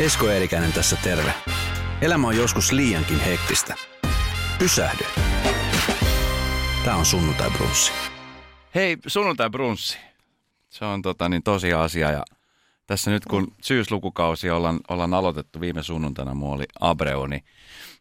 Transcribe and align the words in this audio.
Esko 0.00 0.28
Eerikäinen 0.28 0.72
tässä 0.72 0.96
terve. 0.96 1.34
Elämä 2.00 2.26
on 2.26 2.36
joskus 2.36 2.72
liiankin 2.72 3.20
hektistä. 3.20 3.74
Pysähdy. 4.58 5.04
Tämä 6.84 6.96
on 6.96 7.06
sunnuntai 7.06 7.50
brunssi. 7.50 7.92
Hei, 8.74 8.96
sunnuntai 9.06 9.50
brunssi. 9.50 9.98
Se 10.68 10.84
on 10.84 11.02
tota, 11.02 11.28
niin 11.28 11.42
tosi 11.42 11.72
asia 11.72 12.10
ja 12.10 12.22
tässä 12.86 13.10
nyt 13.10 13.24
kun 13.24 13.52
syyslukukausi 13.62 14.50
ollaan, 14.50 14.80
ollaan 14.88 15.14
aloitettu 15.14 15.60
viime 15.60 15.82
sunnuntaina, 15.82 16.34
mulla 16.34 16.54
oli 16.54 16.64
Abreu, 16.80 17.26
niin 17.26 17.44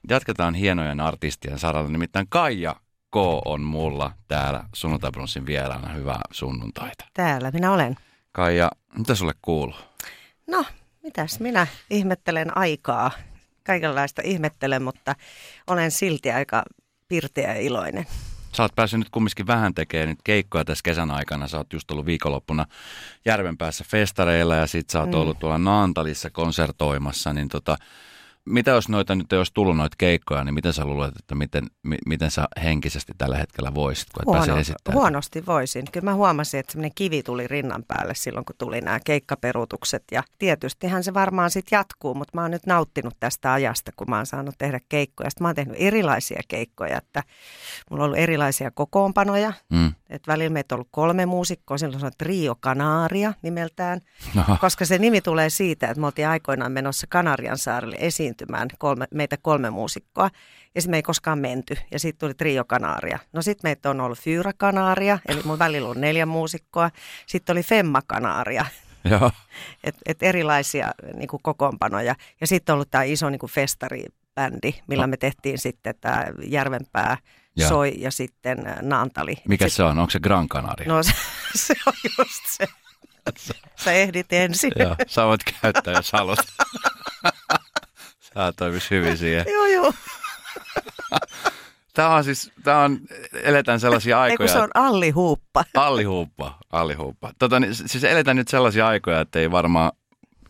jatketaan 0.10 0.56
hienojen 0.56 1.00
artistien 1.00 1.60
saralla. 1.60 1.90
Nimittäin 1.90 2.28
Kaija 2.30 2.76
K 3.12 3.16
on 3.46 3.62
mulla 3.62 4.12
täällä 4.28 4.64
sunnuntai 4.76 5.12
brunssin 5.12 5.46
vieraana. 5.46 5.90
Hyvää 5.90 6.22
sunnuntaita. 6.32 7.06
Täällä 7.14 7.52
minä 7.52 7.72
olen. 7.72 7.96
Kaija, 8.32 8.72
mitä 8.98 9.16
sulle 9.16 9.34
kuuluu? 9.42 9.76
No, 10.48 10.66
mitäs 11.04 11.40
minä 11.40 11.68
ihmettelen 11.90 12.58
aikaa. 12.58 13.12
Kaikenlaista 13.64 14.22
ihmettelen, 14.26 14.84
mutta 14.84 15.16
olen 15.68 15.92
silti 15.92 16.32
aika 16.32 16.64
pirteä 17.08 17.56
ja 17.56 17.62
iloinen. 17.62 18.06
Sä 18.56 18.64
oot 18.64 18.76
päässyt 18.76 19.00
nyt 19.00 19.10
kumminkin 19.10 19.48
vähän 19.48 19.74
tekemään 19.74 20.10
nyt 20.10 20.20
keikkoja 20.24 20.66
tässä 20.66 20.84
kesän 20.84 21.12
aikana. 21.12 21.48
Sä 21.48 21.58
oot 21.58 21.74
just 21.74 21.92
ollut 21.92 22.06
viikonloppuna 22.06 22.66
Järvenpäässä 23.26 23.84
festareilla 23.88 24.56
ja 24.56 24.68
sit 24.68 24.90
sä 24.90 25.00
oot 25.00 25.12
mm. 25.12 25.18
ollut 25.18 25.40
tuolla 25.40 25.58
Naantalissa 25.58 26.30
konsertoimassa. 26.30 27.34
Niin 27.34 27.50
tota, 27.50 27.78
mitä 28.46 28.72
jos 28.72 28.90
noita 28.90 29.16
nyt 29.16 29.34
ei 29.34 29.38
olisi 29.38 29.54
tullut 29.54 29.78
noita 29.78 29.96
keikkoja, 29.98 30.44
niin 30.44 30.54
miten 30.54 30.74
sä 30.74 30.86
luulet, 30.86 31.16
että 31.20 31.36
miten, 31.36 31.68
mi, 31.84 31.98
miten 32.06 32.32
sä 32.32 32.48
henkisesti 32.64 33.14
tällä 33.18 33.38
hetkellä 33.38 33.74
voisit, 33.74 34.08
kun 34.14 34.24
Huono, 34.26 34.56
huonosti 34.94 35.46
voisin. 35.46 35.86
Kyllä 35.92 36.06
mä 36.06 36.14
huomasin, 36.14 36.60
että 36.60 36.72
semmoinen 36.72 36.92
kivi 36.96 37.24
tuli 37.24 37.48
rinnan 37.48 37.84
päälle 37.88 38.16
silloin, 38.16 38.46
kun 38.46 38.56
tuli 38.58 38.82
nämä 38.82 39.00
keikkaperutukset. 39.06 40.04
Ja 40.12 40.24
tietystihän 40.40 41.04
se 41.04 41.14
varmaan 41.14 41.52
sitten 41.52 41.78
jatkuu, 41.78 42.14
mutta 42.14 42.38
mä 42.38 42.42
oon 42.42 42.52
nyt 42.52 42.66
nauttinut 42.66 43.16
tästä 43.20 43.54
ajasta, 43.54 43.92
kun 43.96 44.10
mä 44.10 44.16
oon 44.16 44.26
saanut 44.26 44.56
tehdä 44.58 44.80
keikkoja. 44.90 45.30
Sitten 45.30 45.44
mä 45.44 45.48
oon 45.48 45.56
tehnyt 45.56 45.78
erilaisia 45.80 46.42
keikkoja, 46.48 46.98
että 46.98 47.24
mulla 47.90 48.04
on 48.04 48.06
ollut 48.06 48.20
erilaisia 48.20 48.72
kokoonpanoja. 48.72 49.54
Mm. 49.70 49.94
Et 50.10 50.28
välillä 50.28 50.54
meitä 50.54 50.76
on 50.76 50.78
ollut 50.78 50.88
kolme 50.92 51.26
muusikkoa, 51.26 51.78
silloin 51.78 52.00
se 52.00 52.06
on 52.06 52.12
Trio 52.18 52.56
Kanaria 52.56 53.34
nimeltään, 53.42 54.02
No, 54.36 54.44
koska 54.62 54.86
se 54.86 54.98
nimi 54.98 55.22
tulee 55.22 55.50
siitä, 55.50 55.88
että 55.88 56.00
me 56.00 56.06
oltiin 56.06 56.28
aikoinaan 56.28 56.72
menossa 56.72 57.08
Kanarian 57.10 57.58
saarelle 57.58 57.96
esiintymään, 58.34 58.68
kolme, 58.78 59.06
meitä 59.14 59.38
kolme 59.42 59.70
muusikkoa, 59.70 60.30
ja 60.76 60.82
sitten 60.82 60.92
me 60.92 60.98
ei 60.98 61.04
koskaan 61.04 61.40
menty, 61.40 61.78
ja 61.92 62.00
sitten 62.00 62.20
tuli 62.20 62.34
Trio 62.34 62.66
Kanaria. 62.66 63.20
No 63.34 63.42
sitten 63.42 63.70
meitä 63.70 63.90
on 63.90 64.02
ollut 64.02 64.20
Fyra 64.20 64.52
Kanaria, 64.58 65.20
eli 65.28 65.42
mun 65.44 65.60
välillä 65.60 65.90
on 65.90 66.02
neljä 66.02 66.26
muusikkoa, 66.26 66.92
sitten 67.26 67.54
oli 67.54 67.64
Femma 67.64 68.02
Kanaria, 68.08 68.66
joo. 69.12 69.32
et, 69.84 69.96
et 70.06 70.24
erilaisia 70.24 70.92
niin 71.16 71.28
kuin 71.28 71.44
kokoonpanoja, 71.44 72.16
ja 72.42 72.48
sitten 72.48 72.74
on 72.74 72.76
ollut 72.76 72.92
tämä 72.92 73.04
iso 73.04 73.30
niin 73.30 73.40
kuin 73.40 73.52
festaribändi, 73.52 74.74
millä 74.88 75.08
me 75.08 75.18
tehtiin 75.18 75.58
sitten 75.58 75.96
tämä 76.02 76.26
Järvenpää, 76.44 77.18
Ja. 77.56 77.68
Soi 77.68 77.94
ja 77.98 78.12
sitten 78.12 78.58
Naantali. 78.82 79.36
Mikä 79.48 79.66
Sit- 79.68 79.74
se 79.76 79.84
on? 79.84 80.00
Onko 80.00 80.10
se 80.12 80.20
Gran 80.20 80.48
Canaria? 80.48 80.88
No 80.88 81.04
se, 81.04 81.14
se 81.56 81.74
on 81.86 81.94
just 82.18 82.46
se. 82.48 82.68
Sä 83.84 83.92
ehdit 83.92 84.34
ensin. 84.34 84.72
Joo, 84.80 84.96
sä 85.08 85.26
voit 85.26 85.42
käyttää, 85.62 85.94
jos 85.94 86.12
haluat. 86.12 86.40
Sä 88.34 88.54
toimis 88.58 88.92
hyvin 88.92 89.18
siihen. 89.18 89.46
joo, 89.54 89.66
joo. 89.66 89.94
Tämä 91.94 92.16
on 92.16 92.24
siis, 92.24 92.52
tämä 92.64 92.80
on, 92.80 93.00
eletään 93.34 93.80
sellaisia 93.80 94.18
Ei 94.18 94.22
aikoja. 94.22 94.48
kun 94.48 94.54
se 94.54 94.64
on 94.64 94.70
Alli 94.74 95.10
Huuppa. 95.10 95.66
Allihuuppa, 95.76 96.58
allihuuppa. 96.72 97.32
Tota, 97.40 97.60
niin, 97.60 97.76
siis 97.76 98.04
eletään 98.04 98.38
nyt 98.38 98.48
sellaisia 98.48 98.88
aikoja, 98.88 99.22
että 99.22 99.40
ei 99.40 99.52
varmaan 99.52 99.92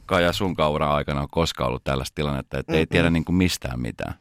Kaija 0.06 0.34
sun 0.34 0.56
kauran 0.56 0.90
aikana 0.90 1.22
ole 1.22 1.28
koskaan 1.32 1.68
ollut 1.68 1.84
tällaista 1.84 2.16
tilannetta, 2.16 2.60
että 2.60 2.74
ei 2.74 2.86
tiedä 2.86 3.10
niin 3.10 3.26
kuin 3.26 3.36
mistään 3.36 3.80
mitään. 3.80 4.14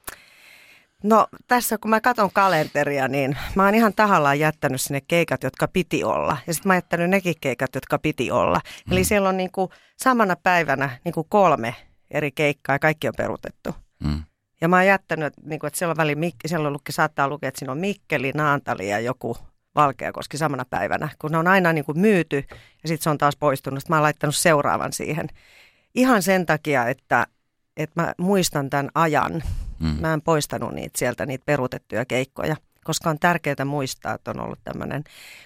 No 1.03 1.27
tässä 1.49 1.79
kun 1.79 1.91
mä 1.91 2.01
katson 2.01 2.31
kalenteria, 2.33 3.09
niin 3.09 3.37
mä 3.55 3.65
oon 3.65 3.75
ihan 3.75 3.95
tahallaan 3.95 4.39
jättänyt 4.39 4.81
sinne 4.81 5.01
keikat, 5.01 5.43
jotka 5.43 5.69
piti 5.69 6.05
olla. 6.05 6.37
Ja 6.47 6.55
sitten 6.55 6.69
mä 6.69 6.73
oon 6.73 6.77
jättänyt 6.77 7.11
nekin 7.11 7.35
keikat, 7.41 7.75
jotka 7.75 7.99
piti 7.99 8.31
olla. 8.31 8.61
Mm. 8.87 8.93
Eli 8.93 9.05
siellä 9.05 9.29
on 9.29 9.37
niin 9.37 9.53
kuin 9.53 9.71
samana 9.97 10.37
päivänä 10.43 10.99
niin 11.05 11.13
kuin 11.13 11.27
kolme 11.29 11.75
eri 12.13 12.33
keikkaa 12.33 12.75
ja 12.75 12.79
kaikki 12.79 13.09
on 13.09 13.15
peruutettu. 13.17 13.75
Mm. 14.05 14.23
Ja 14.61 14.69
mä 14.69 14.77
oon 14.77 14.87
jättänyt, 14.87 15.35
niin 15.45 15.61
kuin, 15.61 15.69
että 15.69 15.79
siellä 15.79 15.91
on, 15.91 15.97
väli, 15.97 16.17
siellä 16.47 16.67
on 16.67 16.73
lukki, 16.73 16.93
saattaa 16.93 17.29
lukea, 17.29 17.49
että 17.49 17.59
siinä 17.59 17.73
on 17.73 17.79
Mikkeli, 17.79 18.33
Naantali 18.35 18.89
ja 18.89 19.01
joku 19.01 19.37
Valkeakoski 19.75 20.37
samana 20.37 20.65
päivänä, 20.65 21.09
kun 21.19 21.31
ne 21.33 21.39
on 21.39 21.49
aina 21.49 21.73
niin 21.73 21.85
kuin 21.85 22.01
myyty 22.01 22.45
ja 22.83 22.89
sitten 22.89 23.03
se 23.03 23.11
on 23.11 23.19
taas 23.19 23.37
poistunut. 23.37 23.89
Mä 23.89 23.97
oon 23.97 24.03
laittanut 24.03 24.37
seuraavan 24.37 24.93
siihen. 24.93 25.29
Ihan 25.95 26.23
sen 26.23 26.47
takia, 26.47 26.89
että, 26.89 27.27
että 27.77 28.03
mä 28.03 28.15
muistan 28.19 28.71
tämän 28.71 28.91
ajan. 28.95 29.43
Mm. 29.79 29.97
Mä 30.01 30.15
en 30.15 30.23
poistanut 30.23 30.75
niitä 30.75 30.99
sieltä, 30.99 31.27
niitä 31.27 31.45
peruutettuja 31.47 32.05
keikkoja, 32.05 32.57
koska 32.85 33.11
on 33.11 33.19
tärkeää 33.19 33.65
muistaa, 33.65 34.15
että 34.15 34.31
on 34.31 34.41
ollut 34.41 34.59
tämmöinen, 34.65 35.05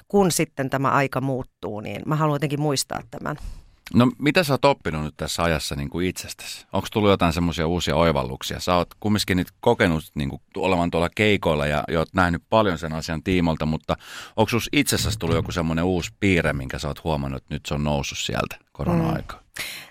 kun 0.08 0.32
sitten 0.32 0.70
tämä 0.70 0.90
aika 0.90 1.20
muuttuu, 1.20 1.80
niin 1.80 2.02
mä 2.06 2.16
haluan 2.16 2.34
jotenkin 2.34 2.60
muistaa 2.60 3.02
tämän. 3.10 3.36
No 3.94 4.10
mitä 4.18 4.44
sä 4.44 4.54
oot 4.54 4.64
oppinut 4.64 5.04
nyt 5.04 5.14
tässä 5.16 5.42
ajassa 5.42 5.76
niin 5.76 5.90
kuin 5.90 6.06
itsestäsi? 6.06 6.66
Onko 6.72 6.88
tullut 6.92 7.10
jotain 7.10 7.32
semmoisia 7.32 7.66
uusia 7.66 7.96
oivalluksia? 7.96 8.60
Sä 8.60 8.74
oot 8.74 8.88
kumminkin 9.00 9.36
nyt 9.36 9.48
kokenut 9.60 10.04
niin 10.14 10.30
kuin, 10.30 10.42
olevan 10.56 10.90
tuolla 10.90 11.08
keikoilla 11.14 11.66
ja, 11.66 11.84
oot 11.98 12.14
nähnyt 12.14 12.42
paljon 12.50 12.78
sen 12.78 12.92
asian 12.92 13.22
tiimolta, 13.22 13.66
mutta 13.66 13.96
onko 14.36 14.48
sus 14.48 14.68
itsessäsi 14.72 15.18
tullut 15.18 15.36
joku 15.36 15.52
semmoinen 15.52 15.84
uusi 15.84 16.10
piirre, 16.20 16.52
minkä 16.52 16.78
sä 16.78 16.88
oot 16.88 17.04
huomannut, 17.04 17.42
että 17.42 17.54
nyt 17.54 17.66
se 17.66 17.74
on 17.74 17.84
noussut 17.84 18.18
sieltä 18.18 18.56
korona-aikaa? 18.72 19.40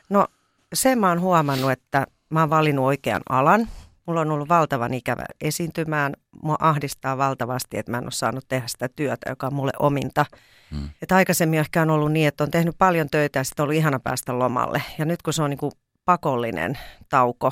No 0.09 0.27
se 0.73 0.95
mä 0.95 1.09
oon 1.09 1.21
huomannut, 1.21 1.71
että 1.71 2.07
mä 2.29 2.39
oon 2.39 2.49
valinnut 2.49 2.85
oikean 2.85 3.21
alan. 3.29 3.67
Mulla 4.05 4.21
on 4.21 4.31
ollut 4.31 4.49
valtavan 4.49 4.93
ikävä 4.93 5.23
esiintymään. 5.41 6.13
Mua 6.43 6.55
ahdistaa 6.59 7.17
valtavasti, 7.17 7.77
että 7.77 7.91
mä 7.91 7.97
en 7.97 8.03
ole 8.03 8.11
saanut 8.11 8.45
tehdä 8.47 8.67
sitä 8.67 8.89
työtä, 8.95 9.29
joka 9.29 9.47
on 9.47 9.53
mulle 9.53 9.71
ominta. 9.79 10.25
Mm. 10.71 10.89
Että 11.01 11.15
aikaisemmin 11.15 11.59
ehkä 11.59 11.81
on 11.81 11.89
ollut 11.89 12.11
niin, 12.11 12.27
että 12.27 12.43
on 12.43 12.51
tehnyt 12.51 12.75
paljon 12.77 13.09
töitä 13.09 13.39
ja 13.39 13.43
sitten 13.43 13.63
on 13.63 13.65
ollut 13.65 13.77
ihana 13.77 13.99
päästä 13.99 14.39
lomalle. 14.39 14.81
Ja 14.97 15.05
nyt 15.05 15.21
kun 15.21 15.33
se 15.33 15.41
on 15.41 15.49
niin 15.49 15.57
kuin 15.57 15.71
pakollinen 16.05 16.77
tauko, 17.09 17.51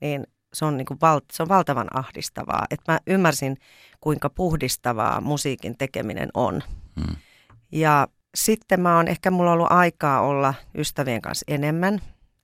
niin 0.00 0.26
se 0.52 0.64
on, 0.64 0.76
niin 0.76 0.86
kuin 0.86 0.98
val, 1.00 1.20
se 1.32 1.42
on 1.42 1.48
valtavan 1.48 1.96
ahdistavaa. 1.96 2.66
Että 2.70 2.92
mä 2.92 2.98
ymmärsin, 3.06 3.56
kuinka 4.00 4.30
puhdistavaa 4.30 5.20
musiikin 5.20 5.78
tekeminen 5.78 6.28
on. 6.34 6.62
Mm. 6.96 7.16
Ja 7.72 8.08
sitten 8.34 8.80
mä 8.80 8.96
oon, 8.96 9.08
ehkä 9.08 9.30
mulla 9.30 9.50
on 9.50 9.54
ollut 9.54 9.72
aikaa 9.72 10.20
olla 10.20 10.54
ystävien 10.74 11.22
kanssa 11.22 11.44
enemmän. 11.48 11.94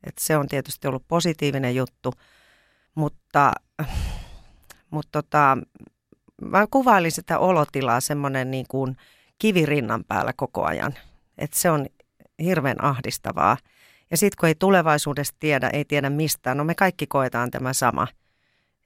että 0.06 0.24
se 0.24 0.36
on 0.36 0.48
tietysti 0.48 0.88
ollut 0.88 1.08
positiivinen 1.08 1.74
juttu, 1.74 2.12
mutta, 2.94 3.53
mutta 4.91 5.22
tota, 5.22 5.58
mä 6.42 6.66
kuvailin 6.70 7.12
sitä 7.12 7.38
olotilaa 7.38 8.00
semmoinen 8.00 8.50
niin 8.50 8.66
kuin 8.69 8.97
kivirinnan 9.38 10.04
päällä 10.04 10.32
koko 10.36 10.64
ajan. 10.64 10.94
Että 11.38 11.58
se 11.58 11.70
on 11.70 11.86
hirveän 12.42 12.84
ahdistavaa. 12.84 13.56
Ja 14.10 14.16
sitten 14.16 14.36
kun 14.41 14.48
ei 14.48 14.54
tulevaisuudesta 14.54 15.36
tiedä, 15.41 15.69
ei 15.69 15.84
tiedä 15.84 16.10
mistään, 16.10 16.56
no 16.56 16.64
me 16.64 16.75
kaikki 16.75 17.06
koetaan 17.06 17.50
tämä 17.50 17.72
sama. 17.72 18.06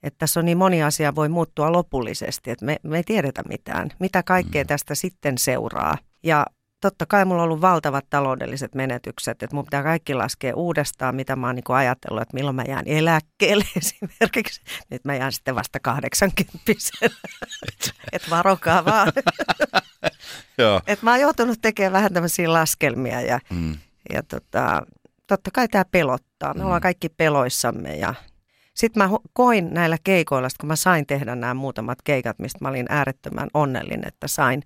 Että 0.03 0.17
tässä 0.17 0.39
on 0.39 0.45
niin 0.45 0.57
moni 0.57 0.83
asia 0.83 1.15
voi 1.15 1.29
muuttua 1.29 1.71
lopullisesti, 1.71 2.51
että 2.51 2.65
me, 2.65 2.77
me 2.83 2.97
ei 2.97 3.03
tiedetä 3.03 3.43
mitään. 3.49 3.89
Mitä 3.99 4.23
kaikkea 4.23 4.65
tästä 4.65 4.95
sitten 4.95 5.37
seuraa. 5.37 5.97
Ja 6.23 6.45
totta 6.81 7.05
kai 7.05 7.25
mulla 7.25 7.41
on 7.41 7.45
ollut 7.45 7.61
valtavat 7.61 8.05
taloudelliset 8.09 8.75
menetykset, 8.75 9.43
että 9.43 9.55
mun 9.55 9.65
pitää 9.65 9.83
kaikki 9.83 10.13
laskea 10.13 10.55
uudestaan, 10.55 11.15
mitä 11.15 11.35
mä 11.35 11.47
oon 11.47 11.55
niin 11.55 11.63
ajatellut, 11.67 12.21
että 12.21 12.33
milloin 12.33 12.55
mä 12.55 12.63
jään 12.67 12.87
eläkkeelle 12.87 13.65
esimerkiksi. 13.77 14.61
Nyt 14.89 15.05
mä 15.05 15.15
jään 15.15 15.31
sitten 15.31 15.55
vasta 15.55 15.79
80 15.79 16.59
että 18.13 18.29
varokaa 18.29 18.85
vaan. 18.85 19.11
Että 20.87 21.05
mä 21.05 21.11
oon 21.11 21.19
joutunut 21.19 21.59
tekemään 21.61 21.93
vähän 21.93 22.13
tämmöisiä 22.13 22.53
laskelmia 22.53 23.21
ja, 23.21 23.39
Mm. 23.49 23.77
ja 24.13 24.23
tota, 24.23 24.81
totta 25.27 25.51
kai 25.53 25.67
tämä 25.67 25.85
pelottaa. 25.85 26.53
Me 26.53 26.63
ollaan 26.63 26.81
kaikki 26.81 27.09
peloissamme 27.09 27.95
ja 27.95 28.13
sitten 28.73 29.03
mä 29.03 29.09
koin 29.33 29.73
näillä 29.73 29.97
keikoilla, 30.03 30.47
kun 30.59 30.67
mä 30.67 30.75
sain 30.75 31.05
tehdä 31.05 31.35
nämä 31.35 31.53
muutamat 31.53 31.97
keikat, 32.03 32.39
mistä 32.39 32.59
mä 32.61 32.69
olin 32.69 32.85
äärettömän 32.89 33.47
onnellinen, 33.53 34.07
että 34.07 34.27
sain, 34.27 34.63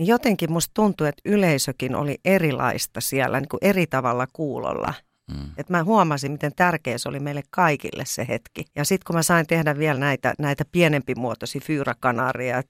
niin 0.00 0.08
jotenkin 0.08 0.52
musta 0.52 0.70
tuntui, 0.74 1.08
että 1.08 1.22
yleisökin 1.24 1.94
oli 1.94 2.18
erilaista 2.24 3.00
siellä, 3.00 3.40
niin 3.40 3.48
kuin 3.48 3.58
eri 3.62 3.86
tavalla 3.86 4.26
kuulolla. 4.32 4.94
Mm. 5.30 5.50
Et 5.56 5.68
mä 5.68 5.84
huomasin, 5.84 6.32
miten 6.32 6.52
tärkeä 6.56 6.98
se 6.98 7.08
oli 7.08 7.20
meille 7.20 7.42
kaikille 7.50 8.04
se 8.06 8.26
hetki. 8.28 8.64
Ja 8.76 8.84
sitten 8.84 9.04
kun 9.06 9.16
mä 9.16 9.22
sain 9.22 9.46
tehdä 9.46 9.78
vielä 9.78 10.00
näitä, 10.00 10.34
näitä 10.38 10.64
pienempimuotoisia 10.72 11.60
fyrakanaria 11.64 12.62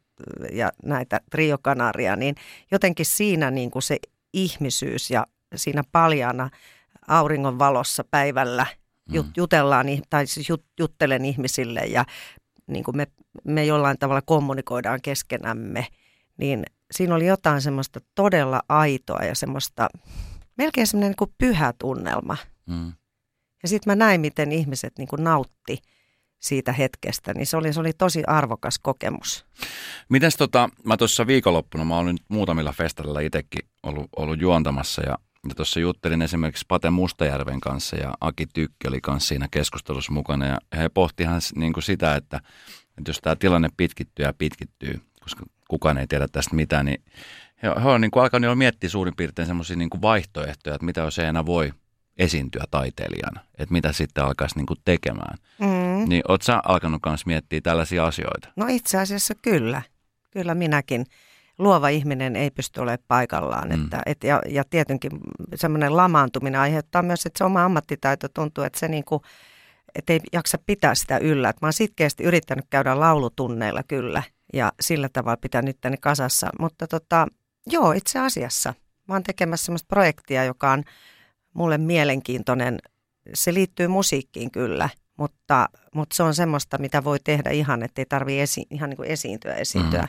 ja 0.53 0.73
näitä 0.85 1.21
triokanaria, 1.31 2.17
niin 2.17 2.35
jotenkin 2.71 3.07
siinä 3.07 3.51
niin 3.51 3.71
kuin 3.71 3.83
se 3.83 3.99
ihmisyys 4.33 5.11
ja 5.11 5.27
siinä 5.57 5.83
paljaana 5.93 6.51
auringon 7.09 7.59
valossa 7.59 8.05
päivällä 8.11 8.67
jut, 9.13 9.27
jutellaan, 9.37 9.87
tai 10.11 10.27
siis 10.27 10.49
jut, 10.49 10.65
juttelen 10.81 11.25
ihmisille 11.25 11.81
ja 11.81 12.05
niin 12.67 12.85
kuin 12.85 12.97
me, 12.97 13.07
me 13.45 13.65
jollain 13.65 13.99
tavalla 13.99 14.23
kommunikoidaan 14.23 15.01
keskenämme, 15.03 15.87
niin 16.37 16.65
siinä 16.91 17.15
oli 17.15 17.27
jotain 17.27 17.63
semmoista 17.63 18.01
todella 18.15 18.61
aitoa 18.69 19.25
ja 19.25 19.35
semmoista 19.35 19.89
melkein 20.57 20.87
semmoinen 20.87 21.11
niin 21.11 21.17
kuin 21.17 21.35
pyhä 21.39 21.73
tunnelma. 21.79 22.37
Mm. 22.67 22.93
Ja 23.63 23.69
sitten 23.69 23.91
mä 23.91 24.05
näin, 24.05 24.21
miten 24.21 24.53
ihmiset 24.53 24.99
niin 24.99 25.09
kuin 25.09 25.25
nautti 25.25 25.79
siitä 26.41 26.73
hetkestä, 26.73 27.35
niin 27.35 27.47
se 27.47 27.57
oli, 27.57 27.73
se 27.73 27.81
oli 27.81 27.93
tosi 27.93 28.25
arvokas 28.27 28.79
kokemus. 28.79 29.47
Mites 30.09 30.37
tota, 30.37 30.69
mä 30.85 30.97
tuossa 30.97 31.27
viikonloppuna, 31.27 31.85
mä 31.85 31.99
olin 31.99 32.15
nyt 32.15 32.25
muutamilla 32.29 32.73
festareilla 32.73 33.21
itsekin 33.21 33.69
ollut, 33.83 34.09
ollut 34.17 34.41
juontamassa 34.41 35.03
ja, 35.03 35.19
ja 35.49 35.55
tuossa 35.55 35.81
juttelin 35.81 36.23
esimerkiksi 36.23 36.65
Pate 36.69 36.91
Mustajärven 36.91 37.61
kanssa 37.61 37.97
ja 37.97 38.15
Aki 38.21 38.47
Tykki 38.47 38.89
oli 38.89 39.01
kanssa 39.01 39.29
siinä 39.29 39.49
keskustelussa 39.51 40.13
mukana 40.13 40.47
ja 40.47 40.59
he 40.77 40.89
pohtihan 40.89 41.41
niin 41.55 41.73
kuin 41.73 41.85
sitä, 41.85 42.17
että, 42.17 42.37
että 42.99 43.11
jos 43.11 43.21
tämä 43.21 43.37
tilanne 43.37 43.69
pitkittyy 43.77 44.25
ja 44.25 44.33
pitkittyy, 44.39 45.01
koska 45.23 45.47
kukaan 45.71 45.99
ei 45.99 46.07
tiedä 46.07 46.29
tästä 46.33 46.57
mitään, 46.57 46.87
niin 46.87 47.03
he, 47.63 47.69
he 47.83 47.89
on 47.89 48.01
niin 48.01 48.11
kuin 48.11 48.23
alkanut 48.23 48.51
jo 48.51 48.55
miettiä 48.55 48.91
suurin 48.91 49.17
piirtein 49.17 49.47
semmoisia 49.47 49.77
niin 49.77 49.91
kuin 49.91 50.03
vaihtoehtoja, 50.03 50.75
että 50.75 50.85
mitä 50.85 51.01
jos 51.01 51.19
ei 51.19 51.27
enää 51.27 51.47
voi 51.47 51.73
esiintyä 52.19 52.65
taiteilijana, 52.71 53.41
että 53.59 53.73
mitä 53.73 53.93
sitten 53.93 54.25
alkaisi 54.25 54.57
niin 54.57 54.67
kuin 54.67 54.79
tekemään. 54.85 55.39
Mm. 55.59 56.09
Niin 56.09 56.23
oot 56.29 56.43
sä 56.43 56.61
alkanut 56.65 57.01
myös 57.07 57.27
miettiä 57.27 57.61
tällaisia 57.61 58.07
asioita? 58.07 58.49
No 58.57 58.67
itse 58.69 58.99
asiassa 58.99 59.35
kyllä. 59.43 59.83
Kyllä 60.31 60.55
minäkin. 60.55 61.07
Luova 61.59 61.89
ihminen 61.89 62.37
ei 62.37 62.51
pysty 62.51 62.81
olemaan 62.81 63.05
paikallaan. 63.09 63.69
Mm. 63.69 63.85
Että, 63.85 64.03
et, 64.07 64.25
ja, 64.25 64.43
ja 64.49 64.65
tietenkin 64.71 65.11
semmoinen 65.55 65.97
lamaantuminen 65.97 66.61
aiheuttaa 66.61 67.03
myös, 67.03 67.27
että 67.27 67.39
se 67.39 67.45
oma 67.45 67.65
ammattitaito 67.65 68.29
tuntuu, 68.29 68.65
että 68.65 68.79
se 68.79 68.89
niin 68.89 69.05
kuin, 69.05 69.23
et 69.95 70.11
ei 70.11 70.21
jaksa 70.33 70.59
pitää 70.67 70.95
sitä 70.95 71.19
yllä. 71.19 71.49
Et 71.49 71.61
mä 71.63 71.67
oon 71.67 71.73
sitkeästi 71.73 72.25
yrittänyt 72.25 72.65
käydä 72.71 73.01
laulutunneilla 73.01 73.83
kyllä 73.83 74.23
ja 74.53 74.73
sillä 74.81 75.09
tavalla 75.13 75.37
pitää 75.37 75.63
nyt 75.63 75.79
tänne 75.81 75.99
kasassa. 76.01 76.51
Mutta 76.59 76.87
tota, 76.87 77.27
joo, 77.67 77.93
itse 77.93 78.19
asiassa 78.19 78.75
mä 79.09 79.15
oon 79.15 79.23
tekemässä 79.23 79.67
semmoista 79.67 79.87
projektia, 79.89 80.45
joka 80.45 80.73
on 80.73 80.85
mulle 81.55 81.79
mielenkiintoinen. 81.79 82.79
Se 83.35 83.55
liittyy 83.55 83.89
musiikkiin 83.89 84.51
kyllä, 84.51 84.89
mutta, 85.19 85.69
mutta 85.95 86.17
se 86.17 86.23
on 86.23 86.35
semmoista, 86.35 86.79
mitä 86.79 87.05
voi 87.05 87.19
tehdä 87.25 87.51
ihan, 87.51 87.83
ettei 87.83 88.07
tarvitse 88.07 88.43
esi- 88.43 88.67
ihan 88.71 88.91
niin 88.91 88.97
kuin 88.97 89.09
esiintyä 89.09 89.55
esiintyä. 89.55 90.03
Mm. 90.03 90.09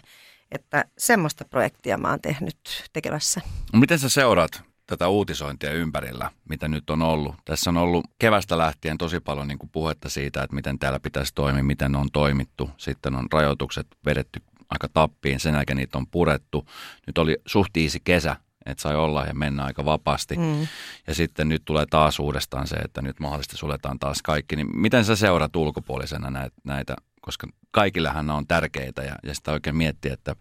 Että 0.52 0.86
semmoista 0.98 1.46
projektia 1.46 1.98
mä 1.98 2.10
oon 2.10 2.22
tehnyt 2.22 2.58
tekemässä. 2.94 3.42
Miten 3.74 4.00
sä 4.00 4.10
seuraat 4.10 4.71
tätä 4.92 5.08
uutisointia 5.08 5.74
ympärillä, 5.74 6.32
mitä 6.50 6.68
nyt 6.68 6.90
on 6.90 7.02
ollut? 7.02 7.36
Tässä 7.46 7.70
on 7.70 7.78
ollut 7.78 8.06
kevästä 8.20 8.58
lähtien 8.58 8.98
tosi 8.98 9.20
paljon 9.20 9.48
niin 9.48 9.58
kuin 9.58 9.70
puhetta 9.70 10.10
siitä, 10.10 10.44
että 10.44 10.56
miten 10.56 10.80
täällä 10.80 11.00
pitäisi 11.00 11.32
toimia, 11.36 11.64
miten 11.64 11.96
on 11.96 12.08
toimittu. 12.14 12.70
Sitten 12.78 13.16
on 13.16 13.28
rajoitukset 13.32 13.88
vedetty 14.06 14.42
aika 14.70 14.88
tappiin, 14.94 15.40
sen 15.40 15.54
jälkeen 15.54 15.78
niitä 15.78 15.98
on 15.98 16.08
purettu. 16.08 16.68
Nyt 17.08 17.18
oli 17.18 17.38
suht 17.46 17.72
kesä 18.04 18.36
että 18.66 18.82
sai 18.82 18.96
olla 18.96 19.26
ja 19.26 19.34
mennä 19.34 19.64
aika 19.64 19.86
vapaasti. 19.86 20.38
Mm. 20.38 20.68
Ja 21.08 21.16
sitten 21.16 21.50
nyt 21.50 21.62
tulee 21.66 21.86
taas 21.90 22.20
uudestaan 22.20 22.68
se, 22.68 22.76
että 22.76 23.02
nyt 23.02 23.20
mahdollisesti 23.20 23.58
suljetaan 23.58 24.00
taas 24.00 24.22
kaikki. 24.22 24.56
Niin 24.56 24.80
miten 24.80 25.06
sä 25.06 25.16
seurat 25.16 25.56
ulkopuolisena 25.56 26.50
näitä, 26.64 26.96
koska 27.22 27.48
kaikillähän 27.72 28.30
on 28.30 28.48
tärkeitä 28.48 29.02
ja, 29.02 29.16
ja 29.24 29.36
sitä 29.36 29.52
oikein 29.52 29.76
miettiä, 29.76 30.14
että 30.14 30.36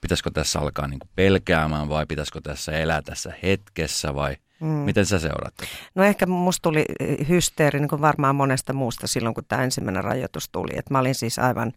pitäisikö 0.00 0.30
tässä 0.30 0.60
alkaa 0.60 0.88
niin 0.88 0.98
kuin 0.98 1.10
pelkäämään 1.14 1.88
vai 1.88 2.06
pitäisikö 2.06 2.40
tässä 2.40 2.72
elää 2.72 3.02
tässä 3.02 3.32
hetkessä 3.42 4.14
vai 4.14 4.36
mm. 4.60 4.68
miten 4.68 5.06
sä 5.06 5.18
seuraat? 5.18 5.54
No 5.94 6.04
ehkä 6.04 6.26
musta 6.26 6.62
tuli 6.62 6.84
hysteeri 7.28 7.80
niin 7.80 7.88
kuin 7.88 8.00
varmaan 8.00 8.36
monesta 8.36 8.72
muusta 8.72 9.06
silloin, 9.06 9.34
kun 9.34 9.44
tämä 9.48 9.64
ensimmäinen 9.64 10.04
rajoitus 10.04 10.48
tuli. 10.52 10.70
Et 10.76 10.90
mä 10.90 10.98
olin 10.98 11.14
siis 11.14 11.38
aivan 11.38 11.72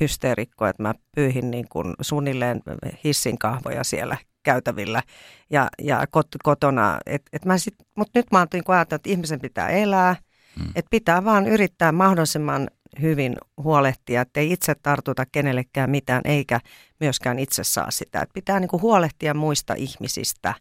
hysteerikko, 0.00 0.66
että 0.66 0.82
mä 0.82 0.94
pyyhin 1.14 1.50
niin 1.50 1.68
kuin 1.68 1.94
suunnilleen 2.00 2.62
hissin 3.04 3.38
kahvoja 3.38 3.84
siellä 3.84 4.16
käytävillä 4.42 5.02
ja, 5.50 5.68
ja 5.82 6.06
kot, 6.10 6.26
kotona. 6.42 6.98
Et, 7.06 7.22
et 7.32 7.44
mä 7.44 7.58
sit, 7.58 7.74
mutta 7.96 8.18
nyt 8.18 8.26
mä 8.32 8.38
oon 8.38 8.46
niin 8.52 8.64
ajatellut, 8.68 9.00
että 9.00 9.10
ihmisen 9.10 9.40
pitää 9.40 9.68
elää, 9.68 10.16
hmm. 10.58 10.68
että 10.74 10.90
pitää 10.90 11.24
vaan 11.24 11.46
yrittää 11.46 11.92
mahdollisimman 11.92 12.68
hyvin 13.00 13.36
huolehtia, 13.62 14.20
että 14.20 14.40
ei 14.40 14.52
itse 14.52 14.74
tartuta 14.74 15.26
kenellekään 15.32 15.90
mitään, 15.90 16.20
eikä 16.24 16.60
myöskään 17.00 17.38
itse 17.38 17.64
saa 17.64 17.90
sitä. 17.90 18.20
Et 18.20 18.30
pitää 18.34 18.60
niin 18.60 18.68
kuin 18.68 18.82
huolehtia 18.82 19.34
muista 19.34 19.74
ihmisistä. 19.74 20.54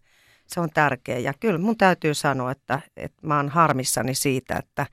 Se 0.48 0.60
on 0.60 0.70
tärkeää. 0.74 1.20
Ja 1.20 1.34
kyllä 1.40 1.58
mun 1.58 1.78
täytyy 1.78 2.14
sanoa, 2.14 2.52
että, 2.52 2.80
että 2.98 3.28
mä 3.28 3.38
oon 3.38 3.50
harmissani 3.50 4.16
siitä, 4.16 4.56
että 4.56 4.86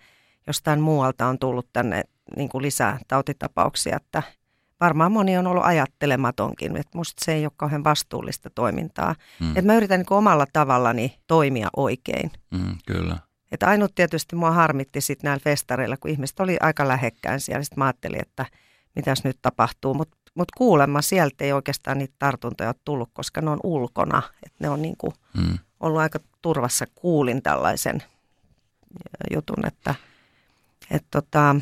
jostain 0.46 0.80
muualta 0.80 1.26
on 1.26 1.38
tullut 1.38 1.68
tänne 1.72 2.02
niin 2.36 2.48
kuin 2.48 2.62
lisää 2.62 2.98
tautitapauksia, 3.08 3.96
että 3.96 4.22
varmaan 4.80 5.12
moni 5.12 5.38
on 5.38 5.46
ollut 5.46 5.64
ajattelematonkin, 5.64 6.76
että 6.76 6.98
musta 6.98 7.24
se 7.24 7.32
ei 7.32 7.46
ole 7.46 7.52
kauhean 7.56 7.84
vastuullista 7.84 8.50
toimintaa. 8.50 9.14
Mm. 9.40 9.48
Että 9.48 9.62
mä 9.62 9.76
yritän 9.76 10.00
niin 10.00 10.12
omalla 10.12 10.46
tavallani 10.52 11.18
toimia 11.26 11.68
oikein. 11.76 12.30
Mm, 12.50 12.76
kyllä. 12.86 13.16
Että 13.52 13.66
ainut 13.66 13.94
tietysti 13.94 14.36
mua 14.36 14.50
harmitti 14.50 15.00
sitten 15.00 15.28
näillä 15.28 15.42
festareilla, 15.42 15.96
kun 15.96 16.10
ihmiset 16.10 16.40
oli 16.40 16.56
aika 16.60 16.88
lähekkään 16.88 17.40
siellä. 17.40 17.62
Sitten 17.62 17.78
mä 17.78 17.84
ajattelin, 17.84 18.22
että 18.22 18.46
mitäs 18.96 19.24
nyt 19.24 19.38
tapahtuu. 19.42 19.94
Mutta 19.94 20.16
mut 20.34 20.48
kuulemma 20.56 21.02
sieltä 21.02 21.44
ei 21.44 21.52
oikeastaan 21.52 21.98
niitä 21.98 22.14
tartuntoja 22.18 22.68
ole 22.68 22.76
tullut, 22.84 23.10
koska 23.12 23.40
ne 23.40 23.50
on 23.50 23.60
ulkona. 23.62 24.22
Että 24.46 24.58
ne 24.60 24.68
on 24.68 24.82
niinku 24.82 25.14
mm. 25.36 25.58
ollut 25.80 26.00
aika 26.00 26.18
turvassa. 26.42 26.86
Kuulin 26.94 27.42
tällaisen 27.42 28.02
jutun, 29.30 29.66
että 29.66 29.94
et 30.90 31.04
tota, 31.10 31.56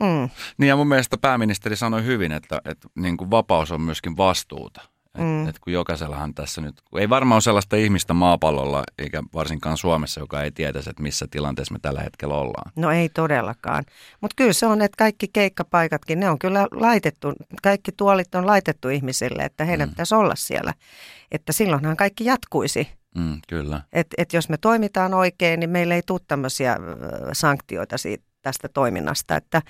Mm. 0.00 0.28
Niin 0.58 0.68
ja 0.68 0.76
mun 0.76 0.88
mielestä 0.88 1.18
pääministeri 1.18 1.76
sanoi 1.76 2.04
hyvin, 2.04 2.32
että, 2.32 2.60
että 2.64 2.88
niin 2.94 3.16
kuin 3.16 3.30
vapaus 3.30 3.72
on 3.72 3.80
myöskin 3.80 4.16
vastuuta. 4.16 4.80
Mm. 5.18 5.48
Et, 5.48 5.58
kun 5.58 5.72
jokaisellahan 5.72 6.34
tässä 6.34 6.60
nyt, 6.60 6.74
kun 6.90 7.00
ei 7.00 7.08
varmaan 7.08 7.36
ole 7.36 7.42
sellaista 7.42 7.76
ihmistä 7.76 8.14
maapallolla, 8.14 8.84
eikä 8.98 9.22
varsinkaan 9.34 9.76
Suomessa, 9.76 10.20
joka 10.20 10.42
ei 10.42 10.50
tietäisi, 10.50 10.90
että 10.90 11.02
missä 11.02 11.26
tilanteessa 11.30 11.72
me 11.72 11.78
tällä 11.82 12.00
hetkellä 12.00 12.34
ollaan. 12.34 12.72
No 12.76 12.90
ei 12.90 13.08
todellakaan. 13.08 13.84
Mutta 14.20 14.34
kyllä 14.36 14.52
se 14.52 14.66
on, 14.66 14.82
että 14.82 14.96
kaikki 14.98 15.28
keikkapaikatkin, 15.32 16.20
ne 16.20 16.30
on 16.30 16.38
kyllä 16.38 16.68
laitettu, 16.70 17.32
kaikki 17.62 17.92
tuolit 17.92 18.34
on 18.34 18.46
laitettu 18.46 18.88
ihmisille, 18.88 19.42
että 19.42 19.64
heidän 19.64 19.88
mm. 19.88 19.90
pitäisi 19.90 20.14
olla 20.14 20.34
siellä. 20.34 20.74
Että 21.32 21.52
silloinhan 21.52 21.96
kaikki 21.96 22.24
jatkuisi. 22.24 22.88
Mm, 23.14 23.40
kyllä. 23.48 23.80
Et, 23.92 24.06
et 24.18 24.32
jos 24.32 24.48
me 24.48 24.56
toimitaan 24.56 25.14
oikein, 25.14 25.60
niin 25.60 25.70
meillä 25.70 25.94
ei 25.94 26.02
tule 26.06 26.20
tämmöisiä 26.28 26.76
sanktioita 27.32 27.98
siitä, 27.98 28.24
tästä 28.42 28.68
toiminnasta, 28.68 29.36
että, 29.36 29.62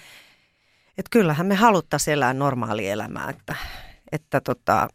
että 0.99 1.11
kyllähän 1.11 1.47
me 1.47 1.55
haluttaisiin 1.55 2.13
elää 2.13 2.35
normaalia 2.35 2.93
elämää, 2.93 3.31
että, 3.31 3.57
että 4.13 4.41
tota, 4.41 4.89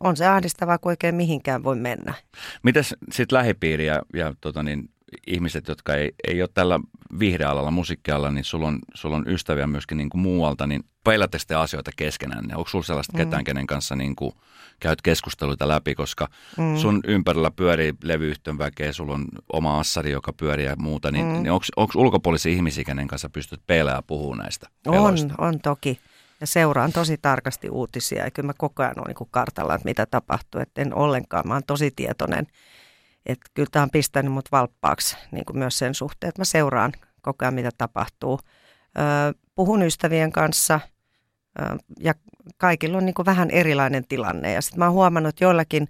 on 0.00 0.16
se 0.16 0.26
ahdistavaa, 0.26 0.78
kun 0.78 0.92
oikein 0.92 1.14
mihinkään 1.14 1.64
voi 1.64 1.76
mennä. 1.76 2.14
Mitäs 2.62 2.94
sitten 3.12 3.38
lähipiiri 3.38 3.86
ja, 3.86 4.02
ja 4.14 4.34
tota 4.40 4.62
niin, 4.62 4.90
ihmiset, 5.26 5.68
jotka 5.68 5.94
ei, 5.94 6.12
ei 6.28 6.42
ole 6.42 6.48
tällä 6.54 6.80
vihreäalalla, 7.18 7.70
musiikkialalla, 7.70 8.30
niin 8.30 8.44
sulla 8.44 8.68
on, 8.68 8.78
sulla 8.94 9.16
on 9.16 9.28
ystäviä 9.28 9.66
myöskin 9.66 9.98
niin 9.98 10.10
kuin 10.10 10.20
muualta, 10.20 10.66
niin 10.66 10.84
peilatte 11.04 11.38
sitten 11.38 11.58
asioita 11.58 11.90
keskenään? 11.96 12.44
Niin 12.44 12.56
onko 12.56 12.68
sulla 12.68 12.84
sellaista 12.84 13.12
mm. 13.12 13.16
ketään, 13.16 13.44
kenen 13.44 13.66
kanssa 13.66 13.96
niin 13.96 14.16
kuin 14.16 14.32
käyt 14.80 15.02
keskusteluita 15.02 15.68
läpi, 15.68 15.94
koska 15.94 16.28
mm. 16.58 16.76
sun 16.76 17.00
ympärillä 17.06 17.50
pyörii 17.50 17.94
levyyhtön 18.02 18.58
väkeä, 18.58 18.92
sulla 18.92 19.14
on 19.14 19.24
oma 19.52 19.80
assari, 19.80 20.10
joka 20.10 20.32
pyörii 20.32 20.66
ja 20.66 20.76
muuta, 20.78 21.10
niin, 21.10 21.26
mm. 21.26 21.32
niin 21.32 21.52
onko 21.52 21.92
ulkopuolisia 21.94 22.52
ihmisiä, 22.52 22.84
kenen 22.84 23.08
kanssa 23.08 23.30
pystyt 23.30 23.60
peilää 23.66 24.02
puhumaan 24.02 24.38
näistä 24.38 24.66
peloista? 24.84 25.34
On, 25.38 25.48
on 25.48 25.60
toki. 25.60 26.00
Ja 26.40 26.46
seuraan 26.46 26.92
tosi 26.92 27.16
tarkasti 27.22 27.70
uutisia 27.70 28.24
ja 28.24 28.30
kyllä 28.30 28.46
mä 28.46 28.52
koko 28.58 28.82
ajan 28.82 28.98
olen 28.98 29.14
niin 29.18 29.28
kartalla, 29.30 29.74
että 29.74 29.88
mitä 29.88 30.06
tapahtuu. 30.06 30.60
Että 30.60 30.82
en 30.82 30.94
ollenkaan, 30.94 31.48
mä 31.48 31.54
oon 31.54 31.64
tosi 31.66 31.90
tietoinen– 31.96 32.46
että 33.28 33.50
kyllä 33.54 33.68
tämä 33.72 33.82
on 33.82 33.90
pistänyt 33.90 34.32
mut 34.32 34.52
valppaaksi 34.52 35.16
niin 35.30 35.44
kuin 35.44 35.58
myös 35.58 35.78
sen 35.78 35.94
suhteen, 35.94 36.28
että 36.28 36.40
mä 36.40 36.44
seuraan 36.44 36.92
koko 37.22 37.44
ajan, 37.44 37.54
mitä 37.54 37.70
tapahtuu. 37.78 38.40
Puhun 39.54 39.82
ystävien 39.82 40.32
kanssa 40.32 40.80
ja 42.00 42.14
kaikilla 42.56 42.98
on 42.98 43.06
niin 43.06 43.14
kuin 43.14 43.26
vähän 43.26 43.50
erilainen 43.50 44.04
tilanne. 44.08 44.52
Ja 44.52 44.62
sitten 44.62 44.78
mä 44.78 44.84
oon 44.84 44.94
huomannut, 44.94 45.28
että 45.28 45.44
joillakin 45.44 45.88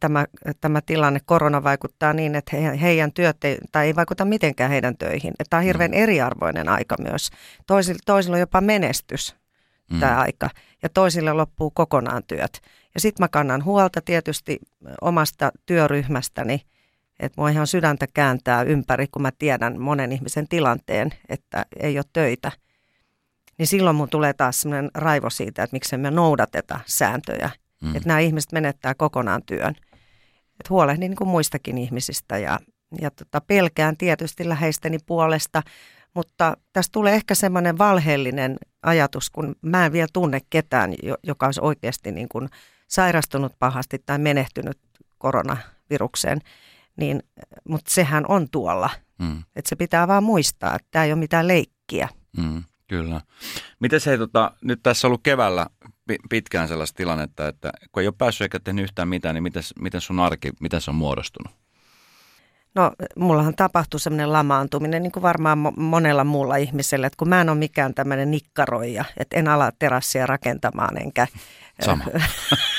tämä, 0.00 0.26
tämä 0.60 0.80
tilanne, 0.80 1.20
korona 1.24 1.62
vaikuttaa 1.62 2.12
niin, 2.12 2.34
että 2.34 2.56
he, 2.56 2.80
heidän 2.80 3.12
työt 3.12 3.44
ei, 3.44 3.58
tai 3.72 3.86
ei 3.86 3.96
vaikuta 3.96 4.24
mitenkään 4.24 4.70
heidän 4.70 4.96
töihin. 4.96 5.30
Että 5.30 5.50
tämä 5.50 5.58
on 5.58 5.64
hirveän 5.64 5.90
mm. 5.90 5.96
eriarvoinen 5.96 6.68
aika 6.68 6.96
myös. 6.98 7.30
Toisilla, 7.66 8.00
toisilla 8.06 8.36
on 8.36 8.40
jopa 8.40 8.60
menestys 8.60 9.39
mm. 9.90 10.00
tämä 10.00 10.20
aika 10.20 10.50
ja 10.82 10.88
toisille 10.88 11.32
loppuu 11.32 11.70
kokonaan 11.70 12.22
työt. 12.26 12.60
Ja 12.94 13.00
sitten 13.00 13.24
mä 13.24 13.28
kannan 13.28 13.64
huolta 13.64 14.00
tietysti 14.00 14.58
omasta 15.00 15.52
työryhmästäni, 15.66 16.62
että 17.20 17.40
mua 17.40 17.48
ihan 17.48 17.66
sydäntä 17.66 18.06
kääntää 18.14 18.62
ympäri, 18.62 19.06
kun 19.06 19.22
mä 19.22 19.30
tiedän 19.38 19.80
monen 19.80 20.12
ihmisen 20.12 20.48
tilanteen, 20.48 21.10
että 21.28 21.66
ei 21.80 21.98
ole 21.98 22.04
töitä. 22.12 22.52
Niin 23.58 23.66
silloin 23.66 23.96
mun 23.96 24.08
tulee 24.08 24.32
taas 24.32 24.60
sellainen 24.60 24.90
raivo 24.94 25.30
siitä, 25.30 25.62
että 25.62 25.74
miksi 25.74 25.96
me 25.96 26.10
noudateta 26.10 26.80
sääntöjä. 26.86 27.50
Mm. 27.82 27.96
Että 27.96 28.08
nämä 28.08 28.18
ihmiset 28.18 28.52
menettää 28.52 28.94
kokonaan 28.94 29.42
työn. 29.46 29.74
Että 30.50 30.70
huolehdin 30.70 31.10
niin 31.10 31.16
kuin 31.16 31.28
muistakin 31.28 31.78
ihmisistä 31.78 32.38
ja, 32.38 32.58
ja 33.00 33.10
tota, 33.10 33.40
pelkään 33.40 33.96
tietysti 33.96 34.48
läheisteni 34.48 34.98
puolesta, 35.06 35.62
mutta 36.14 36.56
tässä 36.72 36.92
tulee 36.92 37.14
ehkä 37.14 37.34
semmoinen 37.34 37.78
valheellinen 37.78 38.56
ajatus, 38.82 39.30
kun 39.30 39.56
mä 39.62 39.86
en 39.86 39.92
vielä 39.92 40.08
tunne 40.12 40.40
ketään, 40.50 40.94
joka 41.22 41.46
olisi 41.46 41.60
oikeasti 41.60 42.12
niin 42.12 42.28
kuin 42.28 42.48
sairastunut 42.88 43.52
pahasti 43.58 44.02
tai 44.06 44.18
menehtynyt 44.18 44.78
koronavirukseen, 45.18 46.40
niin, 46.96 47.22
mutta 47.68 47.90
sehän 47.90 48.24
on 48.28 48.48
tuolla. 48.50 48.90
Mm. 49.18 49.42
Että 49.56 49.68
se 49.68 49.76
pitää 49.76 50.08
vaan 50.08 50.24
muistaa, 50.24 50.74
että 50.74 50.88
tämä 50.90 51.04
ei 51.04 51.12
ole 51.12 51.18
mitään 51.18 51.48
leikkiä. 51.48 52.08
Mm, 52.36 52.64
kyllä. 52.88 53.20
Miten 53.80 54.00
se, 54.00 54.18
tota, 54.18 54.52
nyt 54.62 54.80
tässä 54.82 55.06
on 55.06 55.08
ollut 55.08 55.22
keväällä 55.22 55.66
pitkään 56.30 56.68
sellaista 56.68 56.96
tilannetta, 56.96 57.48
että 57.48 57.72
kun 57.92 58.00
ei 58.00 58.06
ole 58.06 58.14
päässyt 58.18 58.44
eikä 58.44 58.60
tehnyt 58.60 58.82
yhtään 58.82 59.08
mitään, 59.08 59.34
niin 59.34 59.42
miten, 59.42 59.62
miten 59.80 60.00
sun 60.00 60.20
arki, 60.20 60.50
miten 60.60 60.80
se 60.80 60.90
on 60.90 60.94
muodostunut? 60.94 61.52
No, 62.74 62.92
mullahan 63.16 63.54
tapahtui 63.56 64.00
semmoinen 64.00 64.32
lamaantuminen, 64.32 65.02
niin 65.02 65.12
kuin 65.12 65.22
varmaan 65.22 65.58
monella 65.76 66.24
muulla 66.24 66.56
ihmisellä, 66.56 67.06
että 67.06 67.16
kun 67.16 67.28
mä 67.28 67.40
en 67.40 67.48
ole 67.48 67.58
mikään 67.58 67.94
tämmöinen 67.94 68.30
nikkaroija, 68.30 69.04
että 69.16 69.36
en 69.36 69.48
ala 69.48 69.72
terassia 69.78 70.26
rakentamaan 70.26 71.02
enkä... 71.02 71.26
Sama. 71.84 72.04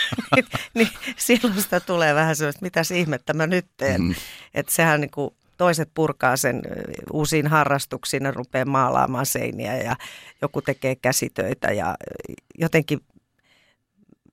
niin, 0.76 0.90
silloin 1.18 1.62
sitä 1.62 1.80
tulee 1.80 2.16
vähän 2.16 2.36
sellaista, 2.36 2.62
mitä 2.62 2.82
ihmettä 2.96 3.34
mä 3.34 3.48
nyt 3.48 3.66
teen. 3.78 4.02
Mm. 4.02 4.16
Että 4.54 4.72
sehän 4.72 5.02
niin 5.02 5.12
kuin 5.12 5.36
toiset 5.58 5.90
purkaa 5.94 6.38
sen 6.38 6.62
uusiin 7.12 7.48
harrastuksiin 7.48 8.24
ja 8.24 8.32
rupeaa 8.32 8.66
maalaamaan 8.66 9.26
seiniä 9.26 9.78
ja 9.78 9.96
joku 10.42 10.62
tekee 10.62 10.96
käsitöitä 10.96 11.72
ja 11.72 11.98
jotenkin 12.58 13.00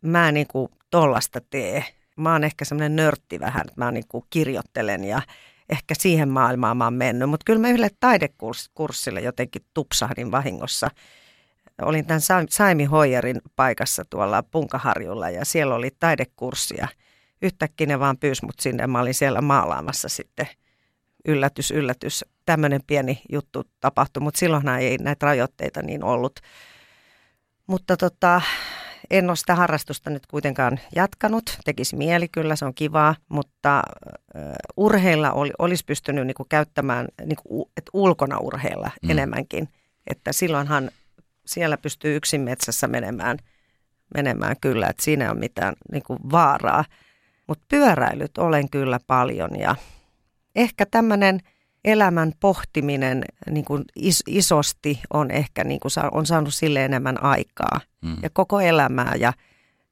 mä 0.03 0.29
en 0.29 0.35
niin 0.35 0.47
kuin 0.47 0.73
tollasta 0.91 1.41
tee. 1.51 1.85
Mä 2.19 2.33
oon 2.33 2.45
ehkä 2.45 2.65
semmoinen 2.65 2.97
nörtti 2.97 3.41
vähän, 3.41 3.61
että 3.61 3.85
mä 3.85 3.91
niin 3.91 4.09
kuin 4.09 4.25
kirjoittelen 4.31 5.05
ja 5.05 5.23
ehkä 5.69 5.95
siihen 5.99 6.29
maailmaan 6.29 6.77
mä 6.77 6.85
oon 6.85 6.95
mennyt. 6.95 7.31
Mutta 7.31 7.45
kyllä 7.45 7.61
mä 7.61 7.69
yhdelle 7.69 7.91
taidekurssille 8.01 9.21
jotenkin 9.21 9.63
tupsahdin 9.75 10.31
vahingossa. 10.31 10.91
Olin 11.83 12.07
tämän 12.07 12.21
Saimi 12.51 12.85
Hoyerin 12.85 13.41
paikassa 13.57 14.05
tuolla 14.11 14.43
Punkaharjulla 14.43 15.31
ja 15.31 15.45
siellä 15.45 15.75
oli 15.75 15.91
taidekurssia. 16.01 16.89
Yhtäkkiä 17.43 17.87
ne 17.87 18.01
vaan 18.01 18.19
pyysi 18.19 18.45
mut 18.45 18.61
sinne 18.61 18.87
mä 18.87 19.01
olin 19.01 19.15
siellä 19.15 19.41
maalaamassa 19.41 20.09
sitten– 20.09 20.49
yllätys, 21.29 21.71
yllätys, 21.71 22.25
tämmöinen 22.47 22.81
pieni 22.87 23.23
juttu 23.33 23.65
tapahtui, 23.81 24.23
mutta 24.23 24.39
silloinhan 24.39 24.81
ei 24.81 24.99
näitä 24.99 25.27
rajoitteita 25.27 25.83
niin 25.83 26.05
ollut. 26.05 26.41
Mutta 27.67 27.97
tota, 27.97 28.41
en 29.11 29.29
ole 29.31 29.37
sitä 29.37 29.55
harrastusta 29.55 30.11
nyt 30.11 30.27
kuitenkaan 30.27 30.81
jatkanut. 30.95 31.59
Tekisi 31.65 31.97
mieli 31.97 32.29
kyllä, 32.29 32.57
se 32.57 32.65
on 32.65 32.75
kivaa, 32.75 33.15
mutta 33.29 33.83
uh, 34.35 34.43
urheilla 34.77 35.33
oli, 35.33 35.51
olisi 35.59 35.85
pystynyt 35.85 36.27
niinku 36.27 36.47
käyttämään, 36.49 37.09
niinku, 37.25 37.71
että 37.77 37.91
ulkona 37.93 38.39
urheilla 38.39 38.91
mm. 39.03 39.11
enemmänkin. 39.11 39.69
Että 40.07 40.33
silloinhan 40.33 40.91
siellä 41.47 41.77
pystyy 41.77 42.17
yksin 42.17 42.41
metsässä 42.41 42.87
menemään, 42.87 43.39
menemään 44.15 44.57
kyllä, 44.61 44.87
että 44.87 45.05
siinä 45.05 45.25
ei 45.25 45.31
ole 45.31 45.39
mitään 45.39 45.75
niinku, 45.93 46.17
vaaraa. 46.31 46.85
Mutta 47.47 47.65
pyöräilyt 47.69 48.39
olen 48.39 48.71
kyllä 48.71 49.01
paljon 49.07 49.61
ja 49.61 49.77
ehkä 50.57 50.87
tämmöinen 50.87 51.41
elämän 51.85 52.33
pohtiminen 52.41 53.25
niin 53.51 53.65
kuin 53.65 53.85
is, 53.97 54.23
isosti 54.27 55.01
on 55.13 55.31
ehkä 55.31 55.65
niin 55.65 55.81
kuin 55.81 55.93
on 56.13 56.27
saanut 56.27 56.55
sille 56.55 56.85
enemmän 56.85 57.23
aikaa 57.23 57.81
mm. 58.01 58.17
ja 58.23 58.31
koko 58.31 58.61
elämää 58.61 59.15
ja 59.19 59.33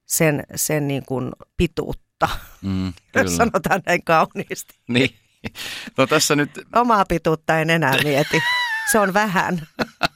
sen, 0.06 0.44
sen 0.54 0.88
niin 0.88 1.02
kuin 1.06 1.32
pituutta, 1.56 2.28
mm, 2.62 2.92
jos 3.14 3.36
sanotaan 3.36 3.82
näin 3.86 4.04
kauniisti. 4.04 4.74
Niin. 4.88 5.10
No 5.96 6.06
tässä 6.06 6.36
nyt... 6.36 6.50
Omaa 6.74 7.04
pituutta 7.04 7.58
en 7.58 7.70
enää 7.70 8.02
mieti. 8.02 8.42
Se 8.92 8.98
on 8.98 9.14
vähän. 9.14 9.66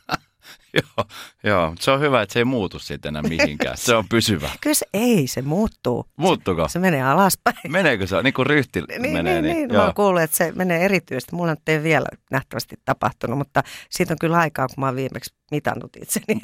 joo, 0.79 1.07
joo, 1.45 1.75
se 1.81 1.91
on 1.91 2.01
hyvä, 2.01 2.23
että 2.23 2.33
se 2.33 2.39
ei 2.39 2.45
muutu 2.45 2.79
sitten 2.79 3.09
enää 3.09 3.23
mihinkään. 3.23 3.77
Se 3.77 3.95
on 3.95 4.05
pysyvä. 4.09 4.51
Kyllä 4.61 4.75
se 4.75 4.87
ei, 4.95 5.27
se 5.27 5.43
muuttuu. 5.43 6.07
Muuttuko? 6.17 6.69
Se, 6.69 6.73
se 6.73 6.79
menee 6.79 7.03
alaspäin. 7.03 7.57
Meneekö 7.69 8.07
se? 8.07 8.23
Niin 8.23 8.35
kuin 8.35 8.47
ryhti 8.47 8.81
niin, 8.81 9.13
menee. 9.13 9.43
Niin, 9.43 9.55
niin, 9.55 9.69
niin. 9.69 9.77
mä 9.77 9.85
oon 9.85 9.95
kuullut, 9.95 10.23
että 10.23 10.37
se 10.37 10.53
menee 10.55 10.85
erityisesti. 10.85 11.37
Mulla 11.37 11.57
ei 11.67 11.83
vielä 11.83 12.07
nähtävästi 12.31 12.77
tapahtunut, 12.85 13.39
mutta 13.39 13.63
siitä 13.91 14.15
on 14.15 14.19
kyllä 14.21 14.39
aikaa, 14.39 14.67
kun 14.67 14.75
mä 14.79 14.87
oon 14.87 14.97
viimeksi 14.97 15.35
mitannut 15.51 15.97
itseni. 16.03 16.41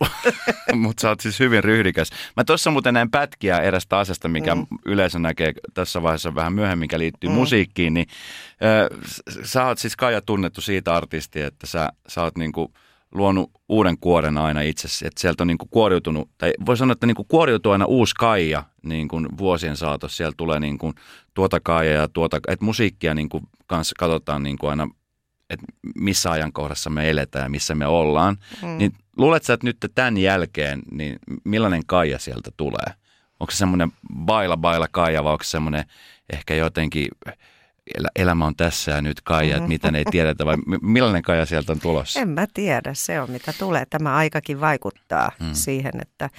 mutta 0.82 1.00
sä 1.00 1.08
oot 1.08 1.20
siis 1.20 1.40
hyvin 1.40 1.64
ryhdikäs. 1.64 2.10
Mä 2.36 2.44
tuossa 2.44 2.70
muuten 2.70 2.94
näin 2.94 3.10
pätkiä 3.10 3.58
erästä 3.58 3.98
asiasta, 3.98 4.28
mikä 4.28 4.54
mm. 4.54 4.66
yleensä 4.86 5.18
näkee 5.18 5.52
tässä 5.74 6.02
vaiheessa 6.02 6.34
vähän 6.34 6.52
myöhemmin, 6.52 6.84
mikä 6.84 6.98
liittyy 6.98 7.30
mm. 7.30 7.34
musiikkiin, 7.34 7.94
niin 7.94 8.06
äh, 8.50 8.98
sä 9.44 9.66
oot 9.66 9.78
siis 9.78 9.96
Kaija 9.96 10.20
tunnettu 10.20 10.60
siitä 10.60 10.94
artistia, 10.94 11.46
että 11.46 11.66
sä, 11.66 11.88
sä 12.08 12.22
oot 12.22 12.36
niinku– 12.36 12.72
luonut 13.14 13.50
uuden 13.68 13.98
kuoren 13.98 14.38
aina 14.38 14.60
itsesi, 14.60 15.06
että 15.06 15.20
sieltä 15.20 15.42
on 15.42 15.46
niin 15.46 15.58
kuin 15.58 15.68
kuoriutunut, 15.70 16.30
tai 16.38 16.52
voi 16.66 16.76
sanoa, 16.76 16.92
että 16.92 17.06
niin 17.06 17.14
kuin 17.14 17.28
kuoriutuu 17.28 17.72
aina 17.72 17.84
uusi 17.84 18.14
Kaija 18.14 18.62
niin 18.82 19.08
kuin 19.08 19.28
vuosien 19.38 19.76
saatossa, 19.76 20.16
siellä 20.16 20.34
tulee 20.36 20.60
niin 20.60 20.78
kuin 20.78 20.94
tuota 21.34 21.60
Kaija 21.60 21.92
ja 21.92 22.08
tuota, 22.08 22.36
että 22.36 22.64
musiikkia 22.64 23.14
niin 23.14 23.28
kuin 23.28 23.44
kanssa 23.66 23.94
katsotaan 23.98 24.42
niin 24.42 24.58
kuin 24.58 24.70
aina, 24.70 24.88
että 25.50 25.66
missä 25.94 26.30
ajankohdassa 26.30 26.90
me 26.90 27.10
eletään 27.10 27.44
ja 27.44 27.48
missä 27.48 27.74
me 27.74 27.86
ollaan, 27.86 28.36
mm. 28.62 28.78
niin 28.78 28.92
luuletko 29.16 29.52
että 29.52 29.66
nyt 29.66 29.76
tämän 29.94 30.18
jälkeen, 30.18 30.82
niin 30.90 31.18
millainen 31.44 31.82
Kaija 31.86 32.18
sieltä 32.18 32.50
tulee? 32.56 32.94
Onko 33.40 33.50
se 33.50 33.56
semmoinen 33.56 33.92
baila 34.14 34.56
baila 34.56 34.88
Kaija 34.90 35.24
vai 35.24 35.32
onko 35.32 35.44
se 35.44 35.50
semmoinen 35.50 35.84
ehkä 36.32 36.54
jotenkin 36.54 37.08
elämä 38.16 38.46
on 38.46 38.56
tässä 38.56 38.90
ja 38.90 39.02
nyt 39.02 39.20
Kaija, 39.20 39.56
että 39.56 39.68
mitä 39.68 39.90
ne 39.90 39.98
ei 39.98 40.04
tiedetä 40.10 40.46
vai 40.46 40.56
millainen 40.82 41.22
Kaija 41.22 41.46
sieltä 41.46 41.72
on 41.72 41.80
tulossa? 41.80 42.20
En 42.20 42.28
mä 42.28 42.46
tiedä, 42.54 42.94
se 42.94 43.20
on 43.20 43.30
mitä 43.30 43.52
tulee. 43.58 43.86
Tämä 43.90 44.16
aikakin 44.16 44.60
vaikuttaa 44.60 45.32
mm. 45.40 45.48
siihen, 45.52 45.92
että 46.02 46.30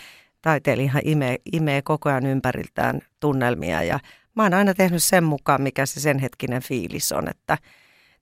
taiteilijahan 0.41 1.01
imee, 1.05 1.37
imee 1.53 1.81
koko 1.81 2.09
ajan 2.09 2.25
ympäriltään 2.25 3.01
tunnelmia 3.19 3.83
ja 3.83 3.99
mä 4.35 4.43
oon 4.43 4.53
aina 4.53 4.73
tehnyt 4.73 5.03
sen 5.03 5.23
mukaan, 5.23 5.61
mikä 5.61 5.85
se 5.85 5.99
sen 5.99 6.19
hetkinen 6.19 6.61
fiilis 6.61 7.11
on, 7.11 7.29
että 7.29 7.57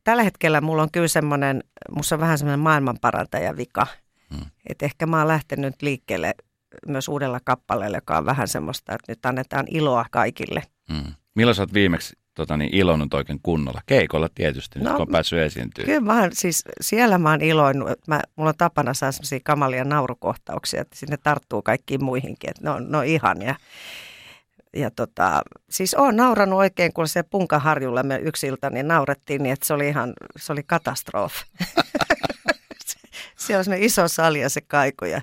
tällä 0.04 0.24
hetkellä 0.24 0.62
mulla 0.62 0.84
on 0.84 0.92
kyllä 0.92 1.08
semmoinen, 1.08 1.64
musta 1.92 2.16
on 2.16 2.20
vähän 2.22 2.38
semmoinen 2.38 2.60
maailmanparantaja 2.60 3.58
vika, 3.58 3.88
mm. 4.30 4.46
että 4.70 4.86
ehkä 4.86 5.06
mä 5.06 5.18
oon 5.18 5.28
lähtenyt 5.28 5.82
liikkeelle 5.82 6.36
myös 6.88 7.08
uudella 7.08 7.40
kappaleella, 7.44 7.98
joka 7.98 8.18
on 8.18 8.26
vähän 8.26 8.48
semmoista, 8.48 8.94
että 8.94 9.12
nyt 9.12 9.26
annetaan 9.26 9.66
iloa 9.72 10.06
kaikille. 10.12 10.64
Mm. 10.90 11.14
Milloin 11.36 11.56
sä 11.56 11.62
oot 11.62 11.74
viimeksi 11.74 12.14
tota, 12.36 12.58
niin, 12.58 12.76
iloinut 12.76 13.14
oikein 13.14 13.40
kunnolla? 13.44 13.82
Keikolla 13.86 14.30
tietysti, 14.36 14.80
no, 14.80 14.84
nyt 14.84 14.94
kun 14.94 15.02
on 15.02 15.12
päässyt 15.12 15.40
esiintyä. 15.40 15.86
Kyllä 15.86 16.00
mä 16.00 16.22
oon, 16.22 16.30
siis 16.34 16.64
siellä 16.82 17.18
mä 17.18 17.30
oon 17.30 17.42
iloinut. 17.42 17.90
Mä, 18.08 18.22
mulla 18.36 18.50
on 18.50 18.58
tapana 18.58 18.94
saada 18.94 19.12
sellaisia 19.12 19.40
kamalia 19.44 19.84
naurukohtauksia, 19.84 20.82
että 20.82 20.96
sinne 20.96 21.18
tarttuu 21.18 21.62
kaikkiin 21.62 22.04
muihinkin, 22.04 22.50
että 22.50 22.64
ne 22.64 22.70
on, 22.70 22.92
ne 22.92 22.98
on 22.98 23.06
ihania. 23.06 23.56
Ja 24.76 24.92
tota, 24.92 25.42
siis 25.70 25.94
oon 25.94 26.16
nauranut 26.16 26.60
oikein, 26.60 26.94
kun 26.94 27.08
se 27.08 27.24
punkaharjulla 27.24 28.04
me 28.04 28.20
yksi 28.24 28.48
ilta, 28.48 28.70
niin 28.70 28.88
naurettiin 28.88 29.44
niin, 29.44 29.54
että 29.54 29.66
se 29.66 29.74
oli 29.74 29.88
ihan, 29.88 30.14
se 30.38 30.54
oli 30.54 30.64
katastrofi. 30.64 31.46
Siellä 33.38 33.60
on 33.60 33.64
semmoinen 33.64 33.86
iso 33.86 34.08
sali 34.08 34.42
ja 34.42 34.50
se 34.50 34.62
kaiku 34.62 35.06
ja, 35.06 35.22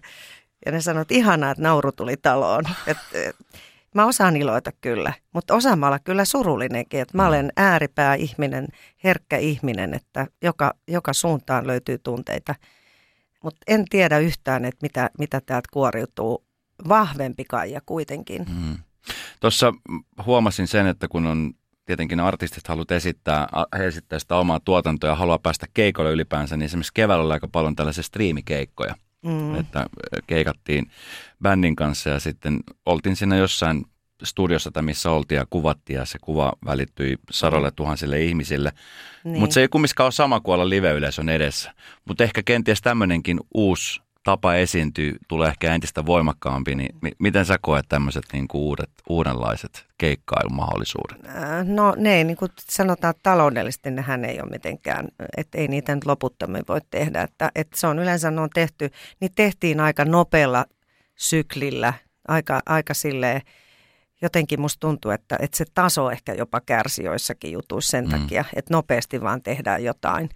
ja 0.66 0.72
ne 0.72 0.80
sanoivat, 0.80 1.10
että 1.10 1.14
ihanaa, 1.14 1.50
että 1.50 1.62
nauru 1.62 1.92
tuli 1.92 2.16
taloon. 2.16 2.64
Et, 2.86 2.96
et, 3.14 3.36
Mä 3.94 4.06
osaan 4.06 4.36
iloita 4.36 4.70
kyllä, 4.80 5.12
mutta 5.32 5.54
osaan 5.54 5.84
olla 5.84 5.98
kyllä 5.98 6.24
surullinenkin, 6.24 7.00
että 7.00 7.16
mä 7.16 7.26
olen 7.26 7.52
ääripää 7.56 8.14
ihminen, 8.14 8.68
herkkä 9.04 9.36
ihminen, 9.36 9.94
että 9.94 10.26
joka, 10.42 10.74
joka 10.88 11.12
suuntaan 11.12 11.66
löytyy 11.66 11.98
tunteita. 11.98 12.54
Mutta 13.42 13.60
en 13.66 13.84
tiedä 13.90 14.18
yhtään, 14.18 14.64
että 14.64 14.78
mitä, 14.82 15.10
mitä 15.18 15.40
täältä 15.46 15.68
kuoriutuu. 15.72 16.44
Vahvempi 16.88 17.44
Kaija 17.44 17.80
kuitenkin. 17.86 18.46
Mm. 18.48 18.76
Tuossa 19.40 19.72
huomasin 20.26 20.68
sen, 20.68 20.86
että 20.86 21.08
kun 21.08 21.26
on 21.26 21.52
tietenkin 21.84 22.20
artistit 22.20 22.68
haluat 22.68 22.90
esittää, 22.90 23.48
esittää 23.86 24.18
sitä 24.18 24.36
omaa 24.36 24.60
tuotantoa 24.60 25.10
ja 25.10 25.16
haluaa 25.16 25.38
päästä 25.38 25.66
keikolle 25.74 26.12
ylipäänsä, 26.12 26.56
niin 26.56 26.64
esimerkiksi 26.64 26.92
keväällä 26.94 27.24
oli 27.24 27.32
aika 27.32 27.48
paljon 27.48 27.76
tällaisia 27.76 28.02
striimikeikkoja. 28.02 28.94
Mm. 29.22 29.54
Että 29.54 29.86
keikattiin 30.26 30.90
bändin 31.42 31.76
kanssa 31.76 32.10
ja 32.10 32.20
sitten 32.20 32.60
oltiin 32.86 33.16
siinä 33.16 33.36
jossain 33.36 33.84
studiossa, 34.24 34.70
tai 34.70 34.82
missä 34.82 35.10
oltiin 35.10 35.38
ja 35.38 35.46
kuvattiin 35.50 35.96
ja 35.96 36.04
se 36.04 36.18
kuva 36.20 36.52
välittyi 36.64 37.16
sadolle 37.30 37.68
mm. 37.68 37.74
tuhansille 37.76 38.20
ihmisille. 38.20 38.72
Niin. 39.24 39.40
Mutta 39.40 39.54
se 39.54 39.60
ei 39.60 39.68
kumminkaan 39.68 40.04
ole 40.04 40.12
sama 40.12 40.40
kuin 40.40 40.54
olla 40.54 40.68
live-yleisön 40.68 41.28
edessä. 41.28 41.74
Mutta 42.04 42.24
ehkä 42.24 42.42
kenties 42.42 42.82
tämmöinenkin 42.82 43.40
uusi 43.54 44.01
tapa 44.24 44.54
esiintyy 44.54 45.16
tulee 45.28 45.48
ehkä 45.48 45.74
entistä 45.74 46.06
voimakkaampi, 46.06 46.74
niin 46.74 46.96
miten 47.18 47.44
sä 47.44 47.58
koet 47.60 47.86
tämmöiset 47.88 48.24
niin 48.32 48.48
kuin 48.48 48.62
uudet, 48.62 48.90
uudenlaiset 49.08 49.86
keikkailumahdollisuudet? 49.98 51.26
Äh, 51.26 51.66
no 51.66 51.94
ne 51.96 52.14
ei, 52.14 52.24
niin 52.24 52.36
kuin 52.36 52.50
sanotaan 52.58 53.14
taloudellisesti, 53.22 53.90
nehän 53.90 54.24
ei 54.24 54.40
ole 54.40 54.50
mitenkään, 54.50 55.08
että 55.36 55.58
ei 55.58 55.68
niitä 55.68 55.94
nyt 55.94 56.06
loputtomiin 56.06 56.64
voi 56.68 56.80
tehdä. 56.90 57.22
Että, 57.22 57.50
että 57.54 57.80
se 57.80 57.86
on 57.86 57.98
yleensä 57.98 58.30
ne 58.30 58.40
on 58.40 58.50
tehty, 58.54 58.90
niin 59.20 59.30
tehtiin 59.34 59.80
aika 59.80 60.04
nopealla 60.04 60.64
syklillä, 61.16 61.92
aika, 62.28 62.60
aika 62.66 62.94
silleen, 62.94 63.42
jotenkin 64.22 64.60
musta 64.60 64.80
tuntuu, 64.80 65.10
että, 65.10 65.36
että 65.40 65.56
se 65.56 65.64
taso 65.74 66.10
ehkä 66.10 66.34
jopa 66.34 66.60
kärsi 66.60 67.04
joissakin 67.04 67.52
jutuissa 67.52 67.90
sen 67.90 68.04
mm. 68.04 68.10
takia, 68.10 68.44
että 68.54 68.74
nopeasti 68.74 69.20
vaan 69.20 69.42
tehdään 69.42 69.84
jotain. 69.84 70.28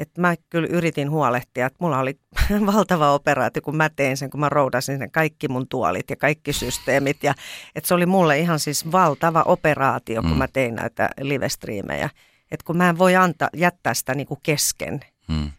Että 0.00 0.20
mä 0.20 0.34
kyllä 0.50 0.68
yritin 0.70 1.10
huolehtia, 1.10 1.66
että 1.66 1.76
mulla 1.80 1.98
oli 1.98 2.18
valtava 2.74 3.12
operaatio, 3.12 3.62
kun 3.62 3.76
mä 3.76 3.90
tein 3.96 4.16
sen, 4.16 4.30
kun 4.30 4.40
mä 4.40 4.48
roudasin 4.48 4.98
sen 4.98 5.10
kaikki 5.10 5.48
mun 5.48 5.68
tuolit 5.68 6.10
ja 6.10 6.16
kaikki 6.16 6.52
systeemit. 6.52 7.22
Ja, 7.22 7.34
että 7.74 7.88
se 7.88 7.94
oli 7.94 8.06
mulle 8.06 8.38
ihan 8.38 8.58
siis 8.58 8.92
valtava 8.92 9.42
operaatio, 9.42 10.22
kun 10.22 10.30
mm. 10.30 10.36
mä 10.36 10.48
tein 10.48 10.74
näitä 10.74 11.10
livestriimejä. 11.20 12.10
Että 12.50 12.64
kun 12.64 12.76
mä 12.76 12.88
en 12.88 12.98
voi 12.98 13.16
antaa, 13.16 13.48
jättää 13.56 13.94
sitä 13.94 14.14
niin 14.14 14.26
kuin 14.26 14.40
kesken. 14.42 15.00
Mm. 15.28 15.50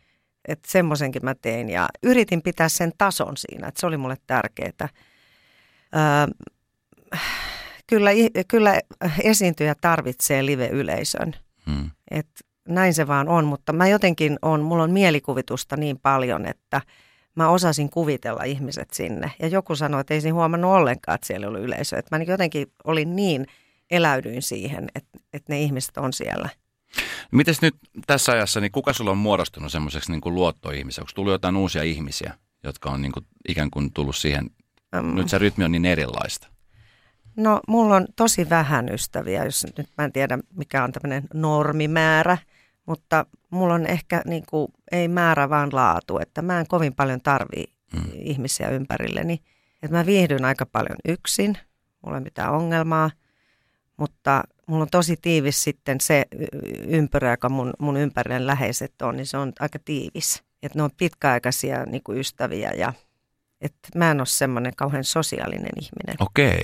Että 0.48 0.72
semmoisenkin 0.72 1.26
mä 1.26 1.36
tein 1.36 1.70
ja 1.70 1.90
yritin 2.04 2.42
pitää 2.42 2.70
sen 2.70 2.92
tason 2.98 3.38
siinä, 3.38 3.68
että 3.68 3.80
se 3.80 3.88
oli 3.88 3.98
mulle 3.98 4.18
tärkeää. 4.28 4.90
Öö, 5.96 6.50
kyllä, 7.88 8.12
kyllä 8.48 8.80
esiintyjä 9.24 9.76
tarvitsee 9.82 10.46
live-yleisön. 10.46 11.36
Mm. 11.66 11.92
Et 12.12 12.28
näin 12.72 12.94
se 12.94 13.08
vaan 13.08 13.30
on, 13.30 13.46
mutta 13.46 13.74
mä 13.74 13.88
jotenkin 13.88 14.40
on, 14.42 14.62
mulla 14.62 14.84
on 14.84 14.92
mielikuvitusta 14.92 15.78
niin 15.78 16.00
paljon, 16.00 16.46
että 16.46 16.82
mä 17.36 17.50
osasin 17.50 17.90
kuvitella 17.90 18.44
ihmiset 18.44 18.90
sinne. 18.94 19.32
Ja 19.40 19.48
joku 19.48 19.75
sanoi, 19.75 20.01
että 20.01 20.13
ei 20.13 20.22
siinä 20.22 20.36
huomannut 20.36 20.72
ollenkaan, 20.72 21.16
että 21.16 21.28
siellä 21.28 21.48
oli 21.48 21.60
yleisö. 21.60 21.98
Että 21.98 22.16
mä 22.16 22.20
niin 22.20 22.32
jotenkin 22.32 22.72
olin 22.84 23.16
niin, 23.16 23.46
eläydyin 23.92 24.42
siihen, 24.42 24.90
että, 24.96 25.20
että 25.34 25.54
ne 25.54 25.62
ihmiset 25.62 25.98
on 25.98 26.13
siellä. 26.13 26.50
Mites 27.32 27.62
nyt 27.62 27.75
tässä 28.08 28.32
ajassa, 28.32 28.60
niin 28.60 28.72
kuka 28.72 28.94
sulla 28.94 29.12
on 29.12 29.18
muodostunut 29.18 29.72
semmoiseksi 29.72 30.12
niin 30.12 30.22
kuin 30.22 30.36
luottoihmiseksi? 30.36 31.01
Onko 31.01 31.12
tullut 31.16 31.32
jotain 31.32 31.56
uusia 31.56 31.84
ihmisiä, 31.84 32.34
jotka 32.63 32.90
on 32.90 33.01
niin 33.01 33.12
kuin 33.12 33.25
ikään 33.48 33.72
kuin 33.72 33.94
tullut 33.94 34.16
siihen, 34.16 34.50
mm. 35.01 35.16
nyt 35.16 35.30
se 35.30 35.38
rytmi 35.38 35.63
on 35.63 35.72
niin 35.72 35.86
erilaista? 35.86 36.48
No 37.36 37.60
mulla 37.68 37.96
on 37.96 38.08
tosi 38.16 38.50
vähän 38.50 38.90
ystäviä, 38.90 39.46
jos 39.46 39.68
nyt 39.78 39.90
mä 39.98 40.06
en 40.06 40.12
tiedä 40.12 40.40
mikä 40.56 40.84
on 40.84 40.92
tämmöinen 40.92 41.24
normimäärä, 41.34 42.38
mutta 42.92 43.26
mulla 43.50 43.74
on 43.74 43.86
ehkä 43.86 44.22
niin 44.26 44.44
kuin, 44.50 44.68
ei 44.92 45.08
määrä 45.08 45.50
vaan 45.50 45.70
laatu, 45.72 46.20
että 46.20 46.42
mä 46.42 46.60
en 46.60 46.68
kovin 46.68 46.96
paljon 46.96 47.22
tarvii 47.22 47.66
mm. 47.94 48.02
ihmisiä 48.14 48.70
ympärilleni. 48.70 49.42
Että 49.84 49.98
mä 49.98 50.06
viihdyn 50.06 50.46
aika 50.46 50.66
paljon 50.66 50.98
yksin, 51.08 51.58
mulla 52.02 52.18
ei 52.18 52.24
mitään 52.24 52.54
ongelmaa, 52.54 53.12
mutta 53.98 54.44
mulla 54.68 54.82
on 54.82 54.90
tosi 54.90 55.18
tiivis 55.22 55.64
sitten 55.64 56.02
se 56.02 56.26
ympyrä, 56.88 57.32
joka 57.32 57.50
mun, 57.50 57.74
mun 57.80 57.98
ympärillä 57.98 58.48
läheiset 58.48 59.02
on, 59.02 59.18
niin 59.18 59.28
se 59.28 59.38
on 59.38 59.54
aika 59.60 59.80
tiivis. 59.86 60.44
Että 60.64 60.80
ne 60.80 60.84
on 60.84 60.92
pitkäaikaisia 60.98 61.86
niin 61.86 62.04
kuin 62.04 62.18
ystäviä 62.18 62.72
ja 62.72 62.94
että 63.62 63.90
mä 63.96 64.12
en 64.12 64.20
ole 64.20 64.26
semmoinen 64.26 64.76
kauhean 64.76 65.04
sosiaalinen 65.04 65.72
ihminen. 65.82 66.16
Okei. 66.20 66.62